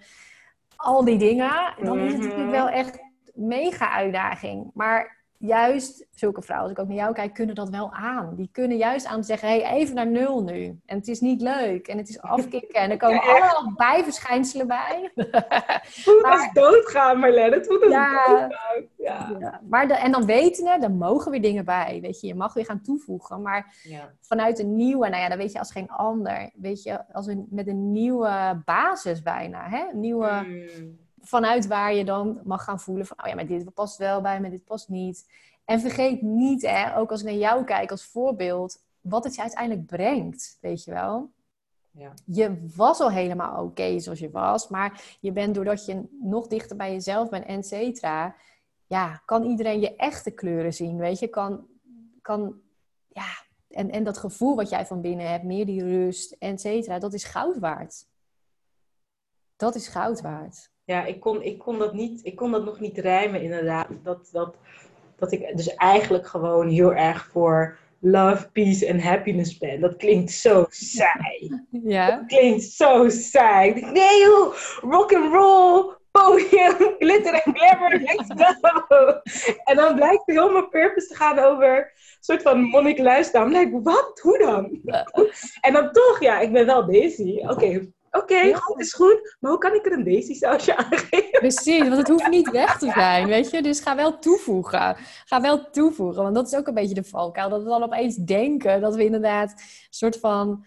al 0.75 1.05
die 1.05 1.17
dingen. 1.17 1.73
Dan 1.83 1.99
is 1.99 2.11
het 2.11 2.21
natuurlijk 2.21 2.49
mhm. 2.49 2.57
wel 2.57 2.69
echt 2.69 2.99
mega 3.33 3.91
uitdaging. 3.91 4.71
Maar 4.73 5.20
juist 5.41 6.07
zulke 6.11 6.41
vrouwen, 6.41 6.69
als 6.69 6.77
ik 6.77 6.83
ook 6.83 6.89
naar 6.89 7.03
jou 7.03 7.13
kijk, 7.13 7.33
kunnen 7.33 7.55
dat 7.55 7.69
wel 7.69 7.91
aan. 7.91 8.35
Die 8.35 8.49
kunnen 8.51 8.77
juist 8.77 9.05
aan 9.05 9.23
zeggen, 9.23 9.47
hey, 9.47 9.63
even 9.65 9.95
naar 9.95 10.07
nul 10.07 10.43
nu. 10.43 10.79
En 10.85 10.97
het 10.97 11.07
is 11.07 11.19
niet 11.19 11.41
leuk. 11.41 11.87
En 11.87 11.97
het 11.97 12.09
is 12.09 12.21
afkicken. 12.21 12.79
En 12.81 12.91
er 12.91 12.97
komen 13.05 13.15
ja, 13.15 13.49
allemaal 13.49 13.73
bijverschijnselen 13.75 14.67
bij. 14.67 15.11
Het 15.15 16.19
maar, 16.21 16.31
als 16.31 16.49
doodgaan, 16.53 17.19
Marlene. 17.19 17.55
Het 17.55 17.67
voelt 17.67 17.83
als 17.83 17.91
ja, 17.91 18.25
doodgaan. 18.25 18.49
Ja. 18.97 19.35
ja. 19.39 19.61
Maar 19.69 19.87
de, 19.87 19.93
en 19.93 20.11
dan 20.11 20.25
weten 20.25 20.63
we, 20.63 20.69
er 20.69 20.91
mogen 20.91 21.31
weer 21.31 21.41
dingen 21.41 21.65
bij. 21.65 21.99
Weet 22.01 22.21
je, 22.21 22.27
je 22.27 22.35
mag 22.35 22.53
weer 22.53 22.65
gaan 22.65 22.81
toevoegen. 22.81 23.41
Maar 23.41 23.75
vanuit 24.21 24.59
een 24.59 24.75
nieuwe, 24.75 25.09
nou 25.09 25.21
ja, 25.21 25.29
dan 25.29 25.37
weet 25.37 25.51
je 25.51 25.59
als 25.59 25.71
geen 25.71 25.89
ander. 25.89 26.49
Weet 26.53 26.83
je, 26.83 27.13
als 27.13 27.27
een, 27.27 27.47
met 27.49 27.67
een 27.67 27.91
nieuwe 27.91 28.61
basis 28.65 29.21
bijna. 29.21 29.69
Hè? 29.69 29.87
Een 29.91 29.99
nieuwe... 29.99 30.27
Hmm 30.27 31.09
vanuit 31.21 31.67
waar 31.67 31.93
je 31.93 32.05
dan 32.05 32.41
mag 32.43 32.63
gaan 32.63 32.79
voelen 32.79 33.05
van, 33.05 33.17
oh 33.21 33.27
ja, 33.27 33.35
maar 33.35 33.47
dit 33.47 33.73
past 33.73 33.97
wel 33.97 34.21
bij 34.21 34.41
me, 34.41 34.49
dit 34.49 34.65
past 34.65 34.89
niet. 34.89 35.29
En 35.65 35.79
vergeet 35.79 36.21
niet, 36.21 36.61
hè, 36.61 36.97
ook 36.97 37.11
als 37.11 37.19
ik 37.19 37.25
naar 37.25 37.35
jou 37.35 37.63
kijk 37.63 37.91
als 37.91 38.05
voorbeeld, 38.05 38.83
wat 39.01 39.23
het 39.23 39.35
je 39.35 39.41
uiteindelijk 39.41 39.85
brengt, 39.85 40.57
weet 40.61 40.83
je 40.83 40.91
wel. 40.91 41.31
Ja. 41.91 42.13
Je 42.25 42.67
was 42.75 42.99
al 42.99 43.11
helemaal 43.11 43.63
oké 43.63 43.99
zoals 43.99 44.19
je 44.19 44.29
was, 44.29 44.67
maar 44.67 45.17
je 45.19 45.31
bent 45.31 45.55
doordat 45.55 45.85
je 45.85 46.07
nog 46.21 46.47
dichter 46.47 46.77
bij 46.77 46.91
jezelf 46.91 47.29
bent, 47.29 47.45
et 47.45 47.67
cetera, 47.67 48.35
ja, 48.87 49.21
kan 49.25 49.43
iedereen 49.43 49.79
je 49.79 49.95
echte 49.95 50.31
kleuren 50.31 50.73
zien, 50.73 50.97
weet 50.97 51.19
je. 51.19 51.27
Kan, 51.27 51.67
kan 52.21 52.61
ja, 53.07 53.29
en, 53.69 53.89
en 53.89 54.03
dat 54.03 54.17
gevoel 54.17 54.55
wat 54.55 54.69
jij 54.69 54.85
van 54.85 55.01
binnen 55.01 55.29
hebt, 55.29 55.43
meer 55.43 55.65
die 55.65 55.83
rust, 55.83 56.31
et 56.31 56.61
cetera, 56.61 56.99
dat 56.99 57.13
is 57.13 57.23
goud 57.23 57.59
waard. 57.59 58.07
Dat 59.55 59.75
is 59.75 59.87
goud 59.87 60.21
waard 60.21 60.71
ja, 60.91 61.05
ik 61.05 61.19
kon, 61.19 61.41
ik 61.41 61.59
kon 61.59 61.79
dat 61.79 61.93
niet, 61.93 62.19
ik 62.23 62.35
kon 62.35 62.51
dat 62.51 62.65
nog 62.65 62.79
niet 62.79 62.97
rijmen 62.97 63.41
inderdaad. 63.41 63.87
Dat, 64.03 64.29
dat, 64.31 64.55
dat 65.15 65.31
ik 65.31 65.57
dus 65.57 65.75
eigenlijk 65.75 66.27
gewoon 66.27 66.67
heel 66.67 66.93
erg 66.93 67.29
voor 67.31 67.77
love, 67.99 68.51
peace 68.51 68.85
en 68.85 68.99
happiness 68.99 69.57
ben. 69.57 69.79
Dat 69.79 69.95
klinkt 69.95 70.31
zo 70.31 70.65
saai. 70.69 71.49
Ja. 71.83 72.15
Dat 72.15 72.25
klinkt 72.25 72.63
zo 72.63 73.09
saai. 73.09 73.73
Nee 73.73 74.19
joh, 74.19 74.53
rock 74.81 75.13
and 75.13 75.33
roll, 75.33 75.93
podium, 76.11 76.75
glitter 77.03 77.33
en 77.33 77.53
glamour, 77.55 77.99
let's 77.99 78.27
go. 78.35 79.21
En 79.69 79.75
dan 79.75 79.95
blijkt 79.95 80.23
heel 80.25 80.51
mijn 80.51 80.69
purpose 80.69 81.07
te 81.07 81.15
gaan 81.15 81.39
over 81.39 81.77
een 81.77 82.17
soort 82.19 82.41
van 82.41 82.61
monnik 82.61 82.97
luisteren. 82.97 83.51
Dan 83.51 83.61
ik, 83.61 83.79
wat? 83.83 84.19
Hoe 84.21 84.37
dan? 84.37 84.81
En 85.61 85.73
dan 85.73 85.91
toch, 85.91 86.17
ja, 86.19 86.39
ik 86.39 86.51
ben 86.51 86.65
wel 86.65 86.85
Daisy. 86.85 87.39
Oké, 87.47 87.91
Oké, 88.11 88.33
okay, 88.33 88.53
goed 88.53 88.79
is 88.79 88.93
goed. 88.93 89.35
Maar 89.39 89.51
hoe 89.51 89.59
kan 89.59 89.73
ik 89.73 89.85
er 89.85 89.91
een 89.91 90.03
daisy 90.03 90.33
sausje 90.33 90.75
aan 90.75 90.97
geven? 90.97 91.39
Precies, 91.39 91.79
want 91.79 91.97
het 91.97 92.07
hoeft 92.07 92.29
niet 92.29 92.51
weg 92.51 92.77
te 92.77 92.91
zijn, 92.91 93.27
weet 93.27 93.49
je. 93.49 93.61
Dus 93.61 93.79
ga 93.79 93.95
wel 93.95 94.19
toevoegen. 94.19 94.95
Ga 95.25 95.41
wel 95.41 95.69
toevoegen, 95.69 96.23
want 96.23 96.35
dat 96.35 96.47
is 96.47 96.55
ook 96.55 96.67
een 96.67 96.73
beetje 96.73 96.95
de 96.95 97.03
valkuil. 97.03 97.49
Dat 97.49 97.63
we 97.63 97.69
dan 97.69 97.83
opeens 97.83 98.15
denken 98.15 98.81
dat 98.81 98.95
we 98.95 99.05
inderdaad 99.05 99.51
een 99.51 99.57
soort 99.89 100.19
van... 100.19 100.65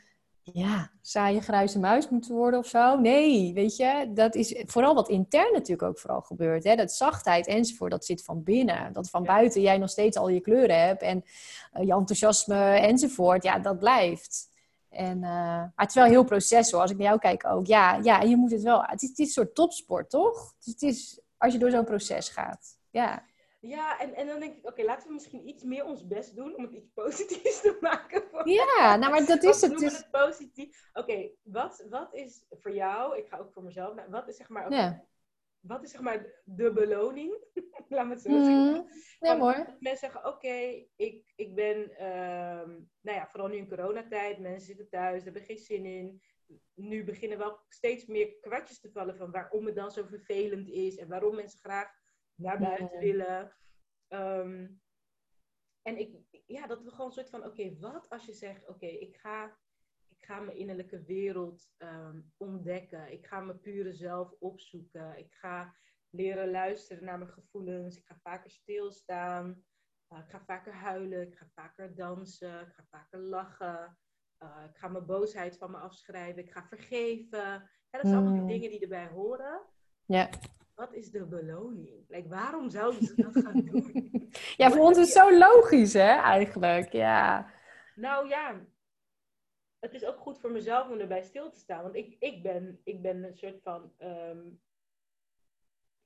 Ja, 0.53 0.91
saaie 1.03 1.41
grijze 1.41 1.79
muis 1.79 2.09
moeten 2.09 2.35
worden 2.35 2.59
of 2.59 2.67
zo. 2.67 2.97
Nee, 3.01 3.53
weet 3.55 3.77
je. 3.77 4.11
Dat 4.15 4.35
is 4.35 4.63
vooral 4.67 4.95
wat 4.95 5.09
intern 5.09 5.53
natuurlijk 5.53 5.89
ook 5.89 5.99
vooral 5.99 6.21
gebeurt. 6.21 6.65
Hè? 6.65 6.77
Dat 6.77 6.93
zachtheid 6.93 7.47
enzovoort, 7.47 7.91
dat 7.91 8.05
zit 8.05 8.25
van 8.25 8.43
binnen. 8.43 8.93
Dat 8.93 9.11
van 9.11 9.25
buiten 9.25 9.61
jij 9.61 9.79
nog 9.79 9.91
steeds 9.91 10.17
al 10.17 10.29
je 10.29 10.41
kleuren 10.41 10.87
hebt. 10.87 11.03
En 11.03 11.25
uh, 11.79 11.87
je 11.87 11.93
enthousiasme 11.93 12.65
enzovoort. 12.65 13.43
Ja, 13.43 13.59
dat 13.59 13.79
blijft. 13.79 14.49
En, 14.95 15.17
uh, 15.17 15.23
maar 15.23 15.73
het 15.77 15.89
is 15.89 15.95
wel 15.95 16.05
een 16.05 16.11
heel 16.11 16.25
proces 16.25 16.71
hoor. 16.71 16.81
Als 16.81 16.91
ik 16.91 16.97
naar 16.97 17.07
jou 17.07 17.19
kijk 17.19 17.47
ook. 17.47 17.67
Ja, 17.67 17.99
ja 18.03 18.21
je 18.21 18.37
moet 18.37 18.51
het 18.51 18.63
wel. 18.63 18.83
Het 18.83 19.03
is, 19.03 19.09
het 19.09 19.19
is 19.19 19.27
een 19.27 19.33
soort 19.33 19.55
topsport, 19.55 20.11
toch? 20.11 20.55
Het 20.65 20.83
is, 20.83 21.21
als 21.37 21.53
je 21.53 21.59
door 21.59 21.71
zo'n 21.71 21.85
proces 21.85 22.29
gaat. 22.29 22.79
Ja. 22.91 23.25
Ja, 23.61 23.99
en, 23.99 24.15
en 24.15 24.27
dan 24.27 24.41
denk 24.41 24.57
ik, 24.57 24.69
oké, 24.69 24.83
laten 24.83 25.07
we 25.07 25.13
misschien 25.13 25.49
iets 25.49 25.63
meer 25.63 25.85
ons 25.85 26.07
best 26.07 26.37
doen 26.37 26.57
om 26.57 26.63
het 26.63 26.73
iets 26.73 26.89
positiefs 27.03 27.61
te 27.61 27.77
maken. 27.81 28.23
Voor 28.31 28.49
ja, 28.49 28.97
nou 28.97 29.13
maar 29.13 29.27
dat 29.27 29.43
is 29.43 29.61
het. 29.61 29.79
Dus... 29.79 29.97
het 29.97 30.11
positief. 30.11 30.91
Oké, 30.93 31.31
wat, 31.43 31.85
wat 31.91 32.15
is 32.15 32.45
voor 32.51 32.75
jou, 32.75 33.19
ik 33.19 33.29
ga 33.29 33.37
ook 33.39 33.53
voor 33.53 33.63
mezelf, 33.63 33.95
wat 34.09 34.29
is 34.29 34.37
zeg 34.37 34.49
maar, 34.49 34.73
ja. 34.73 35.05
Wat 35.67 35.83
is 35.83 35.91
zeg 35.91 36.01
maar 36.01 36.27
de 36.45 36.73
beloning? 36.73 37.39
Laat 37.89 38.07
me 38.07 38.13
het 38.13 38.23
zo 38.23 38.31
zeggen. 38.31 38.73
Mm, 38.73 38.89
ja, 39.19 39.35
mooi. 39.35 39.57
Mensen 39.79 40.11
zeggen, 40.11 40.27
oké, 40.27 40.87
ik, 40.97 41.33
ik 41.37 41.55
ben, 41.55 41.77
um, 42.07 42.91
nou 43.01 43.19
ja, 43.19 43.29
vooral 43.29 43.49
nu 43.49 43.57
in 43.57 43.69
coronatijd, 43.69 44.39
mensen 44.39 44.67
zitten 44.67 44.89
thuis, 44.89 45.25
hebben 45.25 45.43
geen 45.43 45.59
zin 45.59 45.87
in. 45.87 46.23
Nu 46.75 47.05
beginnen 47.05 47.39
wel 47.39 47.61
steeds 47.69 48.07
meer 48.07 48.39
kwartjes 48.41 48.81
te 48.81 48.91
vallen 48.91 49.17
van 49.17 49.31
waarom 49.31 49.67
het 49.67 49.75
dan 49.75 49.91
zo 49.91 50.05
vervelend 50.05 50.69
is 50.69 50.97
en 50.97 51.09
waarom 51.09 51.35
mensen 51.35 51.59
graag 51.59 51.89
naar 52.35 52.59
buiten 52.59 52.99
willen. 52.99 53.57
Ehm, 54.09 54.67
en 55.83 55.99
ik, 55.99 56.17
ja, 56.47 56.67
dat 56.67 56.83
we 56.83 56.91
gewoon 56.91 57.07
een 57.07 57.13
soort 57.13 57.31
van, 57.31 57.45
oké, 57.45 57.79
wat 57.79 58.09
als 58.09 58.27
je 58.27 58.33
zegt, 58.33 58.69
oké, 58.69 58.87
ik, 58.87 59.17
ga, 59.17 59.59
ik 60.25 60.31
ga 60.31 60.41
mijn 60.41 60.57
innerlijke 60.57 61.03
wereld 61.03 61.69
ehm, 61.77 62.21
ontdekken. 62.37 63.13
Ik 63.13 63.27
ga 63.27 63.41
mijn 63.41 63.61
pure 63.61 63.93
zelf 63.93 64.35
opzoeken. 64.39 65.19
Ik 65.19 65.35
ga 65.35 65.75
leren 66.11 66.51
luisteren 66.51 67.05
naar 67.05 67.19
mijn 67.19 67.31
gevoelens. 67.31 67.97
Ik 67.97 68.07
ga 68.07 68.19
vaker 68.23 68.51
stilstaan. 68.51 69.65
Uh, 70.13 70.19
ik 70.19 70.31
ga 70.31 70.43
vaker 70.47 70.73
huilen. 70.73 71.23
Ik 71.23 71.37
ga 71.37 71.47
vaker 71.55 71.95
dansen. 71.95 72.61
Ik 72.61 72.73
ga 72.73 72.85
vaker 72.91 73.19
lachen. 73.19 73.99
Uh, 74.43 74.65
ik 74.71 74.77
ga 74.77 74.89
mijn 74.89 75.07
boosheid 75.07 75.59
van 75.59 75.71
me 75.71 75.77
afschrijven. 75.77 76.43
Ik 76.43 76.53
ga 76.53 76.67
vergeven. 76.69 77.39
Ja, 77.39 77.69
dat 77.91 78.01
zijn 78.01 78.17
allemaal 78.17 78.43
mm. 78.43 78.47
dingen 78.47 78.71
die 78.71 78.81
erbij 78.81 79.09
horen. 79.09 79.61
Ja 80.07 80.31
wat 80.75 80.93
is 80.93 81.11
de 81.11 81.27
beloning? 81.27 82.05
Like, 82.09 82.29
waarom 82.29 82.71
zouden 82.71 83.03
ze 83.03 83.15
dat 83.15 83.45
gaan 83.45 83.61
doen? 83.65 84.13
ja, 84.57 84.71
voor 84.71 84.81
ons 84.81 84.99
is 84.99 85.15
het 85.15 85.23
zo 85.23 85.39
logisch, 85.39 85.93
hè, 85.93 86.21
eigenlijk. 86.21 86.93
Ja. 86.93 87.51
Nou 87.95 88.29
ja, 88.29 88.61
het 89.85 89.95
is 89.95 90.05
ook 90.05 90.19
goed 90.19 90.39
voor 90.39 90.51
mezelf 90.51 90.89
om 90.89 90.99
erbij 90.99 91.23
stil 91.23 91.51
te 91.51 91.59
staan. 91.59 91.83
Want 91.83 91.95
ik, 91.95 92.17
ik, 92.19 92.43
ben, 92.43 92.81
ik 92.85 93.03
ben 93.03 93.25
een 93.25 93.37
soort 93.37 93.63
van 93.63 93.93
ehm, 93.97 94.51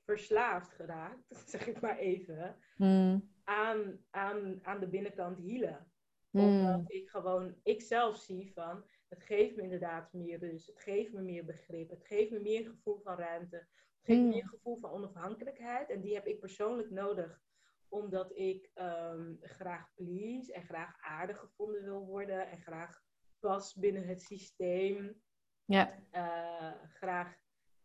verslaafd 0.05 0.71
geraakt, 0.71 1.35
zeg 1.49 1.67
ik 1.67 1.81
maar 1.81 1.97
even, 1.97 2.55
hmm. 2.75 3.31
aan, 3.43 4.05
aan, 4.09 4.59
aan 4.61 4.79
de 4.79 4.87
binnenkant 4.87 5.37
hielen. 5.37 5.91
Hmm. 6.29 6.41
Omdat 6.41 6.91
ik 6.91 7.09
gewoon, 7.09 7.55
ik 7.63 7.81
zelf 7.81 8.17
zie 8.17 8.51
van, 8.53 8.83
het 9.07 9.23
geeft 9.23 9.55
me 9.55 9.61
inderdaad 9.61 10.13
meer 10.13 10.39
rust. 10.39 10.67
Het 10.67 10.79
geeft 10.79 11.13
me 11.13 11.21
meer 11.21 11.45
begrip. 11.45 11.89
Het 11.89 12.05
geeft 12.05 12.31
me 12.31 12.39
meer 12.39 12.65
gevoel 12.65 12.99
van 13.03 13.17
ruimte 13.17 13.67
geeft 14.09 14.21
me 14.21 14.25
mm. 14.25 14.33
een 14.33 14.47
gevoel 14.47 14.77
van 14.77 14.91
onafhankelijkheid. 14.91 15.89
En 15.89 16.01
die 16.01 16.13
heb 16.13 16.27
ik 16.27 16.39
persoonlijk 16.39 16.89
nodig, 16.89 17.41
omdat 17.87 18.37
ik 18.37 18.69
um, 18.75 19.37
graag 19.41 19.93
please 19.95 20.53
en 20.53 20.63
graag 20.63 20.95
aardig 21.01 21.39
gevonden 21.39 21.83
wil 21.83 22.05
worden. 22.05 22.49
En 22.49 22.61
graag 22.61 23.01
pas 23.39 23.73
binnen 23.73 24.07
het 24.07 24.21
systeem. 24.21 25.21
Ja. 25.65 26.03
Uh, 26.11 26.83
graag 26.93 27.37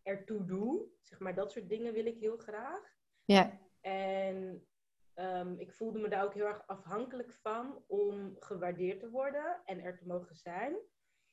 ertoe 0.02 0.44
doe. 0.44 0.88
Zeg 1.02 1.18
maar, 1.18 1.34
dat 1.34 1.52
soort 1.52 1.68
dingen 1.68 1.92
wil 1.92 2.06
ik 2.06 2.18
heel 2.18 2.36
graag. 2.36 2.94
Ja. 3.24 3.60
En 3.80 4.66
um, 5.14 5.58
ik 5.58 5.72
voelde 5.72 5.98
me 5.98 6.08
daar 6.08 6.24
ook 6.24 6.34
heel 6.34 6.46
erg 6.46 6.66
afhankelijk 6.66 7.32
van 7.32 7.84
om 7.86 8.36
gewaardeerd 8.38 9.00
te 9.00 9.10
worden 9.10 9.62
en 9.64 9.80
er 9.80 9.96
te 9.96 10.06
mogen 10.06 10.36
zijn. 10.36 10.76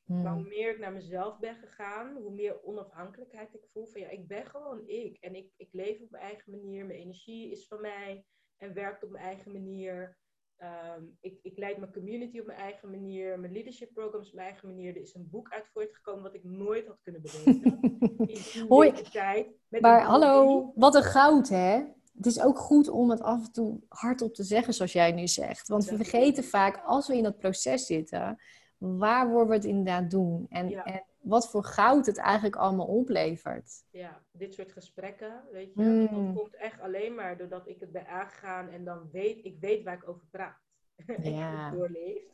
Maar 0.06 0.34
hoe 0.34 0.42
hmm. 0.42 0.50
meer 0.50 0.72
ik 0.72 0.80
naar 0.80 0.94
mezelf 0.94 1.40
ben 1.40 1.56
gegaan, 1.56 2.16
hoe 2.16 2.32
meer 2.32 2.64
onafhankelijkheid 2.64 3.54
ik 3.54 3.68
voel. 3.72 3.86
Van 3.86 4.02
ja, 4.02 4.10
ik 4.10 4.28
ben 4.28 4.46
gewoon 4.46 4.88
ik. 4.88 5.18
En 5.18 5.36
ik, 5.36 5.54
ik 5.58 5.74
leef 5.74 6.02
op 6.02 6.10
mijn 6.10 6.24
eigen 6.24 6.52
manier. 6.52 6.86
Mijn 6.86 7.00
energie 7.00 7.52
is 7.52 7.68
van 7.68 7.82
mij 7.82 8.26
en 8.58 8.74
werkt 8.74 9.04
op 9.04 9.10
mijn 9.10 9.24
eigen 9.24 9.52
manier. 9.52 10.18
Ehm, 10.62 11.04
ik, 11.22 11.40
ik 11.42 11.58
leid 11.58 11.78
mijn 11.78 11.94
community 11.94 12.40
op 12.40 12.46
mijn 12.46 12.60
eigen 12.60 12.90
manier. 12.90 13.40
Mijn 13.40 13.54
leadership 13.54 13.94
programs 13.94 14.28
op 14.28 14.34
mijn 14.34 14.48
eigen 14.48 14.68
manier. 14.68 14.96
Er 14.96 15.02
is 15.02 15.14
een 15.14 15.28
boek 15.30 15.50
uit 15.50 15.68
voortgekomen 15.74 16.24
wat 16.24 16.34
ik 16.34 16.44
nooit 16.44 16.88
had 16.88 17.00
kunnen 17.02 17.22
bedenken. 17.22 17.80
Hoi. 18.70 18.92
Tijd, 18.92 19.48
maar 19.70 20.02
hallo, 20.02 20.72
wat 20.76 20.96
een 20.96 21.04
goud 21.04 21.50
hè? 21.50 21.84
Het 22.14 22.26
is 22.26 22.42
ook 22.42 22.58
goed 22.58 22.90
om 22.90 23.10
het 23.10 23.22
af 23.22 23.46
en 23.46 23.52
toe 23.52 23.80
hardop 23.88 24.34
te 24.34 24.44
zeggen, 24.44 24.74
zoals 24.74 24.94
jij 24.94 25.12
nu 25.12 25.28
zegt. 25.28 25.68
Want 25.68 25.86
we 25.86 25.96
vergeten 25.96 26.44
vaak, 26.44 26.82
als 26.86 27.08
we 27.08 27.18
in 27.18 27.24
dat 27.24 27.38
proces 27.38 27.86
zitten, 27.86 28.42
waar 28.78 29.30
worden 29.30 29.50
we 29.50 29.56
het 29.56 29.66
inderdaad 29.66 30.12
doen? 30.12 30.46
En, 30.50 30.84
en 30.84 31.06
wat 31.22 31.50
voor 31.50 31.64
goud 31.64 32.06
het 32.06 32.18
eigenlijk 32.18 32.56
allemaal 32.56 32.86
oplevert. 32.86 33.84
Ja, 33.90 34.22
dit 34.32 34.54
soort 34.54 34.72
gesprekken, 34.72 35.44
weet 35.52 35.74
je. 35.74 35.82
Mm. 35.82 36.26
Dat 36.26 36.36
komt 36.36 36.56
echt 36.56 36.82
alleen 36.82 37.16
maar 37.16 37.38
doordat 37.38 37.68
ik 37.68 37.80
het 37.80 37.92
ben 37.92 38.08
aangegaan 38.08 38.70
en 38.70 38.84
dan 38.84 39.10
weet, 39.12 39.46
ik 39.46 39.58
weet 39.60 39.84
waar 39.84 39.96
ik 39.96 40.10
over 40.10 40.26
praat. 40.32 40.60
Ja. 41.22 41.68
ik 41.72 41.78
doorleefd. 41.78 42.30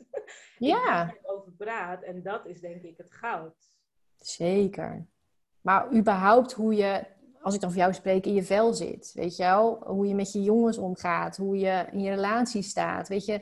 Ja. 0.58 0.84
waar 0.84 1.15
ik 1.21 1.32
over 1.32 1.52
praat 1.52 2.02
en 2.02 2.23
dat 2.23 2.45
is 2.45 2.60
denk 2.60 2.82
ik 2.82 2.97
het 2.97 3.12
goud. 3.12 3.56
Zeker. 4.15 5.08
Maar 5.62 5.93
überhaupt 5.93 6.54
hoe 6.54 6.76
je, 6.76 7.06
als 7.41 7.56
ik 7.56 7.62
dan 7.62 7.71
voor 7.71 7.80
jou 7.80 7.93
spreek, 7.93 8.26
in 8.26 8.34
je 8.34 8.43
vel 8.43 8.73
zit. 8.73 9.12
Weet 9.13 9.36
je 9.36 9.43
wel? 9.43 9.84
Hoe 9.86 10.08
je 10.08 10.15
met 10.15 10.32
je 10.32 10.43
jongens 10.43 10.78
omgaat, 10.78 11.38
hoe 11.38 11.58
je 11.58 11.86
in 11.91 12.00
je 12.00 12.10
relatie 12.10 12.62
staat. 12.62 13.08
Weet 13.08 13.26
je, 13.26 13.41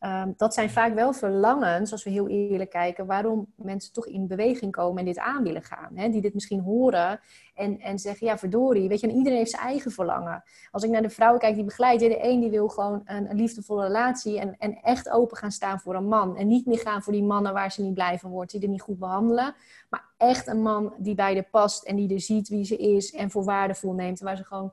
Ehm, 0.00 0.32
dat 0.36 0.54
zijn 0.54 0.70
vaak 0.70 0.94
wel 0.94 1.12
verlangens, 1.12 1.92
als 1.92 2.04
we 2.04 2.10
heel 2.10 2.28
eerlijk 2.28 2.70
kijken, 2.70 3.06
waarom 3.06 3.52
mensen 3.54 3.92
toch 3.92 4.06
in 4.06 4.26
beweging 4.26 4.72
komen 4.72 4.98
en 4.98 5.04
dit 5.04 5.18
aan 5.18 5.42
willen 5.42 5.62
gaan. 5.62 5.90
Hè? 5.94 6.08
Die 6.08 6.20
dit 6.20 6.34
misschien 6.34 6.60
horen 6.60 7.20
en, 7.54 7.80
en 7.80 7.98
zeggen, 7.98 8.26
ja 8.26 8.38
verdorie, 8.38 8.88
weet 8.88 9.00
je, 9.00 9.08
en 9.08 9.16
iedereen 9.16 9.38
heeft 9.38 9.50
zijn 9.50 9.62
eigen 9.62 9.90
verlangen. 9.90 10.42
Als 10.70 10.82
ik 10.82 10.90
naar 10.90 11.02
de 11.02 11.10
vrouwen 11.10 11.40
kijk 11.40 11.54
die 11.54 11.64
begeleid, 11.64 12.00
de 12.00 12.24
een 12.24 12.40
die 12.40 12.50
wil 12.50 12.68
gewoon 12.68 13.02
een, 13.04 13.30
een, 13.30 13.36
liefdevolle 13.36 13.82
relatie 13.82 14.38
en, 14.38 14.56
en 14.58 14.82
echt 14.82 15.10
open 15.10 15.36
gaan 15.36 15.52
staan 15.52 15.80
voor 15.80 15.94
een 15.94 16.08
man. 16.08 16.36
En 16.36 16.46
niet 16.46 16.66
meer 16.66 16.78
gaan 16.78 17.02
voor 17.02 17.12
die 17.12 17.24
mannen 17.24 17.52
waar 17.52 17.72
ze 17.72 17.82
niet 17.82 17.94
blij 17.94 18.18
van 18.18 18.30
wordt, 18.30 18.52
die 18.52 18.62
er 18.62 18.68
niet 18.68 18.82
goed 18.82 18.98
behandelen. 18.98 19.54
Maar 19.88 20.04
echt 20.16 20.46
een 20.46 20.62
man 20.62 20.94
die 20.98 21.14
bij 21.14 21.34
de 21.34 21.46
past 21.50 21.84
en 21.84 21.96
die 21.96 22.14
er 22.14 22.20
ziet 22.20 22.48
wie 22.48 22.64
ze 22.64 22.76
is 22.76 23.12
en 23.12 23.30
voor 23.30 23.44
waardevol 23.44 23.92
neemt. 23.92 24.20
Waar 24.20 24.36
ze 24.36 24.44
gewoon 24.44 24.72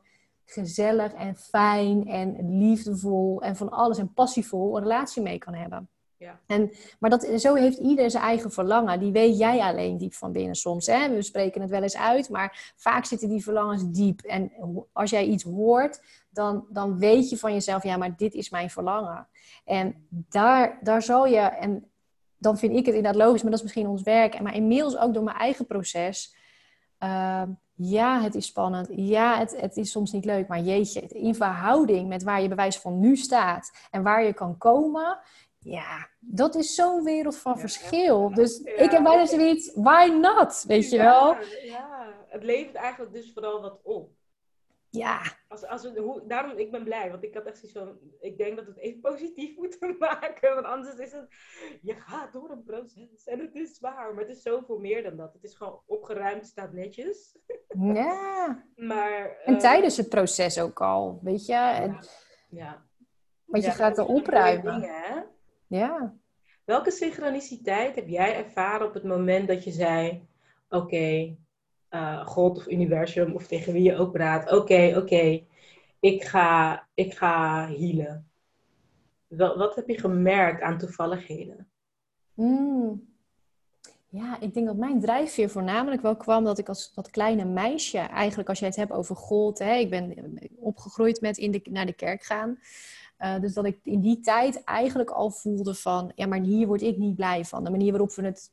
gezellig 0.50 1.14
en 1.14 1.36
fijn 1.36 2.08
en 2.08 2.58
liefdevol 2.58 3.42
en 3.42 3.56
van 3.56 3.70
alles 3.70 3.98
en 3.98 4.14
passievol 4.14 4.76
een 4.76 4.84
relatie 4.84 5.22
mee 5.22 5.38
kan 5.38 5.54
hebben. 5.54 5.90
Ja. 6.18 6.40
En, 6.48 6.72
maar 7.00 7.10
dat, 7.10 7.28
zo 7.38 7.56
heeft 7.56 7.78
ieder 7.78 8.12
zijn 8.12 8.24
eigen 8.24 8.52
verlangen. 8.52 9.00
Die 9.00 9.12
weet 9.12 9.38
jij 9.38 9.60
alleen 9.60 9.98
diep 9.98 10.14
van 10.14 10.32
binnen 10.32 10.56
soms. 10.56 10.86
Hè? 10.86 11.10
We 11.10 11.22
spreken 11.22 11.62
het 11.62 11.70
wel 11.70 11.82
eens 11.82 11.98
uit, 11.98 12.30
maar 12.30 12.74
vaak 12.76 13.06
zitten 13.06 13.30
die 13.30 13.44
verlangens 13.44 13.92
diep. 13.92 14.22
En 14.22 14.52
als 14.94 15.10
jij 15.10 15.26
iets 15.26 15.44
hoort, 15.44 16.02
dan, 16.30 16.66
dan 16.70 16.98
weet 16.98 17.30
je 17.30 17.38
van 17.38 17.54
jezelf, 17.54 17.84
ja, 17.84 17.98
maar 17.98 18.16
dit 18.18 18.34
is 18.34 18.50
mijn 18.50 18.70
verlangen. 18.70 19.28
En 19.66 20.08
daar, 20.10 20.80
daar 20.82 21.02
zal 21.02 21.26
je, 21.26 21.40
en 21.40 21.92
dan 22.38 22.58
vind 22.58 22.72
ik 22.72 22.86
het 22.86 22.96
inderdaad 22.96 23.22
logisch, 23.22 23.42
maar 23.42 23.52
dat 23.52 23.60
is 23.60 23.66
misschien 23.66 23.88
ons 23.88 24.02
werk. 24.02 24.42
Maar 24.42 24.56
inmiddels 24.56 24.98
ook 24.98 25.14
door 25.14 25.24
mijn 25.24 25.38
eigen 25.38 25.66
proces. 25.66 26.36
Uh, 27.04 27.42
ja, 27.78 28.22
het 28.22 28.36
is 28.36 28.46
spannend. 28.46 28.88
Ja, 28.92 29.38
het, 29.38 29.62
het 29.62 29.78
is 29.78 29.92
soms 29.92 30.12
niet 30.12 30.26
leuk. 30.26 30.48
Maar 30.48 30.60
jeetje, 30.60 31.02
in 31.02 31.36
verhouding 31.36 32.08
met 32.08 32.24
waar 32.24 32.42
je 32.42 32.48
bewijs 32.48 32.78
van 32.78 33.00
nu 33.00 33.16
staat 33.16 33.72
en 33.92 34.04
waar 34.04 34.24
je 34.24 34.34
kan 34.34 34.58
komen. 34.58 35.20
Ja, 35.60 36.10
dat 36.20 36.56
is 36.56 36.76
zo'n 36.76 37.04
wereld 37.04 37.38
van 37.38 37.60
verschil. 37.60 38.34
Dus 38.34 38.60
ik 38.60 38.92
heb 38.92 39.04
bijna 39.04 39.26
zoiets, 39.26 39.72
why 39.76 40.10
not? 40.22 40.64
Weet 40.68 40.90
je 40.90 40.98
wel? 40.98 41.36
Ja, 41.64 42.14
het 42.28 42.44
levert 42.44 42.76
eigenlijk 42.76 43.14
dus 43.14 43.32
vooral 43.34 43.62
wat 43.62 43.80
op. 43.84 44.17
Ja. 44.90 45.22
Als, 45.48 45.66
als 45.66 45.82
we, 45.82 46.00
hoe, 46.00 46.28
daarom, 46.28 46.58
ik 46.58 46.72
ben 46.72 46.84
blij, 46.84 47.10
want 47.12 47.24
ik 47.24 47.34
had 47.34 47.46
echt 47.46 47.58
zoiets 47.58 47.78
van, 47.78 47.98
ik 48.20 48.38
denk 48.38 48.56
dat 48.56 48.66
we 48.66 48.72
het 48.72 48.80
even 48.80 49.00
positief 49.00 49.56
moeten 49.62 49.96
maken, 50.00 50.54
want 50.54 50.66
anders 50.66 50.96
is 50.96 51.12
het, 51.12 51.28
je 51.82 51.94
gaat 51.94 52.34
door 52.34 52.50
een 52.50 52.64
proces 52.64 53.24
en 53.26 53.40
het 53.40 53.56
is 53.56 53.76
zwaar, 53.76 54.14
maar 54.14 54.24
het 54.24 54.36
is 54.36 54.42
zoveel 54.42 54.78
meer 54.78 55.04
dan 55.04 55.18
dat. 55.18 55.34
Het 55.34 55.44
is 55.44 55.56
gewoon 55.56 55.82
opgeruimd, 55.86 56.46
staat 56.46 56.74
netjes. 56.74 57.36
Ja. 57.78 58.66
maar, 58.76 59.38
en 59.44 59.54
uh, 59.54 59.60
tijdens 59.60 59.98
het 59.98 60.10
proces 60.10 60.60
ook 60.60 60.82
al, 60.82 61.20
weet 61.24 61.46
je. 61.46 61.54
Ja. 61.54 62.00
ja. 62.50 62.86
Want 63.46 63.64
je 63.64 63.72
gaat 63.72 63.98
er 63.98 64.06
opruimen. 64.06 64.80
Dingen, 64.82 65.02
hè? 65.02 65.22
Ja. 65.68 66.16
Welke 66.66 66.92
synchroniciteit 66.92 67.96
heb 67.96 68.08
jij 68.08 68.36
ervaren 68.36 68.88
op 68.88 68.94
het 68.94 69.04
moment 69.04 69.48
dat 69.48 69.64
je 69.64 69.72
zei, 69.72 70.28
oké, 70.70 71.36
uh, 71.98 72.28
God 72.28 72.58
of 72.58 72.68
universum 72.68 73.34
of 73.34 73.48
tegen 73.48 73.74
wie 73.74 73.84
je 73.84 73.96
ook 73.96 74.12
praat. 74.12 74.52
Oké, 74.52 74.94
oké, 74.98 75.44
ik, 76.00 76.24
ga, 76.24 76.88
ik 76.94 77.14
ga 77.14 77.68
healen. 77.68 78.30
Wat, 79.28 79.56
wat 79.56 79.76
heb 79.76 79.88
je 79.88 80.00
gemerkt 80.00 80.62
aan 80.62 80.78
toevalligheden? 80.78 81.68
Mm. 82.34 83.16
Ja, 84.10 84.40
ik 84.40 84.54
denk 84.54 84.66
dat 84.66 84.76
mijn 84.76 85.00
drijfveer 85.00 85.50
voornamelijk 85.50 86.02
wel 86.02 86.16
kwam 86.16 86.44
dat 86.44 86.58
ik 86.58 86.68
als 86.68 86.94
dat 86.94 87.10
kleine 87.10 87.46
meisje, 87.46 87.98
eigenlijk 87.98 88.50
als 88.50 88.60
je 88.60 88.66
het 88.66 88.76
hebt 88.76 88.92
over 88.92 89.16
God, 89.16 89.60
hè, 89.60 89.74
ik 89.74 89.90
ben 89.90 90.14
opgegroeid 90.60 91.22
met 91.22 91.38
in 91.38 91.52
de, 91.52 91.62
naar 91.70 91.86
de 91.86 91.94
kerk 91.94 92.24
gaan. 92.24 92.60
Uh, 93.20 93.40
dus 93.40 93.54
dat 93.54 93.66
ik 93.66 93.80
in 93.84 94.02
die 94.02 94.20
tijd 94.20 94.64
eigenlijk 94.64 95.10
al 95.10 95.30
voelde 95.30 95.76
van, 95.76 96.12
ja, 96.16 96.28
maar 96.28 96.40
hier 96.40 96.68
word 96.68 96.82
ik 96.82 96.98
niet 96.98 97.16
blij 97.16 97.46
van. 97.46 97.64
De 97.64 97.70
manier 97.70 97.92
waarop 97.92 98.12
we 98.12 98.26
het, 98.26 98.52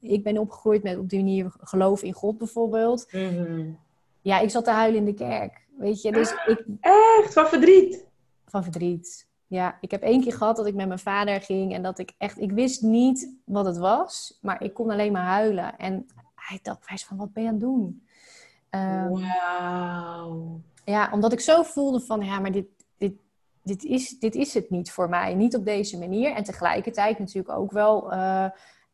ik 0.00 0.22
ben 0.22 0.38
opgegroeid 0.38 0.82
met 0.82 0.98
op 0.98 1.08
die 1.08 1.18
manier 1.18 1.54
geloof 1.60 2.02
in 2.02 2.12
God 2.12 2.38
bijvoorbeeld. 2.38 3.08
Mm-hmm. 3.12 3.78
Ja, 4.20 4.38
ik 4.38 4.50
zat 4.50 4.64
te 4.64 4.70
huilen 4.70 4.98
in 4.98 5.04
de 5.04 5.14
kerk. 5.14 5.66
Weet 5.76 6.02
je, 6.02 6.12
dus 6.12 6.30
ik... 6.46 6.64
Echt, 6.80 7.32
van 7.32 7.46
verdriet? 7.46 8.04
Van 8.46 8.62
verdriet. 8.62 9.26
Ja, 9.46 9.78
ik 9.80 9.90
heb 9.90 10.02
één 10.02 10.20
keer 10.20 10.32
gehad 10.32 10.56
dat 10.56 10.66
ik 10.66 10.74
met 10.74 10.86
mijn 10.86 10.98
vader 10.98 11.40
ging 11.40 11.74
en 11.74 11.82
dat 11.82 11.98
ik 11.98 12.14
echt, 12.18 12.40
ik 12.40 12.52
wist 12.52 12.82
niet 12.82 13.36
wat 13.44 13.64
het 13.64 13.78
was, 13.78 14.38
maar 14.40 14.62
ik 14.62 14.74
kon 14.74 14.90
alleen 14.90 15.12
maar 15.12 15.26
huilen. 15.26 15.76
En 15.78 16.06
hij 16.34 16.58
dacht, 16.62 16.88
wijs 16.88 17.04
van, 17.04 17.16
wat 17.16 17.32
ben 17.32 17.42
je 17.42 17.48
aan 17.48 17.54
het 17.54 17.64
doen? 17.64 18.02
Um, 18.70 19.20
Wauw. 19.20 20.60
Ja, 20.84 21.10
omdat 21.12 21.32
ik 21.32 21.40
zo 21.40 21.62
voelde 21.62 22.00
van, 22.00 22.24
ja, 22.24 22.38
maar 22.38 22.52
dit, 22.52 22.66
dit, 23.68 23.84
is, 23.84 24.18
dit 24.18 24.34
is 24.34 24.54
het 24.54 24.70
niet 24.70 24.90
voor 24.90 25.08
mij. 25.08 25.34
Niet 25.34 25.56
op 25.56 25.64
deze 25.64 25.98
manier. 25.98 26.32
En 26.32 26.44
tegelijkertijd 26.44 27.18
natuurlijk 27.18 27.58
ook 27.58 27.72
wel 27.72 28.12
uh, 28.12 28.44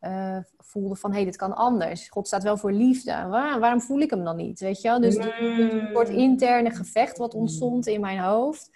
uh, 0.00 0.36
voelde 0.58 0.96
van, 0.96 1.10
hé, 1.10 1.16
hey, 1.16 1.24
dit 1.24 1.36
kan 1.36 1.56
anders. 1.56 2.08
God 2.08 2.26
staat 2.26 2.42
wel 2.42 2.56
voor 2.56 2.72
liefde. 2.72 3.26
Waar, 3.28 3.60
waarom 3.60 3.80
voel 3.80 4.00
ik 4.00 4.10
hem 4.10 4.24
dan 4.24 4.36
niet? 4.36 4.60
Weet 4.60 4.80
je 4.80 4.88
wel? 4.88 5.00
Dus 5.00 5.16
een 5.16 5.88
soort 5.92 6.08
interne 6.08 6.70
gevecht 6.70 7.18
wat 7.18 7.34
ontstond 7.34 7.86
in 7.86 8.00
mijn 8.00 8.18
hoofd 8.18 8.70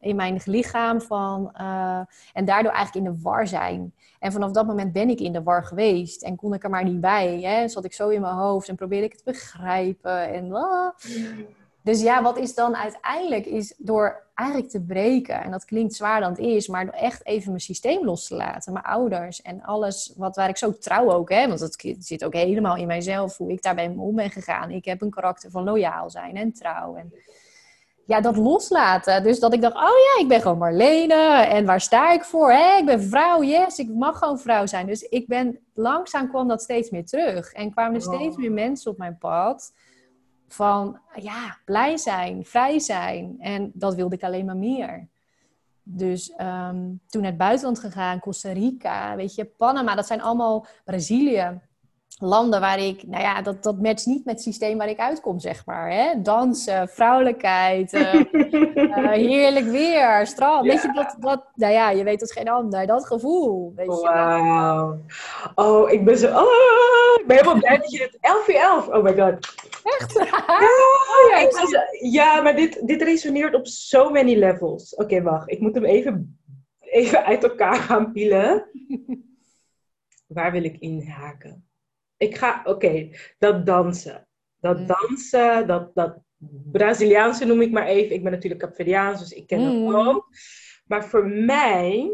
in 0.00 0.16
mijn 0.16 0.40
lichaam. 0.44 1.00
Van, 1.00 1.54
uh, 1.60 2.00
en 2.32 2.44
daardoor 2.44 2.72
eigenlijk 2.72 3.06
in 3.06 3.12
de 3.12 3.20
war 3.22 3.46
zijn. 3.46 3.94
En 4.18 4.32
vanaf 4.32 4.50
dat 4.50 4.66
moment 4.66 4.92
ben 4.92 5.08
ik 5.08 5.20
in 5.20 5.32
de 5.32 5.42
war 5.42 5.64
geweest. 5.64 6.22
En 6.22 6.36
kon 6.36 6.54
ik 6.54 6.64
er 6.64 6.70
maar 6.70 6.84
niet 6.84 7.00
bij. 7.00 7.40
Hè? 7.40 7.68
Zat 7.68 7.84
ik 7.84 7.92
zo 7.92 8.08
in 8.08 8.20
mijn 8.20 8.34
hoofd 8.34 8.68
en 8.68 8.76
probeerde 8.76 9.06
ik 9.06 9.12
het 9.12 9.24
te 9.24 9.30
begrijpen. 9.30 10.32
En, 10.32 10.46
uh. 10.46 10.88
Dus 11.86 12.02
ja, 12.02 12.22
wat 12.22 12.38
is 12.38 12.54
dan 12.54 12.76
uiteindelijk? 12.76 13.46
Is 13.46 13.74
door 13.78 14.22
eigenlijk 14.34 14.70
te 14.70 14.82
breken. 14.82 15.42
En 15.42 15.50
dat 15.50 15.64
klinkt 15.64 15.94
zwaar 15.94 16.20
dan 16.20 16.30
het 16.30 16.38
is. 16.38 16.68
Maar 16.68 16.84
door 16.84 16.94
echt 16.94 17.26
even 17.26 17.48
mijn 17.48 17.60
systeem 17.60 18.04
los 18.04 18.26
te 18.26 18.34
laten. 18.34 18.72
Mijn 18.72 18.84
ouders 18.84 19.42
en 19.42 19.62
alles 19.62 20.12
wat, 20.16 20.36
waar 20.36 20.48
ik 20.48 20.56
zo 20.56 20.78
trouw 20.78 21.12
ook. 21.12 21.30
Hè? 21.30 21.48
Want 21.48 21.60
dat 21.60 21.84
zit 21.98 22.24
ook 22.24 22.32
helemaal 22.32 22.76
in 22.76 22.86
mijzelf. 22.86 23.36
Hoe 23.36 23.52
ik 23.52 23.62
daarbij 23.62 23.94
om 23.96 24.14
ben 24.14 24.30
gegaan. 24.30 24.70
Ik 24.70 24.84
heb 24.84 25.02
een 25.02 25.10
karakter 25.10 25.50
van 25.50 25.64
loyaal 25.64 26.10
zijn 26.10 26.36
en 26.36 26.52
trouw. 26.52 26.96
En 26.96 27.12
ja, 28.06 28.20
dat 28.20 28.36
loslaten. 28.36 29.22
Dus 29.22 29.40
dat 29.40 29.52
ik 29.52 29.60
dacht, 29.60 29.74
oh 29.74 29.80
ja, 29.82 30.20
ik 30.20 30.28
ben 30.28 30.40
gewoon 30.40 30.58
Marlene. 30.58 31.44
En 31.44 31.64
waar 31.64 31.80
sta 31.80 32.12
ik 32.12 32.24
voor? 32.24 32.52
Hè? 32.52 32.76
Ik 32.76 32.86
ben 32.86 33.02
vrouw, 33.02 33.42
yes, 33.42 33.78
ik 33.78 33.88
mag 33.88 34.18
gewoon 34.18 34.38
vrouw 34.38 34.66
zijn. 34.66 34.86
Dus 34.86 35.02
ik 35.02 35.26
ben, 35.26 35.58
langzaam 35.74 36.28
kwam 36.28 36.48
dat 36.48 36.62
steeds 36.62 36.90
meer 36.90 37.06
terug. 37.06 37.52
En 37.52 37.70
kwamen 37.70 37.94
er 37.94 38.02
steeds 38.02 38.36
meer 38.36 38.52
mensen 38.52 38.90
op 38.90 38.98
mijn 38.98 39.18
pad. 39.18 39.72
Van, 40.48 40.98
ja, 41.14 41.58
blij 41.64 41.96
zijn, 41.96 42.44
vrij 42.44 42.78
zijn. 42.78 43.36
En 43.38 43.70
dat 43.74 43.94
wilde 43.94 44.14
ik 44.14 44.22
alleen 44.22 44.44
maar 44.44 44.56
meer. 44.56 45.08
Dus 45.82 46.30
um, 46.30 47.00
toen 47.06 47.22
naar 47.22 47.30
het 47.30 47.38
buitenland 47.38 47.78
gegaan, 47.78 48.20
Costa 48.20 48.52
Rica, 48.52 49.16
weet 49.16 49.34
je, 49.34 49.44
Panama, 49.44 49.94
dat 49.94 50.06
zijn 50.06 50.22
allemaal 50.22 50.66
Brazilië 50.84 51.60
landen 52.18 52.60
waar 52.60 52.78
ik, 52.78 53.06
nou 53.06 53.22
ja, 53.22 53.42
dat, 53.42 53.62
dat 53.62 53.80
matcht 53.80 54.06
niet 54.06 54.24
met 54.24 54.34
het 54.34 54.42
systeem 54.42 54.78
waar 54.78 54.88
ik 54.88 54.98
uitkom, 54.98 55.38
zeg 55.40 55.66
maar. 55.66 55.90
Hè? 55.90 56.22
Dansen, 56.22 56.88
vrouwelijkheid, 56.88 57.92
uh, 57.92 58.14
uh, 58.14 59.10
heerlijk 59.30 59.66
weer, 59.66 60.26
strand. 60.26 60.66
Weet 60.66 60.82
je, 60.82 60.92
dat, 60.92 61.16
dat, 61.20 61.44
nou 61.54 61.72
ja, 61.72 61.90
je 61.90 62.04
weet 62.04 62.20
het 62.20 62.32
geen 62.32 62.48
ander, 62.48 62.86
dat 62.86 63.06
gevoel. 63.06 63.72
Wauw. 63.74 65.00
Oh, 65.54 65.90
ik 65.90 66.04
ben 66.04 66.18
zo, 66.18 66.26
oh, 66.26 67.20
ik 67.20 67.26
ben 67.26 67.36
helemaal 67.36 67.58
blij 67.58 67.78
dat 67.78 67.90
je 67.90 68.02
het 68.02 68.18
11 68.20 68.48
uur 68.48 68.56
11, 68.56 68.88
oh 68.88 69.02
my 69.02 69.14
god. 69.14 69.54
Echt? 69.82 70.12
Ja, 70.12 70.44
oh, 70.54 71.40
ja, 71.40 71.50
zo, 71.50 71.78
ja, 72.10 72.40
maar 72.40 72.56
dit, 72.56 72.86
dit 72.86 73.02
resoneert 73.02 73.54
op 73.54 73.66
so 73.66 74.10
many 74.10 74.34
levels. 74.34 74.94
Oké, 74.94 75.22
wacht, 75.22 75.50
ik 75.50 75.60
moet 75.60 75.74
hem 75.74 75.84
even, 75.84 76.38
even 76.80 77.24
uit 77.24 77.42
elkaar 77.42 77.76
gaan 77.76 78.12
pielen. 78.12 78.64
Waar 80.26 80.52
wil 80.52 80.64
ik 80.64 80.76
inhaken? 80.78 81.65
Ik 82.16 82.36
ga, 82.36 82.62
oké, 82.64 83.10
dat 83.38 83.66
dansen. 83.66 84.28
Dat 84.60 84.78
mm. 84.78 84.86
dansen, 84.86 85.66
dat, 85.66 85.94
dat 85.94 86.18
Braziliaanse 86.72 87.44
noem 87.44 87.60
ik 87.60 87.70
maar 87.70 87.86
even. 87.86 88.14
Ik 88.14 88.22
ben 88.22 88.32
natuurlijk 88.32 88.62
Capverdiaans, 88.62 89.20
dus 89.20 89.32
ik 89.32 89.46
ken 89.46 89.64
dat 89.64 89.72
mm. 89.72 89.94
ook. 89.94 90.28
Maar 90.84 91.04
voor 91.04 91.26
mij 91.26 92.12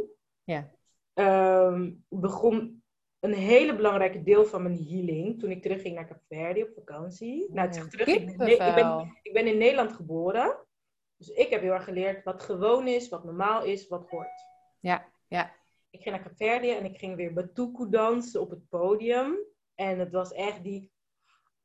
um, 1.14 2.04
begon 2.08 2.82
een 3.20 3.34
hele 3.34 3.76
belangrijke 3.76 4.22
deel 4.22 4.44
van 4.44 4.62
mijn 4.62 4.84
healing 4.88 5.40
toen 5.40 5.50
ik 5.50 5.62
terugging 5.62 5.94
naar 5.94 6.06
Capverdi 6.06 6.62
op 6.62 6.72
vakantie. 6.74 7.48
Nou, 7.52 7.68
ik 7.68 7.90
terug, 7.90 8.06
ik 8.06 8.36
ben, 8.36 8.48
ik, 8.48 8.58
ben, 8.74 9.18
ik 9.22 9.32
ben 9.32 9.46
in 9.46 9.58
Nederland 9.58 9.92
geboren. 9.92 10.56
Dus 11.16 11.28
ik 11.28 11.50
heb 11.50 11.60
heel 11.60 11.72
erg 11.72 11.84
geleerd 11.84 12.24
wat 12.24 12.42
gewoon 12.42 12.88
is, 12.88 13.08
wat 13.08 13.24
normaal 13.24 13.64
is, 13.64 13.88
wat 13.88 14.08
hoort. 14.08 14.46
Ja, 14.80 15.12
ja. 15.28 15.52
Ik 15.90 16.02
ging 16.02 16.14
naar 16.14 16.24
Capverdi 16.24 16.70
en 16.70 16.84
ik 16.84 16.98
ging 16.98 17.16
weer 17.16 17.32
Batuku 17.32 17.88
dansen 17.90 18.40
op 18.40 18.50
het 18.50 18.68
podium. 18.68 19.38
En 19.82 19.98
het 19.98 20.12
was 20.12 20.32
echt 20.32 20.62
die, 20.62 20.92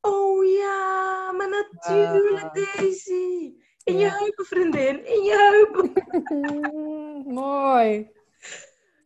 oh 0.01 0.45
ja, 0.45 1.31
maar 1.31 1.49
natuurlijk 1.49 2.53
Daisy. 2.53 3.53
In 3.83 3.97
je 3.97 4.09
heupen, 4.09 4.45
vriendin. 4.45 5.05
In 5.05 5.23
je 5.23 5.35
heupen. 5.51 5.93
Mooi. 7.43 8.11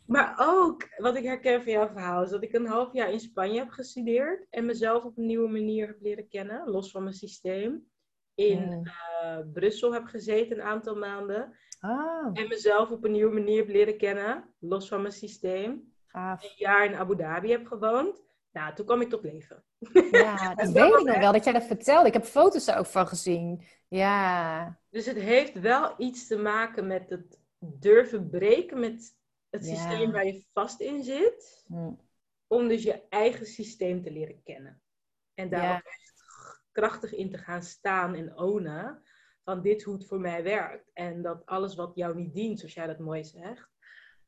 Maar 0.05 0.35
ook, 0.39 0.87
wat 0.97 1.15
ik 1.15 1.23
herken 1.23 1.63
van 1.63 1.71
jouw 1.71 1.87
verhaal, 1.87 2.23
is 2.23 2.29
dat 2.29 2.43
ik 2.43 2.53
een 2.53 2.65
half 2.65 2.93
jaar 2.93 3.11
in 3.11 3.19
Spanje 3.19 3.59
heb 3.59 3.69
gestudeerd. 3.69 4.47
En 4.49 4.65
mezelf 4.65 5.03
op 5.03 5.17
een 5.17 5.25
nieuwe 5.25 5.49
manier 5.49 5.87
heb 5.87 6.01
leren 6.01 6.27
kennen, 6.27 6.69
los 6.69 6.91
van 6.91 7.03
mijn 7.03 7.15
systeem. 7.15 7.89
In 8.35 8.91
uh, 9.23 9.37
Brussel 9.53 9.93
heb 9.93 10.05
gezeten 10.05 10.57
een 10.57 10.63
aantal 10.65 10.95
maanden. 10.95 11.57
Ah. 11.79 12.29
En 12.33 12.47
mezelf 12.47 12.91
op 12.91 13.03
een 13.03 13.11
nieuwe 13.11 13.33
manier 13.33 13.57
heb 13.57 13.67
leren 13.67 13.97
kennen, 13.97 14.53
los 14.59 14.87
van 14.87 15.01
mijn 15.01 15.13
systeem. 15.13 15.93
Gaaf. 16.07 16.43
Een 16.43 16.49
jaar 16.55 16.85
in 16.85 16.95
Abu 16.95 17.15
Dhabi 17.15 17.51
heb 17.51 17.65
gewoond. 17.65 18.29
Nou, 18.51 18.75
toen 18.75 18.85
kwam 18.85 19.01
ik 19.01 19.09
tot 19.09 19.23
leven. 19.23 19.63
Ja, 20.11 20.55
dat 20.55 20.71
weet 20.71 20.93
ik 20.93 21.03
nog 21.03 21.17
wel, 21.17 21.31
dat 21.31 21.43
jij 21.43 21.53
dat 21.53 21.63
vertelde. 21.63 22.07
Ik 22.07 22.13
heb 22.13 22.23
foto's 22.23 22.67
er 22.67 22.77
ook 22.77 22.85
van 22.85 23.07
gezien. 23.07 23.63
Ja. 23.87 24.79
Dus 24.89 25.05
het 25.05 25.17
heeft 25.17 25.59
wel 25.59 25.93
iets 25.97 26.27
te 26.27 26.37
maken 26.37 26.87
met 26.87 27.09
het 27.09 27.39
durven 27.57 28.29
breken 28.29 28.79
met 28.79 29.17
het 29.49 29.65
systeem 29.65 30.11
waar 30.11 30.25
je 30.25 30.45
vast 30.53 30.79
in 30.79 31.03
zit. 31.03 31.63
Hm. 31.67 31.93
Om 32.47 32.67
dus 32.67 32.83
je 32.83 33.07
eigen 33.09 33.45
systeem 33.45 34.03
te 34.03 34.11
leren 34.11 34.43
kennen. 34.43 34.81
En 35.33 35.49
daar 35.49 35.63
ja. 35.63 35.75
ook 35.75 35.85
echt 35.85 36.23
krachtig 36.71 37.13
in 37.13 37.31
te 37.31 37.37
gaan 37.37 37.63
staan 37.63 38.15
en 38.15 38.37
ownen. 38.37 39.03
Van 39.43 39.61
dit 39.61 39.83
hoe 39.83 39.93
het 39.93 40.07
voor 40.07 40.19
mij 40.19 40.43
werkt. 40.43 40.89
En 40.93 41.21
dat 41.21 41.45
alles 41.45 41.75
wat 41.75 41.95
jou 41.95 42.15
niet 42.15 42.33
dient, 42.33 42.59
zoals 42.59 42.73
jij 42.73 42.87
dat 42.87 42.99
mooi 42.99 43.23
zegt. 43.23 43.69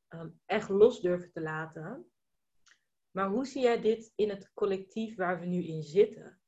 Ehm, 0.08 0.30
echt 0.46 0.70
los 0.70 1.02
durven 1.02 1.32
te 1.32 1.42
laten. 1.42 2.13
Maar 3.14 3.28
hoe 3.28 3.46
zie 3.46 3.62
jij 3.62 3.82
dit 3.82 4.12
in 4.16 4.30
het 4.30 4.52
collectief 4.54 5.16
waar 5.16 5.40
we 5.40 5.46
nu 5.46 5.64
in 5.64 5.84
zitten? 5.84 6.40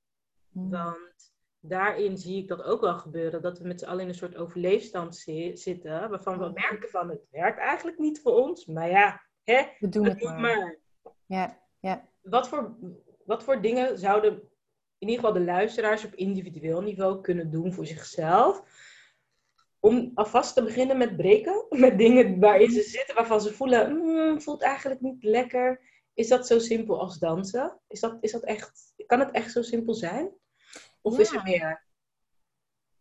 Hmm. 0.52 0.70
Want 0.70 1.34
daarin 1.60 2.18
zie 2.18 2.42
ik 2.42 2.48
dat 2.48 2.64
ook 2.64 2.82
wel 2.82 2.96
gebeuren. 2.96 3.42
Dat 3.42 3.60
we 3.60 3.68
met 3.68 3.80
z'n 3.80 3.86
allen 3.86 4.02
in 4.02 4.08
een 4.08 4.16
soort 4.16 4.36
overleefstand 4.36 5.16
zitten. 5.54 6.10
Waarvan 6.10 6.38
we 6.38 6.44
hmm. 6.44 6.54
merken 6.54 6.90
van 6.90 7.10
het 7.10 7.28
werkt 7.32 7.60
eigenlijk 7.60 7.98
niet 7.98 8.22
voor 8.22 8.34
ons. 8.34 8.66
Maar 8.66 8.90
ja, 8.90 9.22
hè, 9.44 9.64
we 9.80 9.90
doen 9.90 10.06
het 10.06 10.24
maar. 10.24 10.40
maar. 10.40 10.78
Ja, 11.26 11.60
ja. 11.80 12.10
Wat, 12.22 12.48
voor, 12.48 12.76
wat 13.26 13.44
voor 13.44 13.62
dingen 13.62 13.98
zouden 13.98 14.34
in 14.98 15.08
ieder 15.08 15.16
geval 15.16 15.34
de 15.34 15.46
luisteraars 15.46 16.06
op 16.06 16.14
individueel 16.14 16.82
niveau 16.82 17.22
kunnen 17.22 17.52
doen 17.52 17.74
voor 17.74 17.86
zichzelf? 17.86 18.64
Om 19.80 20.12
alvast 20.14 20.54
te 20.54 20.64
beginnen 20.64 20.98
met 20.98 21.18
breken. 21.18 21.66
Met 21.86 21.98
dingen 21.98 22.40
waarin 22.40 22.72
ze 22.72 22.82
zitten 22.82 23.16
waarvan 23.16 23.42
ze 23.42 23.54
voelen, 23.54 23.96
mm, 23.96 24.42
voelt 24.42 24.62
eigenlijk 24.62 25.02
niet 25.02 25.24
lekker 25.24 25.94
is 26.16 26.28
dat 26.28 26.48
zo 26.48 26.60
simpel 26.60 27.00
als 27.00 27.20
dansen? 27.20 27.80
Is 27.88 28.00
dat, 28.00 28.18
is 28.20 28.32
dat 28.32 28.44
echt, 28.44 28.94
kan 29.06 29.20
het 29.20 29.32
echt 29.32 29.52
zo 29.52 29.62
simpel 29.62 29.94
zijn? 29.94 30.30
Of 31.02 31.20
is 31.20 31.34
er 31.34 31.44
meer? 31.44 31.84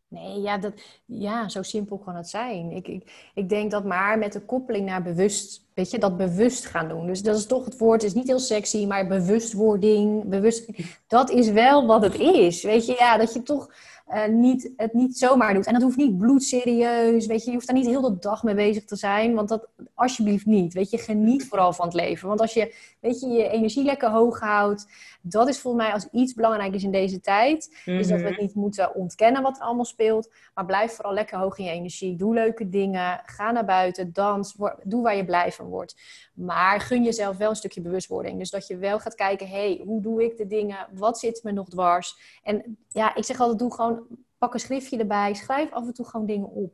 Nee, 0.09 0.41
ja, 0.41 0.59
dat, 0.59 0.73
ja, 1.05 1.49
zo 1.49 1.63
simpel 1.63 1.99
kan 1.99 2.17
het 2.17 2.29
zijn. 2.29 2.71
Ik, 2.71 2.89
ik, 2.89 3.31
ik 3.35 3.49
denk 3.49 3.71
dat 3.71 3.85
maar 3.85 4.19
met 4.19 4.33
de 4.33 4.41
koppeling 4.41 4.87
naar 4.87 5.03
bewust, 5.03 5.67
weet 5.75 5.91
je, 5.91 5.99
dat 5.99 6.17
bewust 6.17 6.65
gaan 6.65 6.89
doen. 6.89 7.07
Dus 7.07 7.23
dat 7.23 7.37
is 7.37 7.47
toch 7.47 7.65
het 7.65 7.79
woord, 7.79 8.03
het 8.03 8.11
is 8.11 8.17
niet 8.17 8.27
heel 8.29 8.39
sexy, 8.39 8.87
maar 8.87 9.07
bewustwording, 9.07 10.25
bewust, 10.25 10.69
dat 11.07 11.31
is 11.31 11.51
wel 11.51 11.87
wat 11.87 12.03
het 12.03 12.15
is. 12.19 12.63
Weet 12.63 12.87
je, 12.87 12.95
ja, 12.99 13.17
dat 13.17 13.33
je 13.33 13.43
toch 13.43 13.75
uh, 14.09 14.27
niet, 14.27 14.73
het 14.77 14.93
niet 14.93 15.19
zomaar 15.19 15.55
doet. 15.55 15.67
En 15.67 15.73
dat 15.73 15.83
hoeft 15.83 15.97
niet 15.97 16.19
bloedserieus, 16.19 17.27
weet 17.27 17.41
je. 17.41 17.47
Je 17.47 17.57
hoeft 17.57 17.67
daar 17.67 17.77
niet 17.77 17.87
heel 17.87 18.01
de 18.01 18.19
dag 18.19 18.43
mee 18.43 18.55
bezig 18.55 18.85
te 18.85 18.97
zijn. 18.97 19.35
Want 19.35 19.49
dat 19.49 19.69
alsjeblieft 19.95 20.47
niet. 20.47 20.75
Weet 20.75 20.91
je, 20.91 20.99
geniet 20.99 21.49
vooral 21.49 21.73
van 21.73 21.85
het 21.85 21.95
leven. 21.95 22.29
Want 22.29 22.41
als 22.41 22.55
je, 22.55 22.75
weet 23.01 23.21
je, 23.21 23.29
je 23.29 23.49
energie 23.49 23.85
lekker 23.85 24.11
hoog 24.11 24.41
houdt. 24.41 24.87
Dat 25.23 25.49
is 25.49 25.59
volgens 25.59 25.85
mij 25.85 25.93
als 25.93 26.09
iets 26.13 26.35
belangrijk 26.35 26.75
is 26.75 26.83
in 26.83 26.91
deze 26.91 27.21
tijd. 27.21 27.77
Is 27.85 28.09
dat 28.09 28.19
we 28.19 28.25
het 28.25 28.35
mhm. 28.35 28.43
niet 28.43 28.55
moeten 28.55 28.95
ontkennen 28.95 29.43
wat 29.43 29.57
er 29.57 29.63
allemaal 29.63 29.85
speelt. 29.85 30.31
Maar 30.55 30.67
blijf 30.67 30.93
vooral 30.93 31.13
lekker 31.13 31.39
hoog 31.39 31.59
in 31.59 31.65
je 31.65 31.71
energie. 31.71 32.17
Doe 32.17 32.35
leuke 32.35 32.69
dingen. 32.69 33.21
Ga 33.25 33.51
naar 33.51 33.65
buiten. 33.65 34.13
Dans. 34.13 34.57
Doe 34.83 35.03
waar 35.03 35.17
je 35.17 35.25
blij 35.25 35.53
van 35.53 35.67
wordt. 35.67 35.97
Maar 36.35 36.81
gun 36.81 37.03
jezelf 37.03 37.37
wel 37.37 37.51
een 37.51 37.57
stukje 37.57 37.81
bewustwording. 37.81 38.39
Dus 38.39 38.51
dat 38.51 38.67
je 38.67 38.77
wel 38.77 38.99
gaat 38.99 39.15
kijken, 39.15 39.49
hey, 39.49 39.83
hoe 39.85 40.01
doe 40.01 40.25
ik 40.25 40.37
de 40.37 40.47
dingen? 40.47 40.87
Wat 40.93 41.19
zit 41.19 41.41
me 41.43 41.53
nog 41.53 41.69
dwars? 41.69 42.17
En 42.43 42.79
ja, 42.89 43.15
ik 43.15 43.25
zeg 43.25 43.41
altijd, 43.41 43.59
doe 43.59 43.75
gewoon, 43.75 43.94
pak 44.39 44.55
een 44.55 44.61
schriftje 44.61 44.99
erbij. 44.99 45.35
Schrijf 45.35 45.73
af 45.73 45.87
en 45.87 45.93
toe 45.93 46.07
gewoon 46.07 46.27
dingen 46.27 46.49
op. 46.49 46.73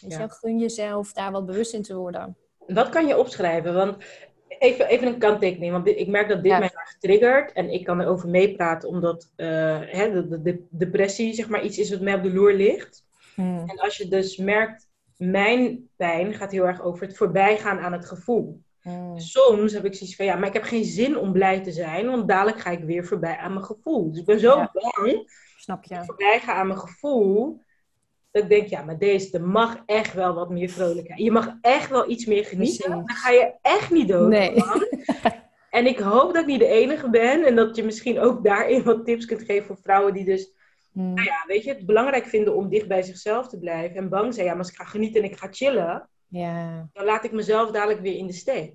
Dus 0.00 0.16
ja. 0.16 0.28
gun 0.28 0.58
jezelf 0.58 1.12
daar 1.12 1.32
wat 1.32 1.46
bewust 1.46 1.72
in 1.72 1.82
te 1.82 1.96
worden. 1.96 2.36
Wat 2.66 2.88
kan 2.88 3.06
je 3.06 3.18
opschrijven? 3.18 3.74
Want 3.74 3.96
even, 4.58 4.86
even 4.86 5.06
een 5.06 5.18
kanttekening, 5.18 5.72
want 5.72 5.86
ik 5.86 6.08
merk 6.08 6.28
dat 6.28 6.42
dit 6.42 6.58
mij 6.58 6.70
getriggerd 6.74 7.52
en 7.52 7.70
ik 7.70 7.84
kan 7.84 8.00
erover 8.00 8.28
meepraten 8.28 8.88
omdat 8.88 9.32
uh, 9.36 9.46
hè, 9.80 10.28
de, 10.28 10.42
de, 10.42 10.66
depressie 10.70 11.34
zeg 11.34 11.48
maar 11.48 11.64
iets 11.64 11.78
is 11.78 11.90
wat 11.90 12.00
mij 12.00 12.14
op 12.14 12.22
de 12.22 12.32
loer 12.32 12.52
ligt. 12.52 13.06
Hmm. 13.34 13.58
En 13.66 13.78
als 13.78 13.96
je 13.96 14.08
dus 14.08 14.36
merkt, 14.36 14.88
mijn 15.16 15.88
pijn 15.96 16.34
gaat 16.34 16.52
heel 16.52 16.66
erg 16.66 16.82
over 16.82 17.06
het 17.06 17.16
voorbijgaan 17.16 17.78
aan 17.78 17.92
het 17.92 18.06
gevoel. 18.06 18.62
Hmm. 18.80 19.18
Soms 19.18 19.72
heb 19.72 19.84
ik 19.84 19.94
zoiets 19.94 20.16
van, 20.16 20.24
ja, 20.24 20.36
maar 20.36 20.48
ik 20.48 20.54
heb 20.54 20.62
geen 20.62 20.84
zin 20.84 21.18
om 21.18 21.32
blij 21.32 21.62
te 21.62 21.72
zijn, 21.72 22.06
want 22.06 22.28
dadelijk 22.28 22.60
ga 22.60 22.70
ik 22.70 22.84
weer 22.84 23.04
voorbij 23.04 23.36
aan 23.36 23.52
mijn 23.52 23.64
gevoel. 23.64 24.10
Dus 24.10 24.20
ik 24.20 24.26
ben 24.26 24.40
zo 24.40 24.56
Ja. 24.56 24.70
bang 24.72 25.32
Snap 25.64 25.84
je? 25.84 26.04
voorbij 26.04 26.40
ga 26.40 26.52
aan 26.54 26.66
mijn 26.66 26.78
gevoel. 26.78 27.60
Dat 28.30 28.42
ik 28.42 28.48
denk, 28.48 28.66
ja, 28.68 28.82
maar 28.82 28.98
deze, 28.98 29.38
er 29.38 29.44
mag 29.46 29.82
echt 29.86 30.14
wel 30.14 30.34
wat 30.34 30.50
meer 30.50 30.68
vrolijkheid. 30.68 31.20
Je 31.20 31.30
mag 31.30 31.56
echt 31.60 31.90
wel 31.90 32.10
iets 32.10 32.24
meer 32.26 32.44
genieten. 32.44 32.90
Precies. 32.90 33.06
Dan 33.06 33.16
ga 33.16 33.30
je 33.30 33.54
echt 33.62 33.90
niet 33.90 34.08
dood. 34.08 34.28
Nee. 34.28 34.54
En 35.70 35.86
ik 35.86 35.98
hoop 35.98 36.32
dat 36.32 36.42
ik 36.42 36.46
niet 36.46 36.58
de 36.58 36.66
enige 36.66 37.10
ben. 37.10 37.44
En 37.44 37.56
dat 37.56 37.76
je 37.76 37.82
misschien 37.84 38.18
ook 38.18 38.44
daarin 38.44 38.82
wat 38.82 39.04
tips 39.04 39.24
kunt 39.24 39.42
geven 39.42 39.66
voor 39.66 39.78
vrouwen 39.82 40.14
die 40.14 40.24
dus, 40.24 40.52
Hmm. 40.92 41.14
nou 41.14 41.26
ja, 41.26 41.44
weet 41.46 41.64
je, 41.64 41.70
het 41.74 41.86
belangrijk 41.86 42.26
vinden 42.26 42.54
om 42.54 42.68
dicht 42.68 42.88
bij 42.88 43.02
zichzelf 43.02 43.48
te 43.48 43.58
blijven. 43.58 43.96
En 43.96 44.08
bang 44.08 44.34
zijn, 44.34 44.46
ja, 44.46 44.52
maar 44.52 44.60
als 44.62 44.70
ik 44.70 44.76
ga 44.76 44.84
genieten 44.84 45.22
en 45.22 45.30
ik 45.30 45.36
ga 45.38 45.48
chillen, 45.50 46.08
Ja. 46.28 46.88
dan 46.92 47.04
laat 47.04 47.24
ik 47.24 47.32
mezelf 47.32 47.70
dadelijk 47.70 48.00
weer 48.00 48.16
in 48.16 48.26
de 48.26 48.32
steek. 48.32 48.74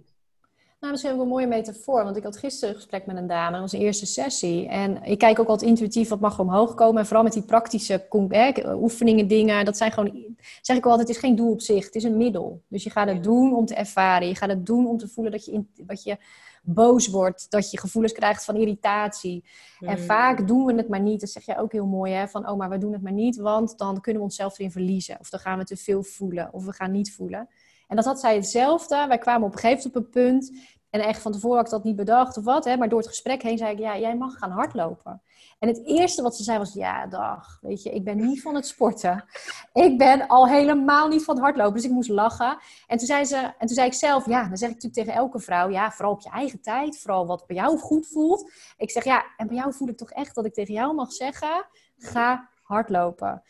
Nou, 0.80 0.92
misschien 0.92 1.14
ook 1.14 1.22
een 1.22 1.28
mooie 1.28 1.48
metafoor. 1.48 2.04
Want 2.04 2.18
ik 2.18 2.24
had 2.24 2.38
gisteren 2.38 2.70
een 2.70 2.82
gesprek 2.82 3.06
met 3.06 3.18
een 3.18 3.28
dame. 3.28 3.58
Een 3.58 3.80
eerste 3.80 4.06
sessie. 4.06 4.68
En 4.68 5.04
ik 5.04 5.18
kijk 5.18 5.40
ook 5.40 5.48
altijd 5.48 5.70
intuïtief 5.70 6.10
wat 6.10 6.20
mag 6.20 6.34
er 6.34 6.40
omhoog 6.40 6.74
komen. 6.74 7.00
En 7.00 7.06
vooral 7.06 7.24
met 7.24 7.34
die 7.34 7.44
praktische 7.44 8.06
hè, 8.30 8.74
oefeningen, 8.76 9.28
dingen. 9.28 9.66
Dat 9.66 9.78
zijn 9.78 9.92
gewoon, 9.92 10.36
zeg 10.62 10.78
ik 10.78 10.86
altijd, 10.86 11.08
het 11.08 11.18
is 11.18 11.24
geen 11.24 11.36
doel 11.36 11.52
op 11.52 11.62
zich. 11.62 11.86
Het 11.86 11.96
is 11.96 12.04
een 12.04 12.18
middel. 12.18 12.62
Dus 12.68 12.84
je 12.84 12.90
gaat 12.90 13.08
het 13.08 13.24
doen 13.24 13.56
om 13.56 13.66
te 13.66 13.76
ervaren. 13.76 14.28
Je 14.28 14.36
gaat 14.36 14.50
het 14.50 14.66
doen 14.66 14.88
om 14.88 14.98
te 14.98 15.08
voelen 15.08 15.32
dat 15.32 15.46
je, 15.46 15.52
in, 15.52 15.70
dat 15.76 16.04
je 16.04 16.18
boos 16.64 17.08
wordt. 17.08 17.46
Dat 17.50 17.72
je 17.72 17.80
gevoelens 17.80 18.14
krijgt 18.14 18.46
van 18.46 18.56
irritatie. 18.56 19.44
En 19.80 19.96
Hmm. 19.96 20.06
vaak 20.06 20.48
doen 20.48 20.66
we 20.66 20.74
het 20.74 20.90
maar 20.90 21.02
niet. 21.02 21.20
Dat 21.20 21.30
zeg 21.30 21.46
je 21.46 21.58
ook 21.58 21.72
heel 21.72 21.88
mooi, 21.88 22.14
hè? 22.14 22.28
Van, 22.28 22.50
oh, 22.50 22.58
maar 22.58 22.70
we 22.70 22.78
doen 22.78 22.94
het 22.94 23.02
maar 23.02 23.12
niet, 23.12 23.38
want 23.38 23.78
dan 23.78 24.02
kunnen 24.02 24.22
we 24.22 24.28
onszelf 24.28 24.60
erin 24.60 24.72
verliezen. 24.72 25.20
Of 25.20 25.30
dan 25.30 25.40
gaan 25.40 25.58
we 25.58 25.64
te 25.64 25.78
veel 25.78 26.04
voelen, 26.04 26.50
of 26.54 26.66
we 26.66 26.74
gaan 26.74 26.92
niet 26.92 27.14
voelen. 27.14 27.50
En 27.90 27.96
dat 27.96 28.06
had 28.06 28.20
zij 28.20 28.36
hetzelfde. 28.36 29.06
Wij 29.08 29.18
kwamen 29.18 29.48
op 29.48 29.54
een 29.54 29.60
gegeven 29.60 29.92
moment 29.94 29.96
op 29.96 30.16
een 30.16 30.22
punt. 30.24 30.52
En 30.90 31.02
echt 31.02 31.22
van 31.22 31.32
tevoren 31.32 31.58
had 31.58 31.66
ik 31.66 31.72
dat 31.72 31.84
niet 31.84 31.96
bedacht 31.96 32.38
of 32.38 32.44
wat. 32.44 32.66
Hè? 32.66 32.78
Maar 32.78 32.90
door 32.90 33.00
het 33.00 33.08
gesprek 33.08 33.42
heen 33.42 33.58
zei 33.58 33.72
ik, 33.72 33.80
ja, 33.80 33.98
jij 33.98 34.18
mag 34.18 34.38
gaan 34.38 34.52
hardlopen. 34.52 35.22
En 35.60 35.68
het 35.68 35.86
eerste 35.86 36.22
wat 36.22 36.36
ze 36.36 36.44
zei 36.44 36.58
was, 36.58 36.74
ja, 36.74 37.08
dag, 37.08 37.58
weet 37.62 37.84
je, 37.84 37.90
ik 37.90 38.04
ben 38.04 38.18
niet 38.18 38.42
van 38.42 38.56
het 38.56 38.68
sporten. 38.68 39.26
Ik 39.74 39.98
ben 39.98 40.28
al 40.28 40.48
helemaal 40.48 41.08
niet 41.08 41.24
van 41.24 41.36
het 41.36 41.44
hardlopen. 41.44 41.74
Dus 41.74 41.84
ik 41.84 41.92
moest 41.92 42.10
lachen. 42.10 42.58
En 42.88 42.98
toen 42.98 43.08
zei, 43.08 43.26
ze, 43.26 43.38
en 43.38 43.68
toen 43.68 43.76
zei 43.76 43.88
ik 43.88 43.94
zelf, 43.94 44.26
ja, 44.26 44.48
dan 44.48 44.58
zeg 44.58 44.70
ik 44.70 44.76
natuurlijk 44.76 45.08
tegen 45.08 45.22
elke 45.22 45.40
vrouw, 45.40 45.70
ja, 45.70 45.92
vooral 45.92 46.14
op 46.14 46.22
je 46.22 46.30
eigen 46.30 46.62
tijd. 46.62 47.00
Vooral 47.00 47.26
wat 47.26 47.48
bij 47.48 47.56
jou 47.56 47.78
goed 47.78 48.08
voelt. 48.08 48.52
Ik 48.78 48.92
zeg, 48.92 49.04
ja, 49.04 49.26
en 49.38 49.48
bij 49.48 49.56
jou 49.56 49.74
voel 49.74 49.88
ik 49.88 49.98
toch 49.98 50.12
echt 50.12 50.36
dat 50.36 50.46
ik 50.46 50.54
tegen 50.54 50.74
jou 50.74 50.94
mag 50.94 51.12
zeggen, 51.12 51.66
ga 51.98 52.50
hardlopen. 52.62 53.44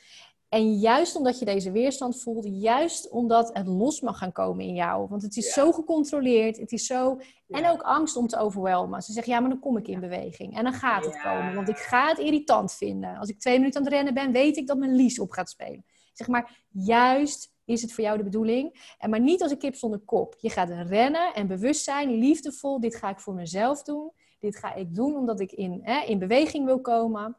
En 0.50 0.74
juist 0.74 1.16
omdat 1.16 1.40
je 1.40 1.46
deze 1.46 1.72
weerstand 1.72 2.22
voelt, 2.22 2.48
juist 2.52 3.10
omdat 3.10 3.50
het 3.54 3.68
los 3.68 4.02
mag 4.02 4.18
gaan 4.18 4.32
komen 4.32 4.66
in 4.66 4.74
jou. 4.74 5.08
Want 5.08 5.22
het 5.22 5.38
is 5.38 5.46
Ja. 5.46 5.52
zo 5.52 5.72
gecontroleerd, 5.72 6.58
het 6.58 6.72
is 6.72 6.86
zo... 6.86 7.20
En 7.50 7.68
ook 7.70 7.82
angst 7.82 8.16
om 8.16 8.28
te 8.28 8.38
overwelmen. 8.38 9.02
Ze 9.02 9.12
zeggen, 9.12 9.34
ja, 9.34 9.40
maar 9.40 9.50
dan 9.50 9.60
kom 9.60 9.78
ik 9.78 9.88
in 9.88 10.00
beweging. 10.00 10.58
En 10.58 10.64
dan 10.64 10.74
gaat 10.74 11.06
het 11.06 11.14
Ja. 11.14 11.22
komen, 11.22 11.56
want 11.56 11.70
ik 11.70 11.78
ga 11.78 12.08
het 12.08 12.18
irritant 12.18 12.74
vinden. 12.74 13.18
Als 13.18 13.30
ik 13.30 13.40
twee 13.40 13.58
minuten 13.58 13.80
aan 13.80 13.86
het 13.86 13.94
rennen 13.96 14.14
ben, 14.14 14.32
weet 14.32 14.58
ik 14.58 14.68
dat 14.68 14.78
mijn 14.78 14.96
lies 14.96 15.20
op 15.20 15.32
gaat 15.32 15.50
spelen. 15.50 15.86
Zeg 16.14 16.28
maar, 16.28 16.64
juist 16.70 17.54
is 17.66 17.82
het 17.82 17.94
voor 17.94 18.04
jou 18.04 18.18
de 18.18 18.24
bedoeling. 18.24 18.94
En 18.98 19.10
maar 19.10 19.20
niet 19.20 19.42
als 19.42 19.52
een 19.52 19.58
kip 19.58 19.76
zonder 19.76 20.00
kop. 20.00 20.36
Je 20.40 20.50
gaat 20.50 20.70
rennen 20.70 21.34
en 21.34 21.48
bewust 21.48 21.84
zijn, 21.84 22.10
liefdevol. 22.12 22.80
Dit 22.80 22.96
ga 22.96 23.10
ik 23.10 23.20
voor 23.20 23.34
mezelf 23.34 23.84
doen. 23.84 24.12
Dit 24.40 24.56
ga 24.58 24.74
ik 24.74 24.96
doen 24.96 25.16
omdat 25.16 25.40
ik 25.40 25.52
in, 25.52 25.80
hè, 25.84 26.02
in 26.06 26.20
beweging 26.20 26.66
wil 26.66 26.82
komen. 26.82 27.38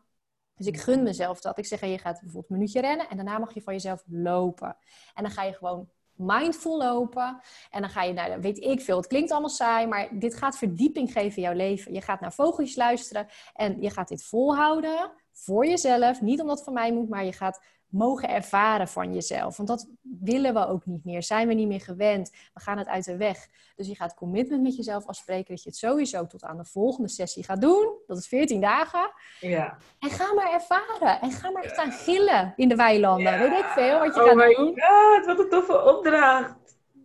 Dus 0.60 0.68
ik 0.68 0.80
gun 0.80 1.02
mezelf 1.02 1.40
dat. 1.40 1.58
Ik 1.58 1.66
zeg, 1.66 1.80
je 1.80 1.98
gaat 1.98 2.20
bijvoorbeeld 2.20 2.50
een 2.50 2.56
minuutje 2.56 2.80
rennen 2.80 3.08
en 3.08 3.16
daarna 3.16 3.38
mag 3.38 3.54
je 3.54 3.62
van 3.62 3.72
jezelf 3.72 4.02
lopen. 4.06 4.76
En 5.14 5.22
dan 5.22 5.32
ga 5.32 5.42
je 5.42 5.52
gewoon 5.52 5.88
mindful 6.14 6.78
lopen. 6.78 7.40
En 7.70 7.80
dan 7.80 7.90
ga 7.90 8.02
je 8.02 8.12
naar, 8.12 8.40
weet 8.40 8.58
ik 8.58 8.80
veel, 8.80 8.96
het 8.96 9.06
klinkt 9.06 9.30
allemaal 9.30 9.48
saai, 9.48 9.86
maar 9.86 10.18
dit 10.18 10.34
gaat 10.34 10.58
verdieping 10.58 11.12
geven 11.12 11.36
in 11.36 11.42
jouw 11.42 11.52
leven. 11.52 11.92
Je 11.92 12.00
gaat 12.00 12.20
naar 12.20 12.32
vogeltjes 12.32 12.76
luisteren 12.76 13.26
en 13.54 13.80
je 13.80 13.90
gaat 13.90 14.08
dit 14.08 14.24
volhouden 14.24 15.12
voor 15.32 15.66
jezelf. 15.66 16.20
Niet 16.20 16.40
omdat 16.40 16.56
het 16.56 16.64
van 16.64 16.74
mij 16.74 16.92
moet, 16.92 17.08
maar 17.08 17.24
je 17.24 17.32
gaat 17.32 17.64
mogen 17.90 18.28
ervaren 18.28 18.88
van 18.88 19.14
jezelf. 19.14 19.56
Want 19.56 19.68
dat 19.68 19.88
willen 20.02 20.54
we 20.54 20.66
ook 20.66 20.86
niet 20.86 21.04
meer. 21.04 21.22
Zijn 21.22 21.48
we 21.48 21.54
niet 21.54 21.68
meer 21.68 21.80
gewend. 21.80 22.30
We 22.54 22.60
gaan 22.60 22.78
het 22.78 22.86
uit 22.86 23.04
de 23.04 23.16
weg. 23.16 23.48
Dus 23.76 23.86
je 23.86 23.96
gaat 23.96 24.14
commitment 24.14 24.62
met 24.62 24.76
jezelf 24.76 25.06
afspreken 25.06 25.54
dat 25.54 25.62
je 25.62 25.68
het 25.68 25.78
sowieso 25.78 26.26
tot 26.26 26.44
aan 26.44 26.56
de 26.56 26.64
volgende 26.64 27.08
sessie 27.08 27.44
gaat 27.44 27.60
doen. 27.60 27.98
Dat 28.06 28.18
is 28.18 28.26
14 28.26 28.60
dagen. 28.60 29.10
Ja. 29.40 29.76
En 29.98 30.10
ga 30.10 30.34
maar 30.34 30.52
ervaren. 30.52 31.20
En 31.20 31.30
ga 31.30 31.50
maar 31.50 31.68
staan 31.68 31.92
gillen 31.92 32.52
in 32.56 32.68
de 32.68 32.76
weilanden. 32.76 33.32
Ja. 33.32 33.38
Weet 33.38 33.58
ik 33.58 33.64
veel 33.64 33.98
wat 33.98 34.14
je 34.14 34.20
oh 34.20 34.26
gaat 34.26 34.36
my 34.36 34.54
doen. 34.54 34.80
god, 34.80 35.26
wat 35.26 35.38
een 35.38 35.48
toffe 35.48 35.84
opdracht. 35.84 36.58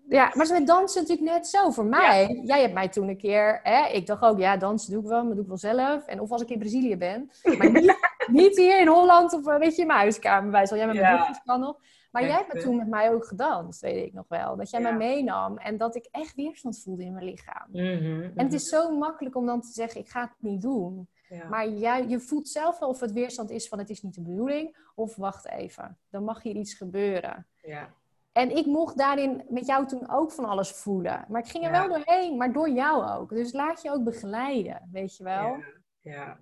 Ja, 0.09 0.31
maar 0.33 0.47
met 0.51 0.67
dansen 0.67 1.01
natuurlijk 1.01 1.29
net 1.29 1.47
zo. 1.47 1.69
Voor 1.69 1.85
mij, 1.85 2.41
jij 2.43 2.61
hebt 2.61 2.73
mij 2.73 2.89
toen 2.89 3.07
een 3.07 3.17
keer... 3.17 3.59
Hè, 3.63 3.87
ik 3.87 4.05
dacht 4.05 4.21
ook, 4.21 4.39
ja, 4.39 4.57
dansen 4.57 4.91
doe 4.91 5.01
ik 5.01 5.07
wel, 5.07 5.23
maar 5.23 5.33
doe 5.33 5.41
ik 5.43 5.47
wel 5.47 5.57
zelf. 5.57 6.05
En 6.05 6.19
of 6.19 6.31
als 6.31 6.41
ik 6.41 6.49
in 6.49 6.59
Brazilië 6.59 6.97
ben. 6.97 7.31
Maar 7.57 7.71
niet, 7.71 7.95
niet 8.27 8.57
hier 8.57 8.79
in 8.79 8.87
Holland 8.87 9.33
of 9.33 9.47
eh, 9.47 9.57
weet 9.57 9.75
je, 9.75 9.81
in 9.81 9.87
mijn 9.87 9.99
huiskamer. 9.99 10.51
Bij, 10.51 10.65
zal 10.65 10.77
jij 10.77 10.85
met 10.87 10.95
mijn 10.95 11.59
nog. 11.59 11.79
Maar 12.11 12.23
Echt, 12.23 12.33
jij 12.33 12.45
hebt 12.47 12.61
toen 12.63 12.75
met 12.77 12.87
mij 12.87 13.13
ook 13.13 13.25
gedanst, 13.25 13.81
weet 13.81 14.05
ik 14.05 14.13
nog 14.13 14.25
wel. 14.27 14.55
Dat 14.55 14.69
jij 14.69 14.81
mij 14.81 14.95
meenam 14.95 15.57
en 15.57 15.77
dat 15.77 15.95
ik 15.95 16.07
echt 16.11 16.35
weerstand 16.35 16.81
voelde 16.81 17.03
in 17.03 17.13
mijn 17.13 17.25
lichaam. 17.25 17.67
Mhm, 17.71 18.21
En 18.35 18.43
het 18.45 18.53
is 18.53 18.69
zo 18.69 18.97
makkelijk 18.97 19.35
om 19.35 19.45
dan 19.45 19.61
te 19.61 19.71
zeggen, 19.71 20.01
ik 20.01 20.09
ga 20.09 20.21
het 20.21 20.31
niet 20.39 20.61
doen. 20.61 21.07
ja. 21.29 21.47
Maar 21.49 21.67
jij, 21.69 22.07
je 22.07 22.19
voelt 22.19 22.47
zelf 22.47 22.79
wel 22.79 22.89
of 22.89 22.99
het 22.99 23.11
weerstand 23.11 23.49
is 23.49 23.67
van 23.67 23.79
het 23.79 23.89
is 23.89 24.01
niet 24.01 24.13
de 24.15 24.21
bedoeling. 24.21 24.77
Of 24.95 25.15
wacht 25.15 25.47
even, 25.49 25.97
dan 26.09 26.23
mag 26.23 26.41
hier 26.41 26.55
iets 26.55 26.73
gebeuren. 26.73 27.47
ja. 27.61 27.89
En 28.31 28.55
ik 28.57 28.65
mocht 28.65 28.97
daarin 28.97 29.43
met 29.49 29.65
jou 29.65 29.85
toen 29.87 30.09
ook 30.09 30.31
van 30.31 30.45
alles 30.45 30.71
voelen. 30.71 31.25
Maar 31.29 31.41
ik 31.41 31.47
ging 31.47 31.63
er 31.65 31.71
Ja. 31.73 31.87
wel 31.87 31.97
doorheen, 31.97 32.37
maar 32.37 32.53
door 32.53 32.69
jou 32.69 33.09
ook. 33.19 33.29
Dus 33.29 33.53
laat 33.53 33.81
je 33.81 33.91
ook 33.91 34.03
begeleiden, 34.03 34.89
weet 34.91 35.17
je 35.17 35.23
wel. 35.23 35.47
Ja, 35.57 35.63
ja. 35.99 36.37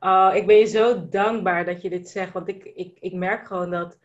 Oh, 0.00 0.32
ik 0.34 0.46
ben 0.46 0.56
je 0.56 0.66
zo 0.66 1.08
dankbaar 1.08 1.64
dat 1.64 1.82
je 1.82 1.90
dit 1.90 2.08
zegt. 2.08 2.32
Want 2.32 2.48
ik, 2.48 2.64
ik, 2.64 2.96
ik 3.00 3.12
merk 3.12 3.46
gewoon 3.46 3.70
dat 3.70 3.98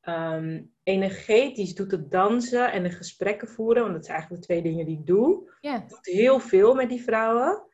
ehm, 0.00 0.62
energetisch 0.82 1.74
doet 1.74 1.90
het 1.90 2.10
dansen 2.10 2.72
en 2.72 2.82
de 2.82 2.90
gesprekken 2.90 3.48
voeren, 3.48 3.82
want 3.82 3.94
dat 3.94 4.04
zijn 4.04 4.16
eigenlijk 4.16 4.46
de 4.46 4.52
twee 4.52 4.72
dingen 4.72 4.86
die 4.86 4.98
ik 4.98 5.06
doe, 5.06 5.50
Ja, 5.60 5.84
doet 5.88 6.06
heel 6.06 6.40
veel 6.40 6.74
met 6.74 6.88
die 6.88 7.02
vrouwen. 7.02 7.66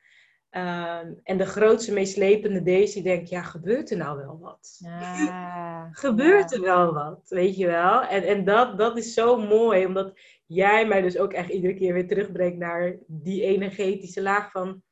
Ehm, 0.50 1.12
en 1.22 1.38
de 1.38 1.46
grootste, 1.46 1.92
meest 1.92 2.16
lepende 2.16 2.62
Daisy 2.62 2.94
die 2.94 3.02
denkt, 3.02 3.28
ja, 3.28 3.42
gebeurt 3.42 3.90
er 3.90 3.96
nou 3.96 4.18
wel 4.18 4.38
wat? 4.38 4.76
ja. 4.78 5.88
Gebeurt 5.92 6.50
ja. 6.50 6.56
er 6.56 6.62
wel 6.62 6.92
wat, 6.92 7.20
weet 7.28 7.56
je 7.56 7.66
wel? 7.66 8.02
En, 8.02 8.22
en 8.22 8.44
dat, 8.44 8.78
dat 8.78 8.96
is 8.96 9.14
zo 9.14 9.36
mooi, 9.36 9.86
omdat 9.86 10.12
jij 10.46 10.86
mij 10.86 11.02
dus 11.02 11.18
ook 11.18 11.32
echt 11.32 11.48
iedere 11.48 11.74
keer 11.74 11.92
weer 11.92 12.06
terugbrengt 12.06 12.58
naar 12.58 12.96
die 13.06 13.42
energetische 13.42 14.22
laag 14.22 14.50
van 14.50 14.82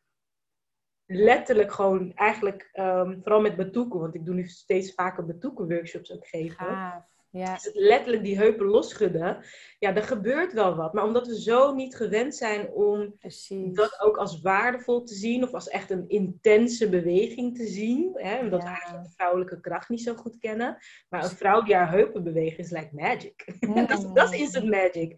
letterlijk 1.14 1.72
gewoon 1.72 2.12
eigenlijk, 2.14 2.68
ehm, 2.72 3.20
vooral 3.20 3.40
met 3.40 3.56
betoeken, 3.56 4.00
want 4.00 4.14
ik 4.14 4.24
doe 4.24 4.34
nu 4.34 4.46
steeds 4.48 4.94
vaker 4.94 5.24
betoeken 5.24 5.68
workshops 5.68 6.12
ook 6.12 6.26
geven. 6.26 7.04
Ja, 7.32 7.52
het 7.52 7.70
letterlijk 7.74 8.24
die 8.24 8.36
heupen 8.36 8.66
losschudden. 8.66 9.44
Ja, 9.78 9.94
er 9.94 10.02
gebeurt 10.02 10.52
wel 10.52 10.74
wat. 10.74 10.92
Maar 10.92 11.04
omdat 11.04 11.26
we 11.26 11.40
zo 11.40 11.74
niet 11.74 11.96
gewend 11.96 12.34
zijn 12.34 12.68
om 12.70 13.14
precies. 13.18 13.74
dat 13.74 14.00
ook 14.00 14.16
als 14.16 14.40
waardevol 14.40 15.02
te 15.02 15.14
zien, 15.14 15.42
of 15.42 15.54
als 15.54 15.68
echt 15.68 15.90
een 15.90 16.04
intense 16.08 16.88
beweging 16.88 17.56
te 17.56 17.66
zien, 17.66 18.10
hè, 18.14 18.38
omdat 18.38 18.62
we 18.62 18.68
eigenlijk 18.68 19.04
de 19.04 19.14
vrouwelijke 19.16 19.60
kracht 19.60 19.88
niet 19.88 20.02
zo 20.02 20.14
goed 20.14 20.38
kennen. 20.38 20.76
Maar 21.08 21.24
een 21.24 21.30
vrouw 21.30 21.62
die 21.62 21.74
haar 21.74 21.90
heupen 21.90 22.24
beweegt 22.24 22.58
is 22.58 22.70
like 22.70 22.88
magic. 22.92 23.44
dat, 23.88 23.90
is, 23.90 24.06
dat 24.14 24.32
is 24.32 24.38
instant 24.38 24.70
magic. 24.70 25.14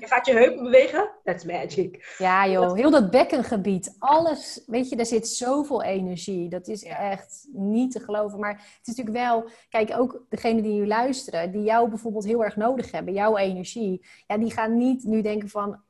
Je 0.00 0.06
gaat 0.06 0.26
je 0.26 0.32
heupen 0.32 0.62
bewegen, 0.62 1.10
that's 1.24 1.44
magic. 1.44 2.14
Ja 2.18 2.48
joh, 2.48 2.74
heel 2.74 2.90
dat 2.90 3.10
bekkengebied, 3.10 3.96
alles, 3.98 4.62
weet 4.66 4.88
je, 4.88 4.96
daar 4.96 5.06
zit 5.06 5.28
zoveel 5.28 5.82
energie. 5.82 6.48
Dat 6.48 6.68
is 6.68 6.84
echt 6.84 7.48
niet 7.52 7.92
te 7.92 8.00
geloven. 8.00 8.38
Maar 8.38 8.52
het 8.52 8.86
is 8.86 8.96
natuurlijk 8.96 9.16
wel, 9.16 9.50
kijk 9.68 9.98
ook 9.98 10.24
degene 10.28 10.62
die 10.62 10.72
nu 10.72 10.86
luisteren, 10.86 11.52
die 11.56 11.64
jou 11.64 11.88
bijvoorbeeld 11.88 12.24
heel 12.24 12.44
erg 12.44 12.56
nodig 12.56 12.90
hebben, 12.90 13.14
jouw 13.14 13.36
energie. 13.36 14.06
Ja, 14.26 14.38
die 14.38 14.50
gaan 14.50 14.76
niet 14.76 15.04
nu 15.04 15.22
denken 15.22 15.48
van, 15.48 15.80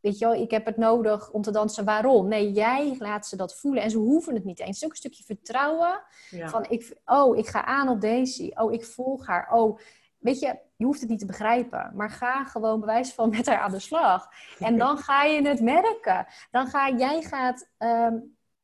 weet 0.00 0.18
je 0.18 0.24
wel, 0.24 0.34
ik 0.34 0.50
heb 0.50 0.66
het 0.66 0.76
nodig 0.76 1.30
om 1.30 1.42
te 1.42 1.50
dansen, 1.50 1.84
waarom? 1.84 2.28
Nee, 2.28 2.52
jij 2.52 2.96
laat 2.98 3.26
ze 3.26 3.36
dat 3.36 3.56
voelen 3.58 3.82
en 3.82 3.90
ze 3.90 3.96
hoeven 3.98 4.34
het 4.34 4.44
niet 4.44 4.58
eens. 4.58 4.68
Het 4.68 4.76
is 4.76 4.84
ook 4.84 4.90
een 4.90 4.96
stukje 4.96 5.24
vertrouwen 5.24 6.02
Ja. 6.30 6.48
van, 6.48 6.66
ik, 6.68 6.96
oh, 7.04 7.36
ik 7.36 7.46
ga 7.46 7.64
aan 7.64 7.88
op 7.88 8.00
Daisy. 8.00 8.50
Oh, 8.54 8.72
ik 8.72 8.84
volg 8.84 9.26
haar. 9.26 9.52
Oh, 9.52 9.78
weet 10.18 10.38
je, 10.38 10.58
je 10.76 10.84
hoeft 10.84 11.00
het 11.00 11.08
niet 11.08 11.18
te 11.18 11.26
begrijpen. 11.26 11.92
Maar 11.94 12.10
ga 12.10 12.44
gewoon 12.44 12.80
bewijs 12.80 13.12
van 13.12 13.30
met 13.30 13.46
haar 13.46 13.58
aan 13.58 13.70
de 13.70 13.78
slag. 13.78 14.28
En 14.58 14.76
dan 14.84 14.98
ga 14.98 15.24
je 15.24 15.48
het 15.48 15.60
merken. 15.60 16.26
Dan 16.50 16.66
ga 16.66 16.90
jij 16.90 17.22
gaat 17.22 17.68
ehm, 17.78 18.14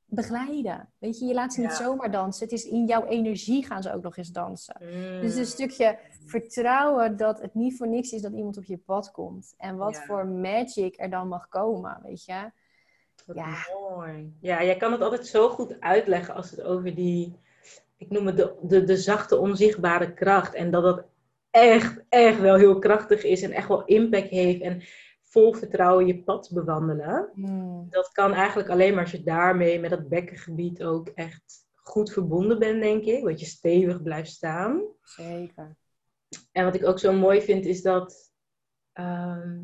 begeleiden. 0.07 0.89
Weet 0.99 1.19
je, 1.19 1.25
je 1.27 1.35
laat 1.35 1.53
ze 1.53 1.61
niet 1.61 1.71
Ja. 1.71 1.77
zomaar 1.77 2.11
dansen. 2.11 2.45
Het 2.45 2.53
is 2.53 2.65
in 2.65 2.87
jouw 2.87 3.05
energie 3.05 3.67
gaan 3.67 3.83
ze 3.83 3.95
ook 3.95 4.03
nog 4.03 4.17
eens 4.17 4.29
dansen. 4.33 4.77
Mm. 4.81 5.21
Dus 5.21 5.35
een 5.37 5.47
stukje 5.47 5.99
vertrouwen 6.27 7.16
dat 7.16 7.41
het 7.41 7.55
niet 7.55 7.77
voor 7.77 7.89
niks 7.89 8.12
is 8.12 8.23
dat 8.23 8.33
iemand 8.33 8.57
op 8.57 8.64
je 8.64 8.79
pad 8.79 9.11
komt. 9.11 9.55
En 9.59 9.77
wat 9.77 9.95
Ja. 9.95 10.03
voor 10.05 10.27
magic 10.27 11.01
er 11.01 11.11
dan 11.11 11.29
mag 11.29 11.49
komen, 11.49 12.01
weet 12.03 12.25
je. 12.25 12.51
Wat 13.27 13.37
Ja. 13.37 13.55
mooi. 13.91 14.37
Ja, 14.41 14.64
jij 14.64 14.77
kan 14.77 14.93
het 14.93 15.01
altijd 15.01 15.27
zo 15.27 15.49
goed 15.49 15.81
uitleggen 15.81 16.35
als 16.35 16.51
het 16.51 16.62
over 16.62 16.95
die, 16.95 17.37
ik 17.97 18.11
noem 18.11 18.27
het 18.27 18.37
de, 18.37 18.55
de, 18.62 18.85
de 18.85 18.97
zachte 18.97 19.37
onzichtbare 19.39 20.14
kracht. 20.14 20.55
En 20.55 20.70
dat 20.70 20.83
dat 20.83 21.05
echt, 21.51 22.05
echt 22.09 22.41
wel 22.41 22.57
heel 22.57 22.79
krachtig 22.79 23.25
is 23.25 23.43
en 23.43 23.53
echt 23.53 23.68
wel 23.68 23.85
impact 23.85 24.29
heeft. 24.29 24.61
En 24.61 24.83
vol 25.23 25.53
vertrouwen 25.53 26.07
je 26.07 26.23
pad 26.23 26.51
bewandelen. 26.53 27.31
Hmm. 27.35 27.87
Dat 27.91 28.09
kan 28.12 28.33
eigenlijk 28.33 28.68
alleen 28.68 28.95
maar 28.95 29.03
als 29.03 29.12
je 29.12 29.23
daarmee 29.23 29.81
met 29.81 29.91
dat 29.91 30.09
bekkengebied 30.09 30.83
ook 30.85 31.09
echt 31.09 31.66
goed 31.75 32.12
verbonden 32.12 32.59
bent, 32.59 32.81
denk 32.83 33.05
ik. 33.05 33.25
Dat 33.25 33.41
je 33.41 33.47
stevig 33.47 34.03
blijft 34.03 34.31
staan. 34.31 34.83
Zeker. 35.03 35.77
En 36.53 36.64
wat 36.64 36.74
ik 36.74 36.86
ook 36.86 36.98
zo 36.98 37.12
mooi 37.12 37.42
vind 37.42 37.66
is 37.66 37.82
dat 37.82 38.32
ehm, 38.92 39.59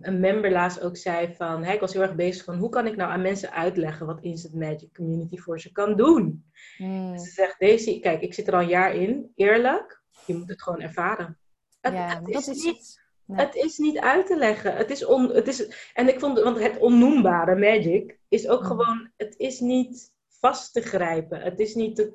een 0.00 0.20
member 0.20 0.50
laatst 0.50 0.80
ook 0.80 0.96
zei 0.96 1.34
van... 1.34 1.64
Hè, 1.64 1.72
ik 1.72 1.80
was 1.80 1.92
heel 1.92 2.02
erg 2.02 2.14
bezig 2.14 2.44
van 2.44 2.56
hoe 2.56 2.68
kan 2.68 2.86
ik 2.86 2.96
nou 2.96 3.10
aan 3.10 3.22
mensen 3.22 3.52
uitleggen 3.52 4.06
wat 4.06 4.22
Instant 4.22 4.54
Magic 4.54 4.94
Community 4.94 5.36
voor 5.36 5.60
ze 5.60 5.72
kan 5.72 5.96
doen. 5.96 6.50
Hmm. 6.76 7.18
Ze 7.18 7.30
zegt, 7.30 7.60
Daisy, 7.60 8.00
kijk, 8.00 8.20
ik 8.22 8.34
zit 8.34 8.46
er 8.46 8.54
al 8.54 8.60
een 8.60 8.68
jaar 8.68 8.94
in. 8.94 9.32
Eerlijk, 9.34 10.02
je 10.26 10.34
moet 10.34 10.48
het 10.48 10.62
gewoon 10.62 10.80
ervaren. 10.80 11.38
Het, 11.80 11.92
Ja, 11.92 12.08
het 12.08 12.20
maar 12.20 12.30
is 12.30 12.46
dat 12.46 12.54
is 12.56 12.64
niet 12.64 12.76
het. 12.76 13.06
Nee. 13.24 13.46
het 13.46 13.54
is 13.54 13.78
niet 13.78 13.98
uit 13.98 14.26
te 14.26 14.36
leggen. 14.36 14.76
Het 14.76 14.90
is 14.90 15.04
on, 15.04 15.30
het 15.32 15.48
is, 15.48 15.90
en 15.94 16.08
ik 16.08 16.20
vond, 16.20 16.40
want 16.40 16.58
het 16.58 16.78
onnoembare 16.78 17.56
magic 17.56 18.18
is 18.28 18.48
ook 18.48 18.60
Mm. 18.60 18.66
gewoon, 18.66 19.10
het 19.16 19.34
is 19.36 19.60
niet 19.60 20.14
vast 20.28 20.72
te 20.72 20.80
grijpen. 20.80 21.40
Het 21.40 21.60
is 21.60 21.74
niet 21.74 21.96
te 21.96 22.14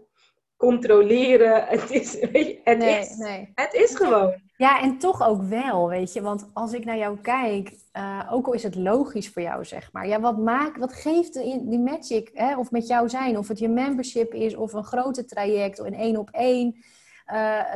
controleren. 0.63 1.63
Het 1.73 1.91
is, 1.91 2.19
weet 2.31 2.47
je, 2.47 2.59
het 2.63 2.77
nee, 2.77 2.99
is, 2.99 3.15
nee. 3.15 3.51
het 3.55 3.73
is 3.73 3.95
gewoon. 3.95 4.33
Ja, 4.57 4.81
en 4.81 4.97
toch 4.97 5.27
ook 5.27 5.41
wel, 5.41 5.89
weet 5.89 6.13
je. 6.13 6.21
Want 6.21 6.49
als 6.53 6.73
ik 6.73 6.85
naar 6.85 6.97
jou 6.97 7.17
kijk, 7.21 7.73
eh, 7.91 8.29
ook 8.31 8.47
al 8.47 8.53
is 8.53 8.63
het 8.63 8.75
logisch 8.75 9.29
voor 9.29 9.41
jou, 9.41 9.65
zeg 9.65 9.89
maar. 9.91 10.07
Ja, 10.07 10.19
wat, 10.19 10.37
maakt, 10.37 10.79
wat 10.79 10.93
geeft 10.93 11.33
die, 11.33 11.69
die 11.69 11.79
magic, 11.79 12.29
hè, 12.33 12.57
of 12.57 12.71
met 12.71 12.87
jou 12.87 13.09
zijn, 13.09 13.37
of 13.37 13.47
het 13.47 13.59
je 13.59 13.69
membership 13.69 14.33
is, 14.33 14.55
of 14.55 14.73
een 14.73 14.83
grote 14.83 15.25
traject, 15.25 15.79
of 15.79 15.87
een 15.87 15.95
één 15.95 16.17
op 16.17 16.29
één 16.31 16.83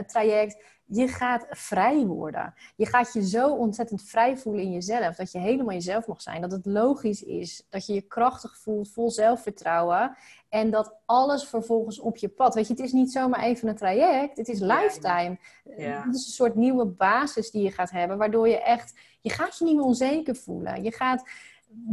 traject. 0.05 0.64
Je 0.89 1.08
gaat 1.08 1.45
vrij 1.49 2.05
worden. 2.05 2.53
Je 2.76 2.86
gaat 2.86 3.14
je 3.14 3.28
zo 3.28 3.49
ontzettend 3.49 4.03
vrij 4.03 4.38
voelen 4.38 4.64
in 4.64 4.72
jezelf. 4.72 5.16
Dat 5.16 5.32
je 5.32 5.39
helemaal 5.39 5.74
jezelf 5.74 6.08
mag 6.08 6.22
zijn. 6.22 6.41
Dat 6.41 6.51
het 6.51 6.66
logisch 6.66 7.24
is. 7.24 7.66
Dat 7.70 7.86
je 7.86 7.93
je 7.93 8.01
krachtig 8.01 8.58
voelt, 8.58 8.89
vol 8.89 9.12
zelfvertrouwen. 9.12 10.18
En 10.49 10.72
dat 10.72 10.95
alles 11.05 11.43
vervolgens 11.43 11.99
op 11.99 12.18
je 12.18 12.30
pad. 12.30 12.55
Weet 12.55 12.68
je, 12.68 12.74
het 12.74 12.84
is 12.84 12.91
niet 12.91 13.12
zomaar 13.12 13.43
even 13.43 13.68
een 13.68 13.76
traject. 13.76 14.38
Het 14.38 14.47
is 14.47 14.60
lifetime. 14.60 15.38
Ja. 15.78 16.03
Het 16.05 16.16
is 16.16 16.26
een 16.26 16.32
soort 16.32 16.55
nieuwe 16.55 16.86
basis 16.86 17.51
die 17.51 17.64
je 17.64 17.72
gaat 17.72 17.91
hebben. 17.91 18.18
Waardoor 18.18 18.47
je 18.47 18.62
echt... 18.62 18.93
Je 19.22 19.30
gaat 19.30 19.58
je 19.58 19.66
niet 19.66 19.76
meer 19.76 19.86
onzeker 19.86 20.36
voelen. 20.36 20.84
Je 20.84 20.91
gaat 20.91 21.30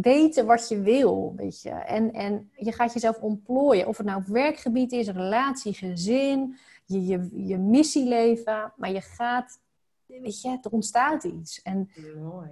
weten 0.00 0.46
wat 0.46 0.68
je 0.68 0.80
wil, 0.80 1.32
weet 1.36 1.62
je. 1.62 1.70
En, 1.70 2.12
en 2.12 2.50
je 2.56 2.72
gaat 2.72 2.92
jezelf 2.92 3.18
ontplooien. 3.20 3.86
Of 3.86 3.96
het 3.96 4.06
nou 4.06 4.18
op 4.18 4.26
werkgebied 4.26 4.92
is, 4.92 5.08
relatie, 5.08 5.74
gezin, 5.74 6.58
je, 6.84 7.06
je, 7.06 7.30
je 7.46 7.58
missieleven. 7.58 8.72
Maar 8.76 8.90
je 8.90 9.00
gaat... 9.00 9.62
Weet 10.06 10.40
je, 10.40 10.58
er 10.62 10.70
ontstaat 10.70 11.24
iets. 11.24 11.62
En 11.62 11.90
Mooi. 12.18 12.50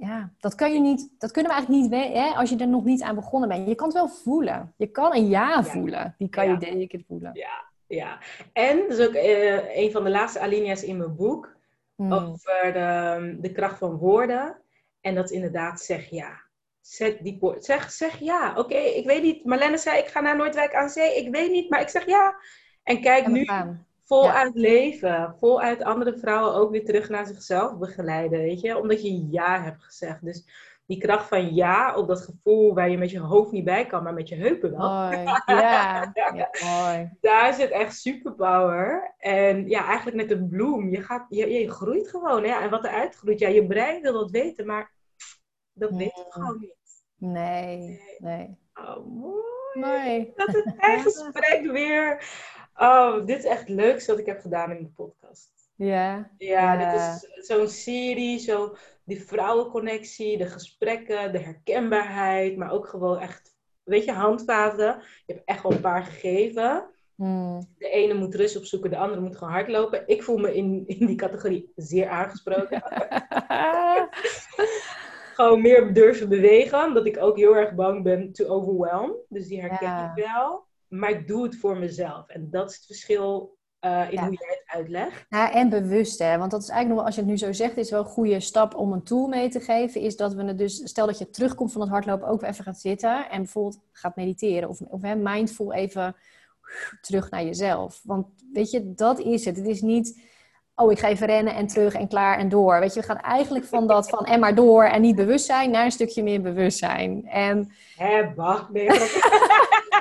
ja, 0.00 0.32
dat, 0.38 0.54
kan 0.54 0.72
je 0.72 0.80
niet, 0.80 1.10
dat 1.18 1.30
kunnen 1.30 1.50
we 1.50 1.56
eigenlijk 1.56 1.82
niet 1.82 2.00
weten 2.00 2.22
hè, 2.22 2.28
als 2.34 2.50
je 2.50 2.56
er 2.56 2.68
nog 2.68 2.84
niet 2.84 3.02
aan 3.02 3.14
begonnen 3.14 3.48
bent. 3.48 3.68
Je 3.68 3.74
kan 3.74 3.86
het 3.86 3.96
wel 3.96 4.08
voelen. 4.08 4.74
Je 4.76 4.86
kan 4.86 5.14
een 5.14 5.28
ja 5.28 5.64
voelen. 5.64 6.14
Die 6.18 6.28
kan 6.28 6.46
Ja. 6.46 6.56
je 6.60 6.66
zeker 6.66 7.00
voelen. 7.06 7.30
Ja, 7.34 7.64
ja. 7.86 8.18
En, 8.52 8.76
dat 8.88 8.98
is 8.98 9.06
ook 9.06 9.14
eh, 9.14 9.76
een 9.76 9.90
van 9.90 10.04
de 10.04 10.10
laatste 10.10 10.40
alinea's 10.40 10.82
in 10.82 10.96
mijn 10.96 11.16
boek, 11.16 11.56
Hmm. 11.96 12.12
over 12.12 12.72
de, 12.72 13.36
de 13.40 13.52
kracht 13.52 13.78
van 13.78 13.96
woorden. 13.96 14.56
En 15.00 15.14
dat 15.14 15.24
is 15.24 15.30
inderdaad 15.30 15.80
zeg 15.80 16.10
ja. 16.10 16.40
Zet 16.80 17.18
die 17.22 17.36
woord, 17.40 17.64
zeg, 17.64 17.90
zeg 17.90 18.18
ja. 18.18 18.54
Oké, 18.56 18.74
ik 18.76 19.06
weet 19.06 19.22
niet. 19.22 19.44
Marlene 19.44 19.78
zei, 19.78 19.98
ik 19.98 20.06
ga 20.06 20.20
naar 20.20 20.36
Noordwijk 20.36 20.74
aan 20.74 20.88
zee. 20.88 21.16
Ik 21.16 21.30
weet 21.34 21.50
niet, 21.50 21.70
maar 21.70 21.80
ik 21.80 21.88
zeg 21.88 22.06
ja. 22.06 22.34
En 22.82 23.00
kijk 23.00 23.24
En 23.24 23.32
nu 23.32 23.44
gaan. 23.44 23.86
voluit 24.04 24.54
leven. 24.54 25.34
Voluit 25.40 25.82
andere 25.82 26.18
vrouwen 26.18 26.54
ook 26.54 26.70
weer 26.70 26.84
terug 26.84 27.08
naar 27.08 27.26
zichzelf 27.26 27.78
begeleiden. 27.78 28.38
Weet 28.38 28.60
je? 28.60 28.78
Omdat 28.78 29.02
je 29.02 29.26
ja 29.30 29.62
hebt 29.62 29.82
gezegd. 29.84 30.24
Dus 30.24 30.44
die 30.86 30.98
kracht 30.98 31.28
van 31.28 31.54
ja, 31.54 31.96
op 31.96 32.08
dat 32.08 32.20
gevoel 32.20 32.74
waar 32.74 32.90
je 32.90 32.98
met 32.98 33.10
je 33.10 33.18
hoofd 33.20 33.52
niet 33.52 33.64
bij 33.64 33.86
kan, 33.86 34.02
maar 34.02 34.14
met 34.14 34.28
je 34.28 34.34
heupen 34.34 34.70
wel. 34.76 34.88
Mooi. 34.88 35.16
Ja. 35.46 36.10
ja, 36.14 36.50
mooi. 36.64 37.10
Daar 37.20 37.54
zit 37.54 37.70
echt 37.70 37.96
superpower. 38.00 39.14
En 39.18 39.68
ja, 39.68 39.86
eigenlijk 39.86 40.16
net 40.16 40.30
een 40.30 40.48
bloem. 40.48 40.90
Je, 40.90 41.02
gaat, 41.02 41.26
je, 41.28 41.48
je 41.50 41.70
groeit 41.70 42.08
gewoon. 42.08 42.44
En 42.44 42.70
wat 42.70 42.84
eruit 42.84 43.14
groeit, 43.14 43.38
ja, 43.38 43.48
je 43.48 43.66
brein 43.66 44.02
wil 44.02 44.12
dat 44.12 44.30
weten, 44.30 44.66
maar 44.66 44.92
dat 45.72 45.90
weet 45.90 46.14
het 46.14 46.24
Ja. 46.26 46.32
gewoon 46.32 46.58
niet. 46.60 46.74
Nee, 47.16 48.00
nee. 48.18 48.56
Oh, 48.74 49.06
mooi. 49.06 49.42
Mooi. 49.72 50.32
Dat 50.36 50.48
is 50.48 50.64
een 50.64 51.00
gesprek 51.10 51.70
weer. 51.70 52.24
Oh, 52.76 53.26
dit 53.26 53.38
is 53.38 53.44
echt 53.44 53.60
het 53.60 53.68
leukste 53.68 54.10
wat 54.10 54.20
ik 54.20 54.26
heb 54.26 54.40
gedaan 54.40 54.70
in 54.70 54.82
de 54.82 54.88
podcast. 54.88 55.50
Ja. 55.76 56.30
Ja, 56.38 56.72
Ja. 56.72 56.76
dit 56.92 57.00
is 57.00 57.46
zo'n 57.46 57.68
serie, 57.68 58.38
zo 58.38 58.74
die 59.04 59.24
vrouwenconnectie, 59.24 60.38
de 60.38 60.46
gesprekken, 60.46 61.32
de 61.32 61.38
herkenbaarheid, 61.38 62.56
maar 62.56 62.70
ook 62.72 62.86
gewoon 62.88 63.18
echt, 63.18 63.56
weet 63.82 64.04
je, 64.04 64.12
handvaten. 64.12 65.02
Je 65.26 65.32
hebt 65.34 65.46
echt 65.48 65.62
wel 65.62 65.72
een 65.72 65.80
paar 65.80 66.02
gegeven. 66.04 66.86
Hmm. 67.14 67.66
De 67.78 67.88
ene 67.88 68.14
moet 68.14 68.34
rust 68.34 68.56
opzoeken, 68.56 68.90
de 68.90 68.96
andere 68.96 69.20
moet 69.20 69.36
gewoon 69.36 69.52
hardlopen. 69.52 70.02
Ik 70.06 70.22
voel 70.22 70.36
me 70.38 70.54
in, 70.54 70.84
in 70.86 71.06
die 71.06 71.16
categorie 71.16 71.72
zeer 71.76 72.08
aangesproken. 72.08 72.82
gewoon 75.34 75.60
meer 75.60 75.92
durven 75.94 76.28
bewegen, 76.28 76.84
omdat 76.84 77.06
ik 77.06 77.18
ook 77.18 77.36
heel 77.36 77.56
erg 77.56 77.74
bang 77.74 78.02
ben 78.02 78.32
to 78.32 78.46
overwhelm. 78.46 79.14
Dus 79.28 79.46
die 79.46 79.60
herken 79.60 79.86
Ja. 79.88 80.14
ik 80.16 80.24
wel. 80.24 80.64
Maar 80.92 81.10
ik 81.10 81.26
doe 81.26 81.42
het 81.42 81.56
voor 81.56 81.76
mezelf. 81.76 82.28
En 82.28 82.50
dat 82.50 82.70
is 82.70 82.76
het 82.76 82.86
verschil 82.86 83.56
eh, 83.78 83.90
in 84.10 84.12
Ja. 84.14 84.26
hoe 84.26 84.36
jij 84.40 84.60
het 84.64 84.78
uitlegt. 84.78 85.24
Ja, 85.28 85.52
en 85.52 85.68
bewust, 85.68 86.18
hè. 86.18 86.38
Want 86.38 86.50
dat 86.50 86.62
is 86.62 86.68
eigenlijk 86.68 86.88
nog 86.88 86.96
wel, 86.96 87.06
als 87.06 87.14
je 87.14 87.20
het 87.20 87.30
nu 87.30 87.36
zo 87.36 87.52
zegt, 87.52 87.76
is 87.76 87.90
wel 87.90 88.00
een 88.00 88.06
goede 88.06 88.40
stap 88.40 88.74
om 88.74 88.92
een 88.92 89.02
tool 89.02 89.26
mee 89.26 89.48
te 89.48 89.60
geven. 89.60 90.00
Is 90.00 90.16
dat 90.16 90.34
we 90.34 90.44
het 90.44 90.58
dus, 90.58 90.80
stel 90.84 91.06
dat 91.06 91.18
je 91.18 91.30
terugkomt 91.30 91.72
van 91.72 91.80
het 91.80 91.90
hardlopen, 91.90 92.28
ook 92.28 92.42
even 92.42 92.64
gaat 92.64 92.80
zitten 92.80 93.30
en 93.30 93.42
bijvoorbeeld 93.42 93.78
gaat 93.92 94.16
mediteren. 94.16 94.68
Of, 94.68 94.80
of 94.80 95.02
hè, 95.02 95.14
mindful 95.16 95.72
even 95.72 96.16
terug 97.00 97.30
naar 97.30 97.44
jezelf. 97.44 98.00
Want 98.04 98.26
weet 98.52 98.70
je, 98.70 98.94
dat 98.94 99.18
is 99.18 99.44
het. 99.44 99.56
Het 99.56 99.66
is 99.66 99.80
niet, 99.80 100.20
oh, 100.74 100.92
ik 100.92 100.98
ga 100.98 101.08
even 101.08 101.26
rennen 101.26 101.54
en 101.54 101.66
terug 101.66 101.94
en 101.94 102.08
klaar 102.08 102.38
en 102.38 102.48
door. 102.48 102.80
Weet 102.80 102.94
je, 102.94 103.00
we 103.00 103.06
gaan 103.06 103.20
eigenlijk 103.20 103.64
van 103.64 103.86
dat 103.86 104.08
van 104.08 104.24
en 104.24 104.40
maar 104.40 104.54
door 104.54 104.84
en 104.84 105.00
niet 105.00 105.16
bewustzijn 105.16 105.70
naar 105.70 105.84
een 105.84 105.90
stukje 105.92 106.22
meer 106.22 106.40
bewustzijn. 106.40 107.26
En 107.26 107.72
Hè, 107.96 108.32
bah, 108.34 108.70
nee, 108.70 108.86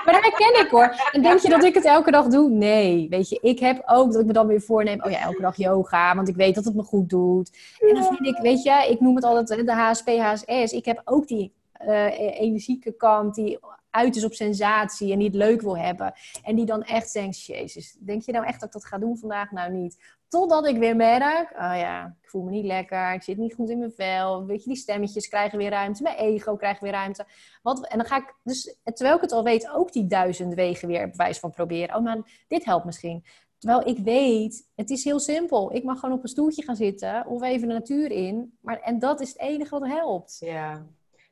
maar 0.06 0.14
dat 0.14 0.24
herken 0.24 0.66
ik 0.66 0.68
hoor. 0.72 0.95
En 1.12 1.22
denk 1.22 1.39
je 1.39 1.49
dat 1.49 1.64
ik 1.64 1.74
het 1.74 1.86
elke 1.86 2.12
dag 2.12 2.28
doe? 2.28 2.49
Nee. 2.49 3.10
Weet 3.10 3.30
je, 3.30 3.39
ik 3.41 3.60
heb 3.60 3.82
ook 3.86 4.12
dat 4.12 4.22
ik 4.22 4.28
me 4.28 4.34
dan 4.34 4.47
weer 4.47 4.62
voorneem. 4.62 5.04
Oh 5.04 5.12
ja, 5.12 5.20
elke 5.20 5.41
dag 5.41 5.58
yoga. 5.58 6.16
Want 6.16 6.28
ik 6.28 6.36
weet 6.36 6.56
dat 6.56 6.66
het 6.66 6.76
me 6.76 6.84
goed 6.84 7.10
doet. 7.10 7.52
En 7.80 7.93
dan 7.93 8.04
vind 8.04 8.26
ik, 8.26 8.41
weet 8.41 8.64
je, 8.64 8.88
ik 8.89 8.99
noem 8.99 9.16
het 9.16 9.24
altijd 9.24 9.66
de 9.66 9.74
HSP, 9.74 10.08
HSS. 10.08 10.74
Ik 10.74 10.86
heb 10.86 11.02
ook 11.06 11.28
die 11.28 11.54
eh, 11.74 12.39
energieke 12.39 12.91
kant 12.91 13.36
die 13.36 13.60
uit 13.89 14.16
is 14.16 14.26
op 14.26 14.34
sensatie 14.34 15.12
en 15.12 15.18
die 15.18 15.28
het 15.28 15.38
leuk 15.38 15.62
wil 15.62 15.78
hebben. 15.78 16.14
En 16.43 16.56
die 16.56 16.66
dan 16.66 16.84
echt 16.84 17.14
denkt, 17.14 17.45
jezus, 17.45 17.97
denk 17.99 18.22
je 18.22 18.32
nou 18.32 18.45
echt 18.45 18.60
dat 18.60 18.68
ik 18.68 18.74
dat 18.74 18.86
ga 18.86 18.97
doen 18.97 19.18
vandaag? 19.18 19.52
Nou 19.52 19.72
niet. 19.72 19.97
Totdat 20.32 20.68
ik 20.68 20.78
weer 20.78 20.96
merk, 20.96 21.52
oh 21.52 21.76
ja, 21.78 22.18
ik 22.22 22.30
voel 22.30 22.44
me 22.44 22.52
niet 22.52 22.66
lekker, 22.66 23.14
ik 23.14 23.24
zit 23.24 23.38
niet 23.38 23.54
goed 23.54 23.70
in 23.70 23.80
mijn 23.80 23.92
vel. 23.92 24.46
Weet 24.46 24.64
je, 24.64 24.70
die 24.70 24.78
stemmetjes 24.78 25.28
krijgen 25.28 25.58
weer 25.58 25.70
ruimte, 25.70 26.04
mijn 26.04 26.18
ego 26.18 26.56
krijgt 26.56 26.82
weer 26.82 26.92
ruimte. 26.92 27.26
Wat, 27.62 27.88
en 27.88 27.98
dan 27.98 28.08
ga 28.08 28.18
ik, 28.18 28.36
dus 28.44 28.78
terwijl 28.84 29.16
ik 29.16 29.22
het 29.22 29.32
al 29.32 29.44
weet, 29.44 29.70
ook 29.70 29.92
die 29.92 30.08
duizend 30.08 30.54
wegen 30.54 30.88
weer 30.88 31.10
bewijs 31.10 31.40
van 31.40 31.52
proberen. 31.52 31.96
Oh, 31.96 32.04
maar 32.04 32.46
dit 32.48 32.66
helpt 32.66 32.86
misschien. 32.86 33.24
Terwijl 33.58 33.88
ik 33.88 33.98
weet, 33.98 34.70
het 34.76 34.90
is 34.90 35.04
heel 35.04 35.20
simpel. 35.20 35.76
Ik 35.76 35.84
mag 35.84 36.00
gewoon 36.00 36.16
op 36.16 36.24
een 36.24 36.30
stoeltje 36.30 36.64
gaan 36.64 36.76
zitten 36.76 37.26
of 37.26 37.42
even 37.42 37.68
de 37.68 37.74
natuur 37.74 38.12
in. 38.12 38.58
Maar, 38.62 38.80
en 38.80 39.00
dat 39.00 39.22
is 39.22 39.30
het 39.30 39.40
enige 39.40 39.80
wat 39.80 39.88
helpt. 39.88 40.38
Ja. 40.40 40.86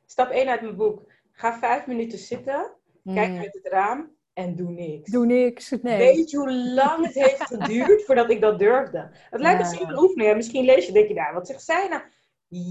Stap 0.06 0.30
1 0.30 0.48
uit 0.48 0.60
mijn 0.60 0.76
boek. 0.76 1.12
Ga 1.32 1.58
vijf 1.58 1.86
minuten 1.86 2.18
zitten, 2.18 2.70
kijk 3.04 3.28
Hmm. 3.28 3.38
uit 3.38 3.54
het 3.62 3.72
raam 3.72 4.10
en 4.32 4.56
doe 4.56 4.70
niks. 4.70 5.10
Doe 5.10 5.26
niks. 5.26 5.70
Nee. 5.82 5.98
Weet 5.98 6.30
je 6.30 6.36
hoe 6.36 6.52
lang 6.52 7.04
het 7.06 7.14
heeft 7.14 7.42
geduurd 7.46 8.04
voordat 8.04 8.30
ik 8.30 8.40
dat 8.40 8.58
durfde? 8.58 9.08
Het 9.30 9.40
lijkt 9.40 9.60
een 9.60 9.70
Ja. 9.70 9.76
simpele 9.76 10.02
oefening. 10.02 10.30
En 10.30 10.36
misschien 10.36 10.64
lees 10.64 10.86
je, 10.86 10.92
denk 10.92 11.08
je, 11.08 11.14
nou, 11.14 11.34
wat 11.34 11.46
zegt 11.46 11.62
zij 11.62 11.88
nou? 11.88 12.02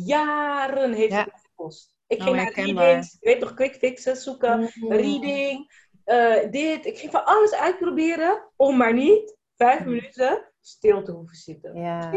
Jaren 0.06 0.94
heeft 0.94 1.12
Ja. 1.12 1.24
het 1.24 1.42
gekost. 1.44 1.96
Ik 2.08 2.18
Oh, 2.18 2.24
ging 2.24 2.36
naar 2.36 2.46
herkenbaar. 2.46 2.84
readings, 2.86 3.14
ik 3.14 3.20
weet 3.28 3.40
nog, 3.40 3.54
quick 3.54 3.76
fixes 3.76 4.24
zoeken, 4.24 4.60
Mm. 4.60 4.92
reading, 4.92 5.72
eh, 6.04 6.52
dit. 6.52 6.86
Ik 6.86 6.98
ging 6.98 7.12
van 7.12 7.26
alles 7.26 7.54
uitproberen, 7.54 8.50
om 8.56 8.78
maar 8.78 8.94
niet 8.94 9.36
vijf 9.56 9.80
Mm. 9.80 9.86
minuten 9.90 10.52
stil 10.70 11.04
te 11.04 11.12
hoeven 11.12 11.36
zitten. 11.36 11.76
Ja. 11.76 12.12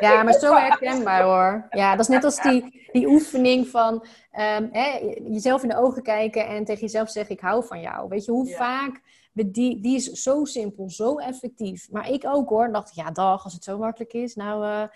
ja, 0.00 0.22
maar 0.22 0.32
zo 0.32 0.54
herkenbaar 0.54 1.22
hoor. 1.22 1.66
Ja, 1.70 1.90
dat 1.90 2.00
is 2.00 2.08
net 2.08 2.24
als 2.24 2.42
die, 2.42 2.88
die 2.92 3.06
oefening 3.06 3.68
van 3.68 4.06
ehm, 4.30 4.68
hè, 4.70 5.14
jezelf 5.28 5.62
in 5.62 5.68
de 5.68 5.76
ogen 5.76 6.02
kijken 6.02 6.46
en 6.46 6.64
tegen 6.64 6.80
jezelf 6.80 7.10
zeggen: 7.10 7.34
Ik 7.34 7.40
hou 7.40 7.66
van 7.66 7.80
jou. 7.80 8.08
Weet 8.08 8.24
je 8.24 8.30
hoe 8.30 8.48
Ja. 8.48 8.56
vaak 8.56 9.00
we 9.32 9.50
die, 9.50 9.80
die 9.80 9.96
is 9.96 10.10
zo 10.10 10.44
simpel, 10.44 10.90
zo 10.90 11.16
effectief. 11.18 11.90
Maar 11.90 12.10
ik 12.10 12.24
ook 12.26 12.48
hoor. 12.48 12.72
Dacht, 12.72 12.94
ja, 12.94 13.10
dag, 13.10 13.44
als 13.44 13.52
het 13.52 13.64
zo 13.64 13.78
makkelijk 13.78 14.12
is. 14.12 14.34
Nou, 14.34 14.64
eh, 14.66 14.88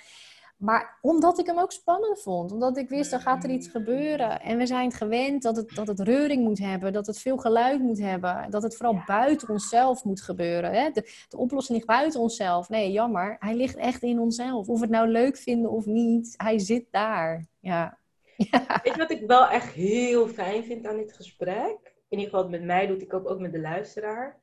Maar 0.57 0.99
omdat 1.01 1.39
ik 1.39 1.47
hem 1.47 1.59
ook 1.59 1.73
spannend 1.73 2.23
vond. 2.23 2.53
Omdat 2.53 2.77
ik 2.77 2.89
wist, 2.89 3.13
er 3.13 3.21
gaat 3.21 3.45
er 3.45 3.51
iets 3.51 3.69
gebeuren. 3.69 4.41
En 4.41 4.59
we 4.59 4.67
zijn 4.67 4.93
gewend 4.93 5.43
dat 5.43 5.57
het, 5.57 5.75
dat 5.75 5.87
het 5.87 6.01
reuring 6.01 6.45
moet 6.45 6.59
hebben. 6.59 6.93
Dat 6.93 7.07
het 7.07 7.19
veel 7.19 7.37
geluid 7.37 7.81
moet 7.81 7.99
hebben. 7.99 8.51
Dat 8.51 8.63
het 8.63 8.77
vooral 8.77 9.03
buiten 9.07 9.49
onszelf 9.49 10.05
moet 10.05 10.23
gebeuren. 10.23 10.73
Hè? 10.73 10.91
De, 10.91 11.11
de 11.29 11.37
oplossing 11.37 11.79
ligt 11.79 11.91
buiten 11.91 12.21
onszelf. 12.21 12.69
Nee, 12.69 12.93
jammer. 12.93 13.37
Hij 13.39 13.55
ligt 13.55 13.77
echt 13.77 14.03
in 14.03 14.21
onszelf. 14.21 14.69
Of 14.69 14.79
we 14.79 14.85
het 14.85 14.95
nou 14.95 15.09
leuk 15.09 15.37
vinden 15.37 15.71
of 15.71 15.87
niet. 15.87 16.35
Hij 16.37 16.59
zit 16.59 16.87
daar. 16.91 17.47
Ja. 17.61 17.99
ja. 18.37 18.67
Weet 18.83 18.93
je 18.93 18.99
wat 19.01 19.11
ik 19.11 19.27
wel 19.27 19.49
echt 19.49 19.73
heel 19.73 20.29
fijn 20.29 20.65
vind 20.65 20.87
aan 20.87 20.97
dit 20.97 21.13
gesprek? 21.13 21.95
In 22.09 22.19
ieder 22.19 22.35
geval 22.35 22.49
met 22.49 22.65
mij 22.65 22.87
doet, 22.87 23.03
ik 23.03 23.11
hoop 23.11 23.27
ook 23.27 23.41
met 23.41 23.53
de 23.53 23.61
luisteraar. 23.61 24.41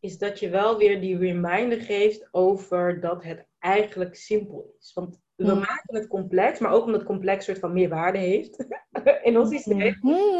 Is 0.00 0.18
dat 0.18 0.40
je 0.40 0.48
wel 0.48 0.76
weer 0.76 1.00
die 1.00 1.18
reminder 1.18 1.80
geeft 1.80 2.28
over 2.30 3.00
dat 3.00 3.22
het 3.22 3.46
eigenlijk 3.58 4.16
simpel 4.16 4.74
is. 4.78 4.92
Want 4.94 5.20
we 5.46 5.54
maken 5.54 5.94
het 5.94 6.06
complex, 6.06 6.58
maar 6.58 6.72
ook 6.72 6.84
omdat 6.84 7.00
het 7.00 7.08
complex 7.08 7.44
soort 7.44 7.58
van 7.58 7.72
meer 7.72 7.88
waarde 7.88 8.18
heeft 8.18 8.66
in 9.22 9.38
ons 9.38 9.50
systeem. 9.50 9.98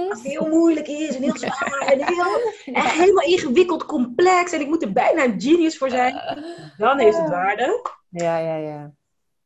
Als 0.09 0.23
het 0.23 0.33
heel 0.33 0.49
moeilijk 0.49 0.89
is 0.89 1.17
en 1.17 1.23
heel 1.23 1.37
zwaar 1.37 1.87
en, 1.87 2.07
heel, 2.07 2.25
en 2.75 2.85
helemaal 2.85 3.25
ingewikkeld 3.25 3.85
complex 3.85 4.53
en 4.53 4.61
ik 4.61 4.69
moet 4.69 4.83
er 4.83 4.93
bijna 4.93 5.25
een 5.25 5.41
genius 5.41 5.79
voor 5.79 5.91
zijn, 5.91 6.15
dan 6.77 6.99
heeft 6.99 7.19
het 7.19 7.29
waarde. 7.29 7.83
Ja, 8.09 8.39
ja, 8.39 8.57
ja. 8.57 8.93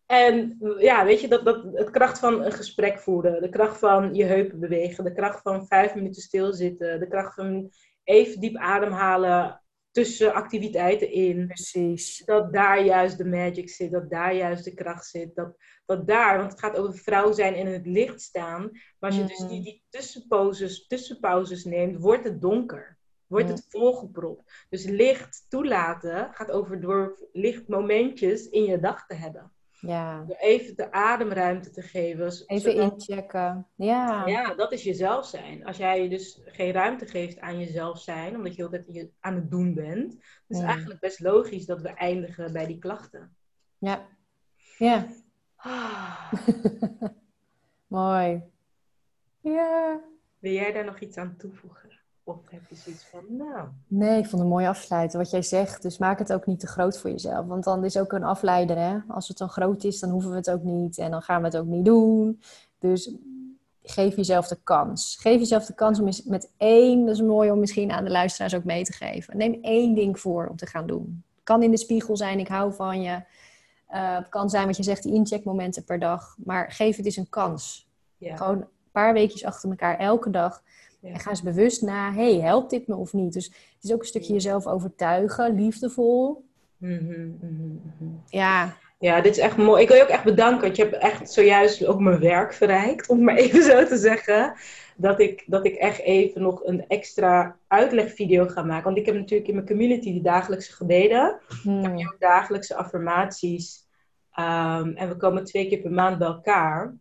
En 0.07 0.57
ja, 0.79 1.05
weet 1.05 1.21
je, 1.21 1.29
dat, 1.29 1.45
dat, 1.45 1.63
het 1.73 1.91
kracht 1.91 2.19
van 2.19 2.45
een 2.45 2.53
gesprek 2.53 2.99
voeren, 2.99 3.43
de 3.43 3.49
kracht 3.49 3.79
van 3.79 4.15
je 4.15 4.25
heupen 4.25 4.61
bewegen, 4.61 5.05
de 5.05 5.13
kracht 5.13 5.43
van 5.43 5.67
vijf 5.67 5.95
minuten 5.95 6.23
stilzitten, 6.23 7.01
de 7.01 7.09
kracht 7.09 7.35
van 7.35 7.71
even 8.05 8.41
diep 8.41 8.57
ademhalen 8.57 9.62
tussen 9.93 10.35
activiteiten 10.35 11.11
in. 11.11 11.47
Precies. 11.47 12.23
Dat 12.25 12.53
daar 12.53 12.85
juist 12.85 13.19
de 13.19 13.25
magic 13.25 13.71
zit, 13.71 13.91
dat 13.91 14.11
daar 14.11 14.35
juist 14.35 14.65
de 14.65 14.75
kracht 14.75 15.07
zit. 15.07 15.35
Dat, 15.35 15.57
dat 15.87 16.07
daar, 16.07 16.39
want 16.39 16.51
het 16.51 16.61
gaat 16.61 16.77
over 16.77 16.99
vrouw 16.99 17.33
zijn 17.33 17.55
en 17.55 17.67
in 17.67 17.73
het 17.73 17.87
licht 17.87 18.21
staan. 18.21 18.71
Maar 18.99 19.11
als 19.11 19.17
je 19.17 19.25
dus 19.25 19.49
die, 19.49 19.63
die 19.63 19.85
tussenpauzes, 19.89 20.87
tussenpauzes 20.87 21.65
neemt, 21.65 22.01
wordt 22.01 22.25
het 22.25 22.41
donker. 22.41 22.99
Wordt 23.27 23.49
het 23.49 23.67
volgepropt. 23.69 24.67
Dus 24.69 24.85
licht 24.85 25.47
toelaten 25.49 26.31
gaat 26.33 26.51
over 26.51 26.81
door 26.81 27.29
lichtmomentjes 27.33 28.49
in 28.49 28.65
je 28.65 28.81
dag 28.81 29.07
te 29.07 29.15
hebben. 29.15 29.53
Ja. 29.87 30.25
Door 30.27 30.37
even 30.37 30.77
de 30.77 30.93
ademruimte 30.93 31.71
te 31.71 31.83
geven. 31.83 32.33
Even 32.47 32.75
inchecken. 32.75 33.67
Ja. 33.77 34.27
Ja, 34.27 34.55
dat 34.55 34.73
is 34.73 34.83
jezelf 34.83 35.27
zijn. 35.27 35.65
Als 35.65 35.77
jij 35.77 36.09
dus 36.09 36.41
geen 36.45 36.73
ruimte 36.73 37.07
geeft 37.07 37.41
aan 37.41 37.59
jezelf 37.59 38.01
zijn, 38.01 38.37
omdat 38.37 38.55
je 38.55 38.63
altijd 38.63 38.85
je 38.89 39.11
aan 39.21 39.35
het 39.35 39.51
doen 39.51 39.75
bent, 39.75 40.15
is 40.49 40.59
het 40.59 40.67
eigenlijk 40.67 41.01
best 41.01 41.21
logisch 41.21 41.67
dat 41.67 41.81
we 41.81 41.89
eindigen 41.89 42.53
bij 42.53 42.67
die 42.67 42.79
klachten. 42.79 43.37
Ja. 43.79 44.09
Ja. 44.79 45.07
Ah. 45.57 46.33
Mooi. 47.87 48.43
Ja. 49.41 50.01
Wil 50.39 50.53
jij 50.53 50.73
daar 50.73 50.85
nog 50.85 51.01
iets 51.01 51.17
aan 51.17 51.37
toevoegen? 51.37 52.02
Of 52.33 52.51
heb 52.51 52.61
je 52.69 52.75
zoiets 52.75 53.05
van, 53.05 53.21
nou... 53.29 53.69
Nee, 53.87 54.19
ik 54.19 54.27
vond 54.27 54.33
het 54.33 54.41
een 54.41 54.49
mooi 54.49 54.67
afsluiten 54.67 55.19
wat 55.19 55.31
jij 55.31 55.43
zegt. 55.43 55.83
Dus 55.83 55.99
maak 55.99 56.19
het 56.19 56.33
ook 56.33 56.47
niet 56.47 56.61
te 56.61 56.67
groot 56.67 56.99
voor 56.99 57.11
jezelf. 57.11 57.47
Want 57.47 57.65
dan 57.65 57.85
is 57.85 57.99
ook 57.99 58.13
een 58.13 58.25
afleider, 58.25 58.77
hè. 58.79 58.99
Als 59.09 59.29
het 59.29 59.39
dan 59.39 59.49
groot 59.49 59.85
is, 59.85 60.01
dan 60.01 60.11
hoeven 60.11 60.31
we 60.31 60.37
het 60.37 60.51
ook 60.51 60.63
niet. 60.63 60.99
En 60.99 61.11
dan 61.11 61.23
gaan 61.23 61.41
we 61.41 61.47
het 61.47 61.57
ook 61.57 61.67
niet 61.67 61.85
doen. 61.85 62.41
Dus 62.79 63.15
geef 63.83 64.17
jezelf 64.17 64.49
de 64.49 64.59
kans. 64.65 65.17
Geef 65.21 65.39
jezelf 65.39 65.67
de 65.67 65.75
kans 65.75 66.01
om 66.01 66.09
met 66.25 66.51
één... 66.57 67.07
Dat 67.07 67.15
is 67.15 67.23
mooi 67.23 67.51
om 67.51 67.59
misschien 67.59 67.91
aan 67.91 68.05
de 68.05 68.11
luisteraars 68.11 68.55
ook 68.55 68.65
mee 68.65 68.85
te 68.85 68.93
geven. 68.93 69.37
Neem 69.37 69.59
één 69.63 69.95
ding 69.95 70.21
voor 70.21 70.47
om 70.47 70.57
te 70.57 70.67
gaan 70.67 70.87
doen. 70.87 71.25
Het 71.35 71.45
kan 71.45 71.63
in 71.63 71.71
de 71.71 71.77
spiegel 71.77 72.17
zijn, 72.17 72.39
ik 72.39 72.49
hou 72.49 72.75
van 72.75 73.03
je. 73.03 73.23
Uh, 73.91 74.17
het 74.17 74.29
kan 74.29 74.51
zijn 74.51 74.67
wat 74.67 74.77
je 74.77 74.83
zegt, 74.83 75.03
die 75.03 75.15
incheckmomenten 75.15 75.85
per 75.85 75.99
dag. 75.99 76.37
Maar 76.45 76.71
geef 76.71 76.97
het 76.97 77.07
eens 77.07 77.17
een 77.17 77.29
kans. 77.29 77.89
Ja. 78.17 78.37
Gewoon 78.37 78.57
een 78.57 78.69
paar 78.93 79.13
weekjes 79.13 79.45
achter 79.45 79.71
elkaar, 79.71 79.99
elke 79.99 80.31
dag 80.31 80.63
en 81.03 81.21
ga 81.21 81.31
eens 81.31 81.43
bewust 81.43 81.83
na, 81.83 82.13
hey, 82.13 82.35
helpt 82.35 82.71
dit 82.71 82.87
me 82.87 82.97
of 82.97 83.13
niet? 83.13 83.33
Dus 83.33 83.45
het 83.47 83.85
is 83.85 83.93
ook 83.93 84.01
een 84.01 84.07
stukje 84.07 84.33
jezelf 84.33 84.67
overtuigen, 84.67 85.55
liefdevol. 85.55 86.45
Mhm, 86.77 87.31
mhm, 87.41 87.65
mhm. 88.01 88.11
Ja. 88.27 88.77
Ja, 88.99 89.21
dit 89.21 89.37
is 89.37 89.43
echt 89.43 89.57
mooi. 89.57 89.83
Ik 89.83 89.89
wil 89.89 89.97
je 89.97 90.03
ook 90.03 90.09
echt 90.09 90.25
bedanken, 90.25 90.61
want 90.61 90.77
je 90.77 90.83
hebt 90.83 90.97
echt 90.97 91.31
zojuist 91.31 91.87
ook 91.87 92.01
mijn 92.01 92.21
werk 92.21 92.53
verrijkt, 92.55 93.09
om 93.09 93.25
maar 93.25 93.37
even 93.45 93.63
zo 93.63 93.87
te 93.87 93.97
zeggen. 93.97 94.55
Dat 94.97 95.21
ik, 95.21 95.45
dat 95.47 95.65
ik 95.67 95.75
echt 95.75 96.01
even 96.01 96.43
nog 96.43 96.65
een 96.65 96.85
extra 96.89 97.57
uitlegvideo 97.69 98.47
ga 98.47 98.63
maken. 98.63 98.85
Want 98.85 98.97
ik 98.97 99.07
heb 99.07 99.15
natuurlijk 99.15 99.49
in 99.49 99.55
mijn 99.55 99.67
community 99.67 100.13
die 100.13 100.23
dagelijkse 100.23 100.73
gebeden. 100.73 101.41
Hmm. 101.63 101.83
heb 101.83 101.99
je 101.99 102.07
ook 102.07 102.21
dagelijkse 102.21 102.75
affirmaties. 102.75 103.87
Ehm, 104.33 104.89
en 104.89 105.09
we 105.09 105.17
komen 105.17 105.45
twee 105.45 105.69
keer 105.69 105.79
per 105.79 105.93
maand 105.93 106.19
bij 106.19 106.29
elkaar. 106.29 106.95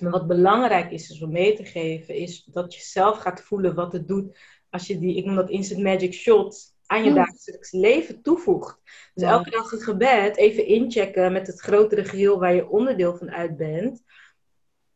Maar 0.00 0.10
wat 0.10 0.26
belangrijk 0.26 0.90
is, 0.90 1.10
is 1.10 1.22
om 1.22 1.32
mee 1.32 1.56
te 1.56 1.64
geven, 1.64 2.14
is 2.14 2.44
dat 2.44 2.74
je 2.74 2.80
zelf 2.80 3.18
gaat 3.18 3.40
voelen 3.40 3.74
wat 3.74 3.92
het 3.92 4.08
doet 4.08 4.38
als 4.70 4.86
je 4.86 4.98
die, 4.98 5.16
ik 5.16 5.24
noem 5.24 5.34
dat 5.34 5.50
instant 5.50 5.82
magic 5.82 6.12
shot, 6.12 6.74
aan 6.86 7.04
je 7.04 7.12
dagelijks 7.12 7.72
leven 7.72 8.22
toevoegt. 8.22 8.78
Dus 9.14 9.28
elke 9.28 9.50
dag 9.50 9.70
het 9.70 9.84
gebed 9.84 10.36
even 10.36 10.66
inchecken 10.66 11.32
met 11.32 11.46
het 11.46 11.60
grotere 11.60 12.04
geheel 12.04 12.38
waar 12.38 12.54
je 12.54 12.68
onderdeel 12.68 13.16
van 13.16 13.30
uit 13.30 13.56
bent. 13.56 14.02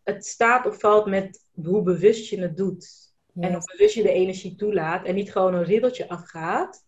Het 0.02 0.26
staat 0.26 0.66
of 0.66 0.80
valt 0.80 1.06
met 1.06 1.44
hoe 1.62 1.82
bewust 1.82 2.28
je 2.28 2.40
het 2.40 2.56
doet. 2.56 3.08
En 3.40 3.52
hoe 3.52 3.72
bewust 3.72 3.94
je 3.94 4.02
de 4.02 4.12
energie 4.12 4.54
toelaat 4.54 5.04
en 5.04 5.14
niet 5.14 5.32
gewoon 5.32 5.54
een 5.54 5.64
riddeltje 5.64 6.08
afgaat. 6.08 6.84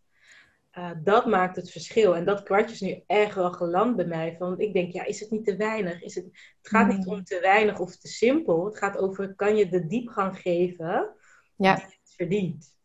Uh, 0.79 0.91
dat 1.03 1.27
maakt 1.27 1.57
het 1.57 1.71
verschil. 1.71 2.17
En 2.17 2.25
dat 2.25 2.43
kwartje 2.43 2.75
is 2.75 2.81
nu 2.81 3.03
echt 3.07 3.35
wel 3.35 3.53
geland 3.53 3.97
bij 3.97 4.07
mij. 4.07 4.37
Want 4.39 4.61
ik 4.61 4.73
denk, 4.73 4.93
ja, 4.93 5.05
is 5.05 5.21
het 5.21 5.31
niet 5.31 5.45
te 5.45 5.57
weinig? 5.57 6.03
Is 6.03 6.15
het, 6.15 6.25
het 6.25 6.69
gaat 6.69 6.89
niet 6.89 7.07
om 7.07 7.25
te 7.25 7.41
weinig 7.41 7.79
of 7.79 7.97
te 7.97 8.09
simpel. 8.09 8.65
Het 8.65 8.79
gaat 8.79 8.97
over, 8.97 9.35
kan 9.35 9.57
je 9.57 9.69
de 9.69 9.87
diepgang 9.87 10.41
geven 10.41 11.15
ja. 11.57 11.75
die 11.75 11.85
het 11.85 12.15
verdient? 12.17 12.77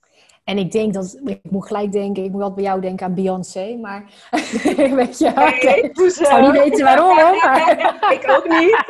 En 0.48 0.58
ik 0.58 0.72
denk 0.72 0.94
dat, 0.94 1.20
ik 1.26 1.40
moet 1.50 1.68
gelijk 1.68 1.92
denken, 1.92 2.24
ik 2.24 2.32
moet 2.32 2.42
altijd 2.42 2.56
bij 2.56 2.64
jou 2.64 2.82
denken 2.82 3.06
aan 3.06 3.14
Beyoncé, 3.14 3.78
maar 3.82 4.04
weet 4.96 5.18
je, 5.18 5.28
okay. 5.28 5.80
ik 5.80 6.10
zou 6.10 6.42
niet 6.42 6.62
weten 6.62 6.84
waarom 6.84 7.16
Maar... 7.16 7.98
ik 8.22 8.30
ook 8.30 8.48
niet. 8.60 8.84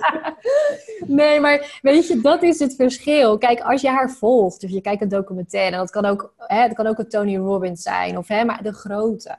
nee, 1.08 1.40
maar 1.40 1.80
weet 1.82 2.08
je, 2.08 2.22
dat 2.22 2.44
is 2.44 2.60
het 2.60 2.76
verschil. 2.76 3.38
Kijk, 3.38 3.60
als 3.60 3.82
je 3.82 3.90
haar 3.90 4.12
volgt, 4.12 4.64
of 4.64 4.70
je 4.70 4.82
kijkt 4.82 5.02
een 5.02 5.10
documentaire, 5.10 5.72
en 5.72 5.78
dat 5.78 5.90
kan 5.90 6.06
ook, 6.06 6.34
hè, 6.38 6.68
dat 6.68 6.76
kan 6.76 6.88
ook 6.88 7.00
een 7.00 7.10
Tony 7.10 7.38
Robbins 7.38 7.82
zijn, 7.82 8.18
of 8.18 8.28
hè, 8.28 8.46
maar 8.46 8.64
de 8.64 8.74
grote. 8.74 9.36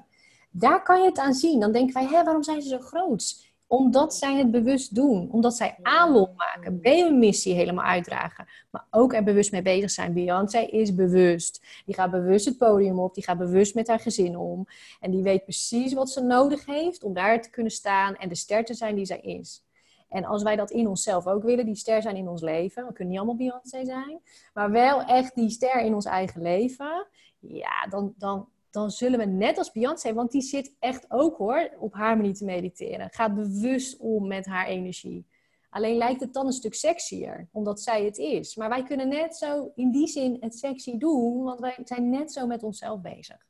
Daar 0.51 0.83
kan 0.83 1.01
je 1.01 1.07
het 1.07 1.19
aan 1.19 1.35
zien. 1.35 1.61
Dan 1.61 1.73
denken 1.73 1.95
wij, 1.95 2.19
hè, 2.19 2.25
waarom 2.25 2.43
zijn 2.43 2.63
ze 2.63 2.69
zo 2.69 2.79
groot? 2.79 3.48
Omdat 3.69 4.15
zij 4.15 4.37
het 4.37 4.51
bewust 4.51 4.95
doen. 4.95 5.29
Omdat 5.31 5.57
zij 5.57 5.79
aanloop 5.83 6.37
maken. 6.37 6.81
Ben 6.81 7.07
een 7.07 7.19
missie 7.19 7.55
helemaal 7.55 7.85
uitdragen. 7.85 8.47
Maar 8.71 8.87
ook 8.91 9.15
er 9.15 9.25
bewust 9.25 9.53
mee 9.53 9.63
bezig 9.63 9.91
zijn. 9.91 10.13
Beyoncé 10.13 10.59
is 10.59 10.95
bewust. 10.95 11.63
Die 11.85 11.95
gaat 11.95 12.11
bewust 12.11 12.45
het 12.45 12.59
podium 12.59 12.99
op. 12.99 13.15
Die 13.15 13.25
gaat 13.25 13.39
bewust 13.39 13.75
met 13.75 13.89
haar 13.89 14.01
gezin 14.01 14.37
om. 14.37 14.67
En 15.01 15.11
die 15.11 15.23
weet 15.23 15.45
precies 15.45 15.93
wat 15.93 16.11
ze 16.11 16.23
nodig 16.23 16.67
heeft 16.67 17.03
om 17.03 17.15
daar 17.15 17.43
te 17.43 17.51
kunnen 17.51 17.73
staan. 17.73 18.17
En 18.17 18.29
de 18.29 18.35
ster 18.35 18.65
te 18.65 18.75
zijn 18.75 18.95
die 18.95 19.07
zij 19.07 19.21
is. 19.21 19.63
En 20.09 20.25
als 20.25 20.43
wij 20.43 20.57
dat 20.57 20.71
in 20.71 20.89
onszelf 20.89 21.27
ook 21.27 21.43
willen, 21.43 21.65
die 21.65 21.75
ster 21.75 22.03
zijn 22.03 22.17
in 22.17 22.29
ons 22.29 22.43
leven. 22.43 22.87
We 22.87 22.93
kunnen 22.93 23.09
niet 23.09 23.19
allemaal 23.19 23.37
Beyoncé 23.37 23.85
zijn. 23.85 24.21
Maar 24.55 24.71
wel 24.71 25.03
echt 25.03 25.35
die 25.35 25.51
ster 25.51 25.81
in 25.81 25.95
ons 25.95 26.05
eigen 26.05 26.43
leven. 26.43 27.07
Ja, 27.39 27.87
dan, 27.91 28.15
dan, 28.17 28.49
dan 28.71 28.91
zullen 28.91 29.19
we 29.19 29.25
net 29.25 29.59
als 29.59 29.73
Beyoncé, 29.73 30.13
want 30.15 30.31
die 30.31 30.43
zit 30.43 30.75
echt 30.79 31.07
ook 31.09 31.37
hoor, 31.37 31.71
op 31.79 31.95
haar 31.95 32.17
manier 32.17 32.35
te 32.35 32.45
mediteren. 32.45 33.11
Gaat 33.11 33.35
bewust 33.35 33.99
om 33.99 34.27
met 34.27 34.47
haar 34.47 34.67
energie. 34.67 35.27
Alleen 35.71 35.97
lijkt 35.97 36.21
het 36.21 36.33
dan 36.33 36.47
een 36.47 36.53
stuk 36.53 36.75
sexier, 36.75 37.49
omdat 37.53 37.81
zij 37.81 38.05
het 38.05 38.19
is. 38.19 38.57
Maar 38.57 38.69
wij 38.69 38.83
kunnen 38.83 39.09
net 39.09 39.37
zo 39.37 39.73
in 39.75 39.91
die 39.91 40.07
zin 40.07 40.37
het 40.41 40.59
sexy 40.59 40.99
doen, 40.99 41.43
want 41.45 41.61
wij 41.61 41.77
zijn 41.85 42.11
net 42.11 42.33
zo 42.33 42.47
met 42.47 42.63
onszelf 42.63 43.01
bezig. 43.01 43.47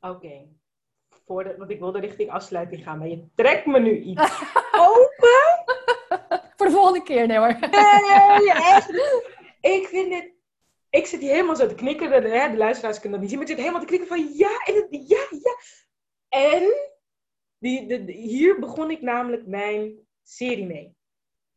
Oké. 0.00 0.14
Okay. 1.26 1.56
Want 1.56 1.70
ik 1.70 1.78
wilde 1.78 2.00
richting 2.00 2.30
afsluiting 2.30 2.82
gaan, 2.82 2.98
maar 2.98 3.08
je 3.08 3.26
trekt 3.34 3.66
me 3.66 3.80
nu 3.80 4.00
iets 4.00 4.22
open. 4.90 5.64
Voor 6.56 6.66
de 6.66 6.72
volgende 6.72 7.02
keer, 7.02 7.26
nee 7.26 7.38
hoor. 7.38 7.58
Nee, 7.60 8.52
echt. 8.52 8.90
Ik 9.60 9.86
vind 9.86 10.10
dit 10.10 10.35
ik 10.96 11.06
zit 11.06 11.20
hier 11.20 11.30
helemaal 11.30 11.56
zo 11.56 11.66
te 11.66 11.74
knikken. 11.74 12.10
De, 12.10 12.20
de, 12.20 12.48
de 12.50 12.56
luisteraars 12.56 13.00
kunnen 13.00 13.20
dat 13.20 13.20
niet 13.20 13.30
zien. 13.30 13.38
Maar 13.38 13.48
ik 13.48 13.54
zit 13.54 13.64
helemaal 13.64 13.80
te 13.80 13.86
knikken 13.86 14.08
van 14.08 14.32
ja, 14.34 14.64
en 14.64 14.74
het, 14.74 15.08
ja, 15.08 15.26
ja. 15.30 15.56
En 16.28 16.94
die, 17.58 17.86
de, 17.86 18.12
hier 18.12 18.60
begon 18.60 18.90
ik 18.90 19.02
namelijk 19.02 19.46
mijn 19.46 20.06
serie 20.22 20.66
mee. 20.66 20.96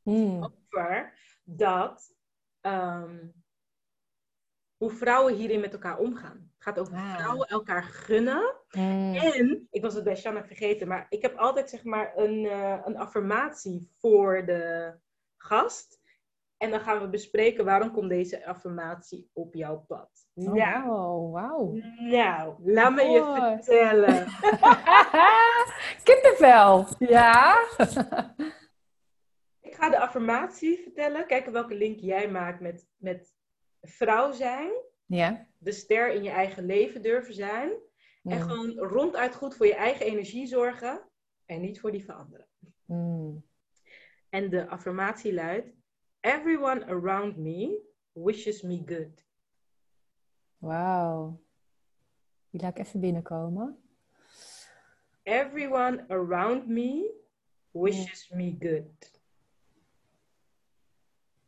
Hmm. 0.02 0.44
Over 0.44 1.14
dat 1.44 2.14
ehm, 2.62 3.28
hoe 4.78 4.92
vrouwen 4.92 5.36
hierin 5.36 5.60
met 5.60 5.74
elkaar 5.74 5.98
omgaan. 5.98 6.52
Het 6.54 6.64
gaat 6.64 6.80
over 6.80 6.94
ah. 6.94 7.16
vrouwen 7.16 7.48
elkaar 7.48 7.84
gunnen. 7.84 8.56
Hmm. 8.70 9.14
En, 9.16 9.68
ik 9.72 9.82
was 9.82 9.94
het 9.94 10.04
bij 10.04 10.16
Shanna 10.16 10.46
vergeten, 10.46 10.88
maar 10.88 11.06
ik 11.10 11.22
heb 11.22 11.38
altijd 11.38 11.70
zeg 11.70 11.84
maar 11.84 12.14
een, 12.16 12.44
uh, 12.44 12.82
een 12.86 12.98
affirmatie 12.98 13.92
voor 13.98 14.46
de 14.46 14.94
gast. 15.38 15.99
En 16.60 16.72
dan 16.72 16.80
gaan 16.80 17.02
we 17.02 17.10
bespreken 17.10 17.66
waarom 17.66 17.92
komt 17.92 18.10
deze 18.10 18.46
affirmatie 18.46 19.30
op 19.34 19.54
jouw 19.54 19.86
pad. 19.88 20.10
Oh, 20.34 20.54
nou, 20.54 21.32
wow. 21.32 21.84
nou, 22.00 22.56
laat 22.64 22.94
me 22.94 23.04
je 23.04 23.34
vertellen. 23.36 24.28
Kippenvel, 26.04 26.88
ja. 27.00 27.68
ga 29.80 29.90
de 29.90 30.00
affirmatie 30.00 30.80
vertellen. 30.84 31.28
Kijken 31.28 31.52
welke 31.52 31.76
link 31.76 32.00
jij 32.00 32.30
maakt 32.30 32.60
met, 32.60 32.88
met 32.98 33.36
vrouw 33.82 34.32
zijn. 34.32 34.72
Ja. 35.06 35.48
De 35.58 35.72
ster 35.72 36.14
in 36.14 36.24
je 36.24 36.30
eigen 36.30 36.66
leven 36.66 37.02
durven 37.02 37.34
zijn. 37.34 37.72
En 38.24 38.42
gewoon 38.42 38.78
ronduit 38.78 39.36
goed 39.36 39.56
voor 39.56 39.66
je 39.66 39.76
eigen 39.76 40.06
energie 40.06 40.48
zorgen. 40.48 41.10
En 41.46 41.62
niet 41.62 41.80
voor 41.80 41.92
die 41.92 42.06
van 42.06 42.16
anderen. 42.16 42.48
Mm. 42.86 43.46
En 44.30 44.50
de 44.50 44.68
affirmatie 44.68 45.34
luidt: 45.34 45.72
Everyone 46.22 46.86
around 46.88 47.38
me 47.38 47.80
wishes 48.14 48.62
me 48.62 48.84
good. 48.86 49.26
Wauw. 50.58 51.40
Die 52.50 52.62
laat 52.62 52.78
ik 52.78 52.86
even 52.86 53.00
binnenkomen. 53.00 53.78
Everyone 55.24 56.06
around 56.08 56.68
me 56.68 57.14
wishes 57.72 58.30
me 58.30 58.56
good. 58.60 59.22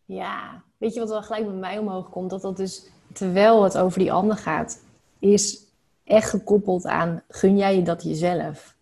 Ja, 0.05 0.63
weet 0.77 0.93
je 0.93 0.99
wat 0.99 1.11
er 1.11 1.23
gelijk 1.23 1.45
bij 1.45 1.53
mij 1.53 1.77
omhoog 1.77 2.09
komt? 2.09 2.29
Dat 2.29 2.41
dat 2.41 2.57
dus, 2.57 2.89
terwijl 3.13 3.63
het 3.63 3.77
over 3.77 3.99
die 3.99 4.11
ander 4.11 4.37
gaat, 4.37 4.83
is 5.19 5.65
echt 6.03 6.29
gekoppeld 6.29 6.85
aan, 6.85 7.23
gun 7.27 7.57
jij 7.57 7.75
je 7.75 7.81
dat 7.81 8.03
jezelf? 8.03 8.75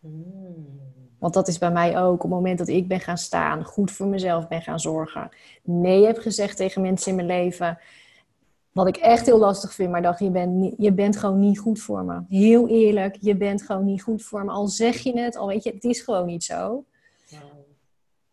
Mm. 0.00 0.83
Want 1.24 1.36
dat 1.36 1.48
is 1.48 1.58
bij 1.58 1.70
mij 1.70 1.98
ook, 1.98 2.14
op 2.14 2.20
het 2.20 2.30
moment 2.30 2.58
dat 2.58 2.68
ik 2.68 2.88
ben 2.88 3.00
gaan 3.00 3.18
staan, 3.18 3.64
goed 3.64 3.90
voor 3.90 4.06
mezelf 4.06 4.48
ben 4.48 4.62
gaan 4.62 4.80
zorgen. 4.80 5.28
Nee 5.62 6.06
heb 6.06 6.18
gezegd 6.18 6.56
tegen 6.56 6.82
mensen 6.82 7.10
in 7.10 7.16
mijn 7.16 7.40
leven, 7.40 7.78
wat 8.72 8.88
ik 8.88 8.96
echt 8.96 9.26
heel 9.26 9.38
lastig 9.38 9.74
vind, 9.74 9.90
maar 9.90 10.02
dacht, 10.02 10.18
je 10.18 10.30
bent, 10.30 10.74
je 10.78 10.92
bent 10.92 11.16
gewoon 11.16 11.40
niet 11.40 11.58
goed 11.58 11.80
voor 11.80 12.04
me. 12.04 12.20
Heel 12.28 12.68
eerlijk, 12.68 13.16
je 13.20 13.36
bent 13.36 13.62
gewoon 13.62 13.84
niet 13.84 14.02
goed 14.02 14.22
voor 14.22 14.44
me. 14.44 14.50
Al 14.50 14.68
zeg 14.68 14.98
je 14.98 15.20
het, 15.20 15.36
al 15.36 15.46
weet 15.46 15.62
je, 15.62 15.70
het 15.70 15.84
is 15.84 16.00
gewoon 16.00 16.26
niet 16.26 16.44
zo. 16.44 16.84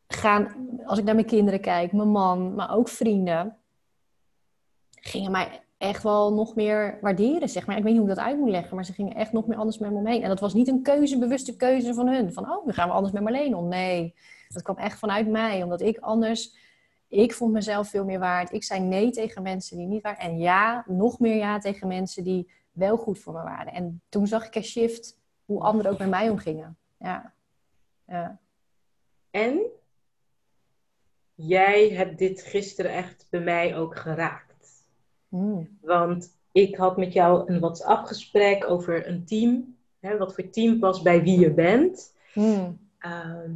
Gaan, 0.08 0.56
als 0.86 1.00
ik 1.00 1.06
naar 1.06 1.16
mijn 1.16 1.28
kinderen 1.28 1.62
kijk, 1.62 1.92
mijn 1.92 2.12
man, 2.12 2.56
maar 2.56 2.76
ook 2.76 2.90
vrienden, 2.90 3.58
gingen 4.90 5.32
mij 5.32 5.62
echt 5.82 6.04
wel 6.04 6.34
nog 6.34 6.56
meer 6.56 6.98
waarderen, 7.02 7.50
zeg 7.50 7.68
maar. 7.68 7.78
Ik 7.78 7.84
weet 7.84 7.92
niet 7.92 8.02
hoe 8.02 8.10
ik 8.10 8.16
dat 8.16 8.26
uit 8.26 8.38
moet 8.38 8.50
leggen, 8.50 8.76
maar 8.76 8.86
ze 8.86 8.94
gingen 8.94 9.16
echt 9.16 9.32
nog 9.32 9.48
meer 9.48 9.58
anders 9.58 9.78
met 9.78 9.92
me 9.92 9.98
omheen. 9.98 10.22
En 10.22 10.30
dat 10.30 10.40
was 10.40 10.54
niet 10.54 10.68
een 10.68 10.82
keuze, 10.82 11.18
bewuste 11.18 11.56
keuze 11.56 11.94
van 11.94 12.08
hun. 12.08 12.34
Van, 12.34 12.52
oh, 12.52 12.66
nu 12.66 12.74
gaan 12.74 12.88
we 12.88 12.94
anders 12.94 13.14
met 13.14 13.24
Marleen 13.24 13.56
om. 13.56 13.68
Nee, 13.68 14.16
dat 14.48 14.62
kwam 14.62 14.78
echt 14.78 15.00
vanuit 15.00 15.28
mij, 15.28 15.64
omdat 15.64 15.82
ik 15.82 15.98
anders... 15.98 16.70
Ik 17.08 17.34
vond 17.34 17.52
mezelf 17.52 17.90
veel 17.90 18.06
meer 18.06 18.20
waard. 18.20 18.54
Ik 18.54 18.64
zei 18.64 18.80
nee 18.80 19.10
tegen 19.10 19.42
mensen 19.42 19.78
die 19.78 19.88
niet 19.88 20.02
waren. 20.02 20.20
En 20.20 20.38
ja, 20.38 20.84
nog 20.88 21.20
meer 21.20 21.36
ja 21.36 21.60
tegen 21.60 21.88
mensen 21.88 22.24
die 22.24 22.52
wel 22.72 22.98
goed 22.98 23.20
voor 23.20 23.34
me 23.34 23.44
waren. 23.44 23.74
En 23.74 24.02
toen 24.10 24.28
zag 24.28 24.48
ik 24.48 24.56
een 24.56 24.64
shift 24.64 25.20
hoe 25.46 25.62
anderen 25.62 25.92
ook 25.92 25.98
met 25.98 26.10
mij 26.10 26.30
omgingen. 26.30 26.78
Ja. 27.00 27.34
ja. 28.08 28.40
En 29.32 29.60
jij 31.36 31.90
hebt 31.90 32.18
dit 32.18 32.42
gisteren 32.42 32.92
echt 32.92 33.28
bij 33.30 33.40
mij 33.40 33.78
ook 33.78 33.98
geraakt. 33.98 34.51
Mm. 35.32 35.78
Want 35.82 36.30
ik 36.52 36.76
had 36.76 36.98
met 36.98 37.14
jou 37.14 37.52
een 37.52 37.60
WhatsApp-gesprek 37.60 38.70
over 38.70 39.08
een 39.08 39.26
team. 39.26 39.76
Hè, 40.00 40.18
wat 40.18 40.34
voor 40.34 40.50
team 40.50 40.80
past 40.80 41.04
bij 41.04 41.24
wie 41.24 41.40
je 41.40 41.52
bent. 41.52 42.14
Mm. 42.34 42.80
Ehm, 43.00 43.52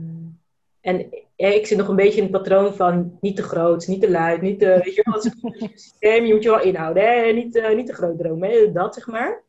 en 0.82 1.10
ja, 1.36 1.48
ik 1.48 1.66
zit 1.68 1.78
nog 1.78 1.88
een 1.88 1.96
beetje 1.96 2.18
in 2.18 2.24
het 2.24 2.32
patroon 2.32 2.74
van 2.74 3.18
niet 3.22 3.36
te 3.36 3.44
groot, 3.44 3.88
niet 3.88 4.02
te 4.02 4.12
luid, 4.12 4.42
niet 4.42 4.60
te, 4.60 4.80
weet 4.84 4.96
je 4.96 5.02
wel, 5.04 5.14
het 5.14 5.72
systeem, 5.80 6.26
je 6.26 6.34
moet 6.34 6.44
je 6.44 6.50
wel 6.50 6.62
inhouden, 6.62 7.04
hè? 7.04 7.32
Niet, 7.32 7.56
eh, 7.56 7.76
niet 7.76 7.88
te 7.88 7.94
groot 7.94 8.18
dromen, 8.18 8.74
dat 8.74 8.94
zeg 8.94 9.08
maar. 9.08 9.44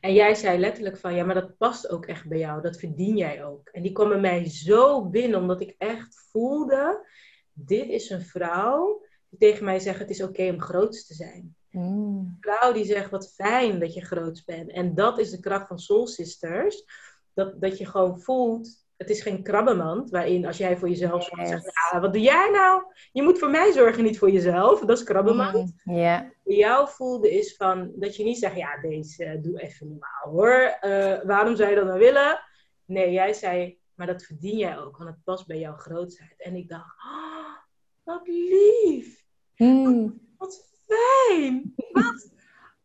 En 0.00 0.12
jij 0.12 0.34
zei 0.34 0.58
letterlijk 0.58 0.96
van, 0.96 1.14
ja, 1.14 1.24
maar 1.24 1.34
dat 1.34 1.56
past 1.56 1.90
ook 1.90 2.06
echt 2.06 2.28
bij 2.28 2.38
jou, 2.38 2.62
dat 2.62 2.78
verdien 2.78 3.16
jij 3.16 3.44
ook. 3.44 3.68
En 3.68 3.82
die 3.82 3.92
kwam 3.92 4.08
bij 4.08 4.20
mij 4.20 4.48
zo 4.48 5.04
binnen, 5.04 5.40
omdat 5.40 5.60
ik 5.60 5.74
echt 5.78 6.28
voelde, 6.30 7.06
dit 7.52 7.88
is 7.88 8.10
een 8.10 8.22
vrouw 8.22 9.02
tegen 9.38 9.64
mij 9.64 9.78
zegt, 9.78 9.98
het 9.98 10.10
is 10.10 10.22
oké 10.22 10.48
om 10.48 10.60
groot 10.60 11.06
te 11.06 11.14
zijn. 11.14 11.56
Mm. 11.70 12.36
Vrouw 12.40 12.72
die 12.72 12.84
zegt, 12.84 13.10
wat 13.10 13.34
fijn 13.34 13.80
dat 13.80 13.94
je 13.94 14.04
groot 14.04 14.42
bent. 14.46 14.70
En 14.70 14.94
dat 14.94 15.18
is 15.18 15.30
de 15.30 15.40
kracht 15.40 15.68
van 15.68 15.78
Soul 15.78 16.06
Sisters, 16.06 16.84
dat, 17.32 17.60
dat 17.60 17.78
je 17.78 17.86
gewoon 17.86 18.20
voelt, 18.20 18.84
het 18.96 19.10
is 19.10 19.22
geen 19.22 19.42
krabbenmand, 19.42 20.10
waarin 20.10 20.46
als 20.46 20.56
jij 20.56 20.76
voor 20.76 20.88
jezelf 20.88 21.30
Yes. 21.36 21.48
zegt, 21.48 21.70
ah, 21.72 22.00
wat 22.00 22.12
doe 22.12 22.22
jij 22.22 22.50
nou? 22.52 22.82
Je 23.12 23.22
moet 23.22 23.38
voor 23.38 23.50
mij 23.50 23.72
zorgen, 23.72 24.04
niet 24.04 24.18
voor 24.18 24.30
jezelf. 24.30 24.80
Dat 24.80 24.98
is 24.98 25.04
krabbenmand. 25.04 25.74
Mm. 25.84 25.96
Ja. 25.96 26.32
Bij 26.44 26.56
jou 26.56 26.88
voelde 26.88 27.30
is 27.30 27.56
van, 27.56 27.92
dat 27.96 28.16
je 28.16 28.24
niet 28.24 28.38
zegt, 28.38 28.56
ja, 28.56 28.80
deze 28.80 29.24
eh, 29.24 29.42
doe 29.42 29.60
even 29.60 29.88
normaal 29.88 30.30
hoor. 30.32 30.76
Eh, 30.80 31.24
waarom 31.24 31.56
zou 31.56 31.70
je 31.70 31.76
dat 31.76 31.86
nou 31.86 31.98
willen? 31.98 32.40
Nee, 32.84 33.12
jij 33.12 33.32
zei, 33.32 33.78
maar 33.94 34.06
dat 34.06 34.22
verdien 34.24 34.58
jij 34.58 34.78
ook, 34.78 34.96
want 34.96 35.10
het 35.10 35.24
past 35.24 35.46
bij 35.46 35.58
jouw 35.58 35.76
grootheid. 35.76 36.34
En 36.36 36.54
ik 36.54 36.68
dacht, 36.68 36.94
ah, 36.98 37.56
wat 38.02 38.26
lief. 38.26 39.23
Mm. 39.56 40.20
Wat 40.38 40.64
fijn! 40.86 41.74
Wat? 41.92 42.28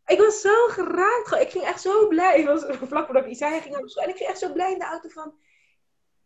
Ik 0.05 0.17
was 0.20 0.41
zo 0.41 0.67
geraakt. 0.67 1.41
Ik 1.41 1.49
ging 1.49 1.63
echt 1.63 1.82
zo 1.82 2.07
blij. 2.07 2.39
Ik 2.39 2.45
was 2.45 2.63
vlak 2.89 3.05
voordat 3.05 3.24
ik 3.24 3.30
iets 3.30 3.39
zei, 3.39 3.51
ging 3.51 3.63
ik 3.76 3.80
naar 3.80 3.89
school. 3.89 4.03
En 4.03 4.09
ik 4.09 4.15
ging 4.17 4.30
echt 4.30 4.39
zo 4.39 4.51
blij 4.53 4.72
in 4.72 4.80
de 4.80 4.86
auto 4.86 5.09
van... 5.09 5.34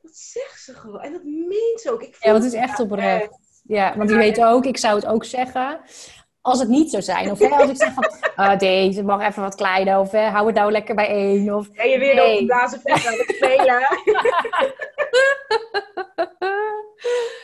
Wat 0.01 0.15
zegt 0.15 0.61
ze 0.63 0.73
gewoon? 0.73 1.01
En 1.01 1.11
dat 1.11 1.23
meent 1.23 1.81
ze 1.81 1.91
ook. 1.91 2.01
Ik 2.01 2.15
Ja, 2.19 2.31
want 2.31 2.43
het 2.43 2.53
is 2.53 2.59
echt 2.59 2.79
oprecht. 2.79 3.37
Ja, 3.63 3.97
want 3.97 4.09
je 4.09 4.15
weet 4.15 4.43
ook, 4.43 4.65
ik 4.65 4.77
zou 4.77 4.95
het 4.95 5.05
ook 5.05 5.25
zeggen. 5.25 5.81
Als 6.41 6.59
het 6.59 6.69
niet 6.69 6.89
zou 6.89 7.03
zijn. 7.03 7.31
Of 7.31 7.39
hè, 7.39 7.47
als 7.47 7.69
ik 7.69 7.75
zeg 7.77 7.93
van, 7.93 8.11
ah, 8.35 8.59
deze 8.69 9.03
mag 9.03 9.27
even 9.27 9.41
wat 9.41 9.55
kleiner. 9.55 9.99
Of 9.99 10.11
hè, 10.11 10.27
hou 10.29 10.45
het 10.47 10.55
nou 10.55 10.71
lekker 10.71 10.95
bij 10.95 11.07
één. 11.07 11.55
Of, 11.55 11.69
En 11.69 11.89
je 11.89 11.99
weer 11.99 12.15
Nee. 12.15 12.33
op 12.33 12.39
de 12.39 12.45
blazen 12.45 12.79
het 12.83 13.35
spelen. 13.35 13.81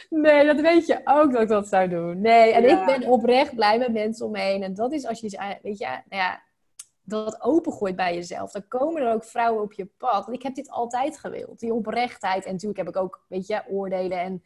nee, 0.09 0.45
dat 0.45 0.59
weet 0.61 0.85
je 0.87 1.01
ook 1.03 1.31
dat 1.31 1.41
ik 1.41 1.47
dat 1.47 1.67
zou 1.67 1.87
doen. 1.87 2.21
Nee, 2.21 2.51
en 2.53 2.63
Ja. 2.63 2.79
ik 2.79 2.99
ben 2.99 3.09
oprecht 3.09 3.55
blij 3.55 3.77
met 3.77 3.91
mensen 3.93 4.25
om 4.25 4.31
me 4.31 4.39
heen. 4.39 4.63
En 4.63 4.73
dat 4.73 4.91
is 4.91 5.05
als 5.05 5.19
je, 5.19 5.57
weet 5.61 5.77
je, 5.77 5.85
nou 5.85 6.01
ja, 6.09 6.41
dat 7.03 7.41
opengooit 7.41 7.95
bij 7.95 8.13
jezelf. 8.13 8.51
Dan 8.51 8.67
komen 8.67 9.01
er 9.01 9.13
ook 9.13 9.23
vrouwen 9.23 9.61
op 9.63 9.73
je 9.73 9.85
pad. 9.85 10.25
Want 10.25 10.37
ik 10.37 10.43
heb 10.43 10.55
dit 10.55 10.69
altijd 10.69 11.19
gewild. 11.19 11.59
Die 11.59 11.73
oprechtheid. 11.73 12.45
En 12.45 12.51
natuurlijk 12.51 12.79
heb 12.79 12.87
ik 12.87 12.97
ook, 12.97 13.21
weet 13.27 13.47
je, 13.47 13.61
oordelen 13.67 14.19
en 14.19 14.43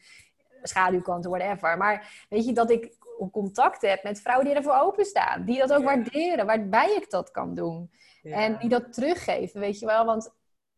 schaduwkanten, 0.63 1.29
whatever. 1.31 1.77
Maar 1.77 2.25
weet 2.29 2.45
je, 2.45 2.53
dat 2.53 2.71
ik 2.71 2.91
contact 3.31 3.81
heb 3.81 4.03
met 4.03 4.21
vrouwen 4.21 4.45
die 4.47 4.55
ervoor 4.55 4.79
openstaan. 4.79 5.45
Die 5.45 5.57
dat 5.59 5.73
ook 5.73 5.79
Ja. 5.79 5.85
waarderen, 5.85 6.45
waarbij 6.45 6.95
ik 6.95 7.09
dat 7.09 7.31
kan 7.31 7.55
doen. 7.55 7.91
En 8.23 8.57
die 8.59 8.69
dat 8.69 8.93
teruggeven, 8.93 9.59
weet 9.59 9.79
je 9.79 9.85
wel. 9.85 10.05
Want 10.05 10.33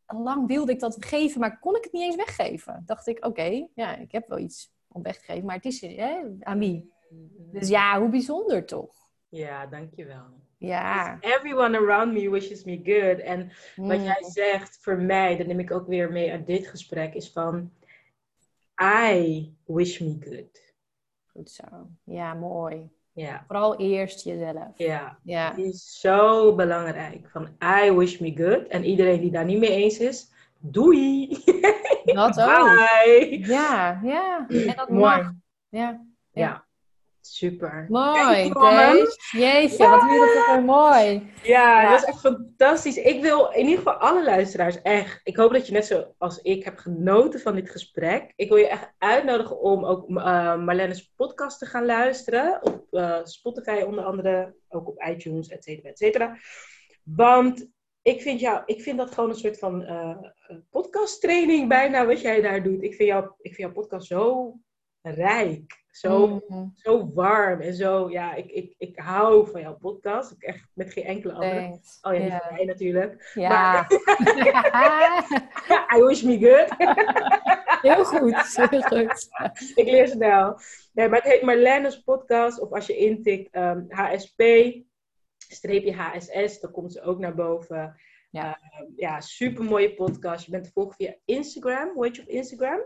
lang 0.07 0.47
wilde 0.47 0.71
ik 0.71 0.79
dat 0.79 0.97
geven, 0.99 1.39
maar 1.39 1.59
kon 1.59 1.75
ik 1.75 1.83
het 1.83 1.93
niet 1.93 2.01
eens 2.03 2.15
weggeven. 2.15 2.83
Dacht 2.85 3.07
ik, 3.07 3.25
oké, 3.25 3.67
ja, 3.75 3.95
ik 3.95 4.11
heb 4.11 4.27
wel 4.27 4.37
iets 4.37 4.73
om 4.95 5.01
weg 5.03 5.17
te 5.17 5.25
geven, 5.25 5.45
maar 5.45 5.55
het 5.55 5.65
is 5.65 5.81
hè, 5.81 6.21
aan 6.39 6.59
wie? 6.59 6.91
Dus 7.51 7.67
ja, 7.69 7.99
hoe 7.99 8.09
bijzonder 8.09 8.65
toch? 8.65 8.93
Ja, 9.29 9.65
dankjewel. 9.65 10.23
Ja. 10.57 11.17
Everyone 11.21 11.77
around 11.77 12.13
me 12.13 12.29
wishes 12.29 12.63
me 12.63 12.79
good. 12.83 13.19
En 13.19 13.51
wat 13.75 13.97
Mm. 13.97 14.03
jij 14.03 14.23
zegt, 14.29 14.77
voor 14.81 14.97
mij, 14.97 15.37
dat 15.37 15.47
neem 15.47 15.59
ik 15.59 15.71
ook 15.71 15.87
weer 15.87 16.11
mee 16.11 16.31
uit 16.31 16.45
dit 16.47 16.67
gesprek, 16.67 17.13
is 17.13 17.31
van... 17.31 17.71
I 18.81 19.53
wish 19.65 19.99
me 19.99 20.17
good. 20.19 20.73
Goed 21.31 21.49
zo. 21.49 21.63
Ja, 22.03 22.33
mooi. 22.33 22.89
Ja, 23.11 23.43
Vooral 23.47 23.79
eerst 23.79 24.23
jezelf. 24.23 24.77
ja. 24.77 25.19
Ja. 25.23 25.53
Die 25.53 25.65
is 25.65 25.99
zo 25.99 26.55
belangrijk. 26.55 27.29
Van 27.29 27.49
I 27.83 27.91
wish 27.91 28.19
me 28.19 28.35
good. 28.35 28.67
En 28.67 28.83
iedereen 28.85 29.21
die 29.21 29.31
daar 29.31 29.45
niet 29.45 29.59
mee 29.59 29.69
eens 29.71 29.99
is, 29.99 30.31
doei! 30.71 31.27
Dat 32.05 32.39
ook. 32.41 32.75
Bye! 32.75 33.39
Ja, 33.41 33.99
ja. 34.03 34.45
En 34.49 34.73
dat 34.75 34.89
Mooi. 34.89 35.01
mag. 35.01 35.31
Ja. 35.69 36.05
Ja, 36.31 36.65
super. 37.21 37.85
Mooi. 37.89 38.51
Jeetje, 39.31 39.87
wat 39.89 40.01
je 40.01 40.33
dat 40.35 40.55
weer 40.55 40.65
mooi. 40.65 41.31
Ja, 41.43 41.81
Ja. 41.81 41.89
dat 41.89 41.99
is 42.01 42.05
echt 42.07 42.19
fantastisch. 42.19 42.97
Ik 42.97 43.21
wil 43.21 43.49
in 43.51 43.59
ieder 43.65 43.77
geval 43.77 43.93
alle 43.93 44.23
luisteraars 44.23 44.81
echt. 44.81 45.19
Ik 45.23 45.35
hoop 45.37 45.51
dat 45.53 45.67
je 45.67 45.73
net 45.73 45.85
zoals 45.85 46.41
ik 46.41 46.63
hebt 46.63 46.81
genoten 46.81 47.39
van 47.39 47.55
dit 47.55 47.69
gesprek. 47.69 48.33
Ik 48.35 48.47
wil 48.49 48.57
je 48.57 48.67
echt 48.67 48.93
uitnodigen 48.97 49.59
om 49.59 49.85
ook 49.85 50.09
uh, 50.09 50.15
Marlene's 50.57 51.11
podcast 51.15 51.59
te 51.59 51.65
gaan 51.65 51.85
luisteren. 51.85 52.59
Op 52.63 52.85
uh, 52.91 53.19
Spotify 53.23 53.81
onder 53.85 54.03
andere, 54.03 54.55
ook 54.69 54.87
op 54.87 55.03
iTunes, 55.03 55.47
et 55.47 55.63
cetera, 55.63 55.89
et 55.89 55.97
cetera. 55.97 56.37
Want 57.03 57.67
ik 58.05 58.21
vind, 58.21 58.39
jou, 58.39 58.61
ik 58.65 58.81
vind 58.81 58.97
dat 58.97 59.11
gewoon 59.11 59.29
een 59.29 59.35
soort 59.35 59.59
van 59.59 59.81
uh, 59.81 60.17
podcasttraining 60.69 61.69
bijna 61.69 62.05
wat 62.05 62.21
jij 62.21 62.41
daar 62.41 62.63
doet. 62.63 62.83
Ik 62.83 62.95
vind, 62.95 63.09
jou, 63.09 63.25
ik 63.41 63.53
vind 63.53 63.57
jouw 63.57 63.71
podcast 63.71 64.07
zo 64.07 64.53
rijk. 65.01 65.83
Zo, 65.89 66.27
mm-hmm. 66.27 66.71
zo 66.75 67.11
warm 67.13 67.61
en 67.61 67.73
zo, 67.73 68.09
ja, 68.09 68.33
ik, 68.33 68.51
ik, 68.51 68.75
ik 68.77 68.99
hou 68.99 69.51
van 69.51 69.61
jouw 69.61 69.77
podcast. 69.77 70.31
Ik 70.31 70.43
echt 70.43 70.67
met 70.73 70.93
geen 70.93 71.03
enkele 71.03 71.33
andere. 71.33 71.59
Thanks. 71.59 71.99
Oh 72.01 72.13
ja, 72.13 72.19
die 72.19 72.29
van 72.29 72.53
mij 72.53 72.65
natuurlijk. 72.65 73.31
Ja. 73.33 73.49
Maar, 73.49 73.87
I 75.97 76.03
wish 76.03 76.21
me 76.21 76.39
good. 76.39 76.75
heel 77.81 78.05
goed, 78.05 78.69
heel 78.69 78.81
goed. 78.81 79.29
ik 79.75 79.85
leer 79.85 80.07
snel. 80.07 80.59
Nee, 80.93 81.09
maar 81.09 81.21
het 81.21 81.31
heet 81.31 81.41
Marlene's 81.41 81.99
podcast. 81.99 82.59
Of 82.59 82.71
als 82.71 82.87
je 82.87 82.97
intikt 82.97 83.55
um, 83.55 83.85
HSP, 83.89 84.41
streepje 85.53 85.93
HSS, 85.93 86.59
dan 86.59 86.71
komt 86.71 86.93
ze 86.93 87.01
ook 87.01 87.19
naar 87.19 87.35
boven. 87.35 87.95
Ja, 88.29 88.59
uh, 88.61 88.87
ja 88.95 89.21
super 89.21 89.63
mooie 89.63 89.93
podcast. 89.93 90.45
Je 90.45 90.51
bent 90.51 90.63
te 90.63 90.71
volgen 90.71 90.95
via 90.95 91.15
Instagram. 91.25 91.91
Hoe 91.93 92.05
heet 92.05 92.15
je 92.15 92.21
op 92.21 92.27
Instagram? 92.27 92.79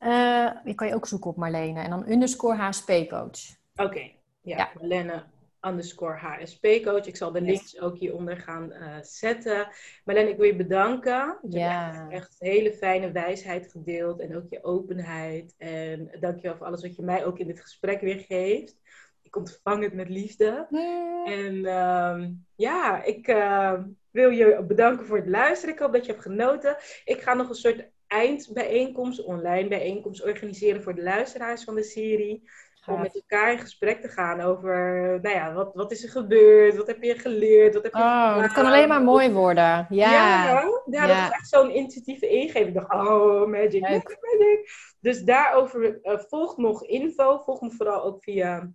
Uh, 0.00 0.64
die 0.64 0.74
kan 0.74 0.86
je 0.86 0.94
ook 0.94 1.06
zoeken 1.06 1.30
op 1.30 1.36
Marlene. 1.36 1.80
En 1.80 1.90
dan 1.90 2.10
underscore 2.10 2.56
HSP 2.56 2.90
coach. 3.08 3.56
Oké, 3.74 4.10
ja, 4.40 4.56
ja. 4.56 4.70
Marlene 4.74 5.24
underscore 5.60 6.16
HSP 6.16 6.66
coach. 6.82 7.06
Ik 7.06 7.16
zal 7.16 7.32
de 7.32 7.40
links 7.40 7.80
ook 7.80 7.98
hieronder 7.98 8.36
gaan 8.36 8.72
uh, 8.72 8.96
zetten. 9.00 9.68
Marlene, 10.04 10.30
ik 10.30 10.36
wil 10.36 10.46
je 10.46 10.56
bedanken. 10.56 11.38
Je 11.48 11.58
ja. 11.58 11.92
hebt 11.92 12.12
echt 12.12 12.36
hele 12.38 12.72
fijne 12.72 13.12
wijsheid 13.12 13.70
gedeeld 13.70 14.20
en 14.20 14.36
ook 14.36 14.48
je 14.48 14.64
openheid. 14.64 15.54
En 15.58 16.16
dankjewel 16.20 16.56
voor 16.56 16.66
alles 16.66 16.82
wat 16.82 16.96
je 16.96 17.02
mij 17.02 17.24
ook 17.24 17.38
in 17.38 17.46
dit 17.46 17.60
gesprek 17.60 18.00
weer 18.00 18.18
geeft. 18.18 18.80
Ik 19.32 19.38
ontvang 19.38 19.82
het 19.82 19.92
met 19.92 20.08
liefde. 20.08 20.66
En 21.24 21.54
uh, 21.54 22.28
ja, 22.54 23.02
ik 23.02 23.28
uh, 23.28 23.72
wil 24.10 24.30
je 24.30 24.64
bedanken 24.68 25.06
voor 25.06 25.16
het 25.16 25.28
luisteren. 25.28 25.74
Ik 25.74 25.80
hoop 25.80 25.92
dat 25.92 26.06
je 26.06 26.12
hebt 26.12 26.24
genoten. 26.24 26.76
Ik 27.04 27.20
ga 27.20 27.34
nog 27.34 27.48
een 27.48 27.54
soort 27.54 27.88
eindbijeenkomst, 28.06 29.24
online 29.24 29.68
bijeenkomst 29.68 30.24
organiseren 30.24 30.82
voor 30.82 30.94
de 30.94 31.02
luisteraars 31.02 31.64
van 31.64 31.74
de 31.74 31.82
serie. 31.82 32.50
Om 32.86 33.00
met 33.00 33.14
elkaar 33.14 33.52
in 33.52 33.58
gesprek 33.58 34.00
te 34.00 34.08
gaan 34.08 34.40
over, 34.40 34.74
nou 35.22 35.36
ja, 35.36 35.52
wat, 35.52 35.74
wat 35.74 35.92
is 35.92 36.02
er 36.02 36.10
gebeurd? 36.10 36.76
Wat 36.76 36.86
heb 36.86 37.02
je 37.02 37.18
geleerd? 37.18 37.74
Wat 37.74 37.82
heb 37.82 37.92
je 37.92 37.98
oh, 37.98 38.40
dat 38.40 38.52
kan 38.52 38.66
alleen 38.66 38.88
maar 38.88 39.02
mooi 39.02 39.30
worden. 39.30 39.86
Ja, 39.88 40.10
ja, 40.10 40.62
ja, 40.90 41.06
dat 41.06 41.16
is 41.16 41.32
echt 41.32 41.48
zo'n 41.48 41.70
intuïtieve 41.70 42.28
ingeving. 42.28 42.66
Ik 42.66 42.74
dacht, 42.74 42.92
oh, 42.92 43.46
magic, 43.46 43.80
magic, 43.80 44.18
magic. 44.20 44.70
Dus 45.00 45.22
daarover 45.22 45.98
uh, 46.02 46.18
volg 46.18 46.56
nog 46.56 46.84
info. 46.84 47.38
Volg 47.38 47.60
me 47.60 47.70
vooral 47.70 48.02
ook 48.02 48.22
via 48.22 48.72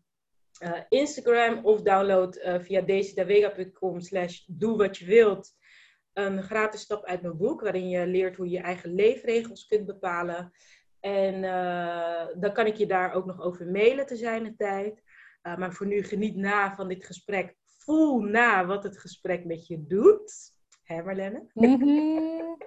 uh, 0.64 0.72
Instagram 0.90 1.66
of 1.66 1.82
download 1.82 2.38
uh, 2.38 2.60
via 2.60 2.82
decidavega.com 2.82 4.02
slash 4.02 4.44
doe 4.48 4.78
wat 4.78 4.98
je 4.98 5.06
wilt. 5.06 5.56
Een 6.14 6.44
gratis 6.44 6.82
stap 6.82 7.06
uit 7.06 7.22
mijn 7.22 7.38
boek, 7.38 7.62
waarin 7.62 7.90
je 7.90 8.08
leert 8.08 8.36
hoe 8.36 8.46
je 8.46 8.52
je 8.52 8.62
eigen 8.62 8.94
leefregels 8.94 9.66
kunt 9.66 9.86
bepalen. 9.86 10.52
En 11.00 11.44
uh, 11.44 12.26
dan 12.40 12.54
kan 12.54 12.66
ik 12.66 12.76
je 12.76 12.86
daar 12.86 13.14
ook 13.14 13.26
nog 13.26 13.42
over 13.42 13.66
mailen 13.66 14.06
te 14.06 14.16
zijn 14.16 14.44
de 14.44 14.56
tijd. 14.56 15.04
Maar 15.58 15.74
voor 15.74 15.86
nu 15.86 16.04
geniet 16.04 16.36
na 16.36 16.76
van 16.76 16.88
dit 16.88 17.06
gesprek. 17.06 17.56
Voel 17.64 18.20
na 18.20 18.66
wat 18.66 18.84
het 18.84 18.98
gesprek 18.98 19.46
met 19.46 19.68
je 19.68 19.86
doet. 19.88 20.56
Hè 20.84 21.04
Marlene? 21.04 21.50
Mm 21.54 21.82
-hmm. 21.82 22.58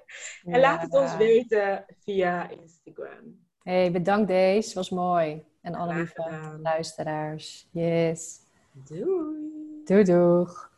en 0.55 0.61
laat 0.61 0.83
het 0.83 0.95
ons 0.95 1.17
weten 1.17 1.85
via 1.99 2.49
Instagram. 2.49 3.49
Hey, 3.63 3.93
bedankt 3.93 4.29
deze. 4.29 4.75
Was 4.75 4.91
mooi. 4.91 5.50
En 5.63 5.75
alle 5.75 5.95
lieve 5.95 6.59
luisteraars. 6.63 7.69
Yes. 7.73 8.41
Doei. 8.73 9.83
Doei 9.85 10.05
doeg. 10.05 10.70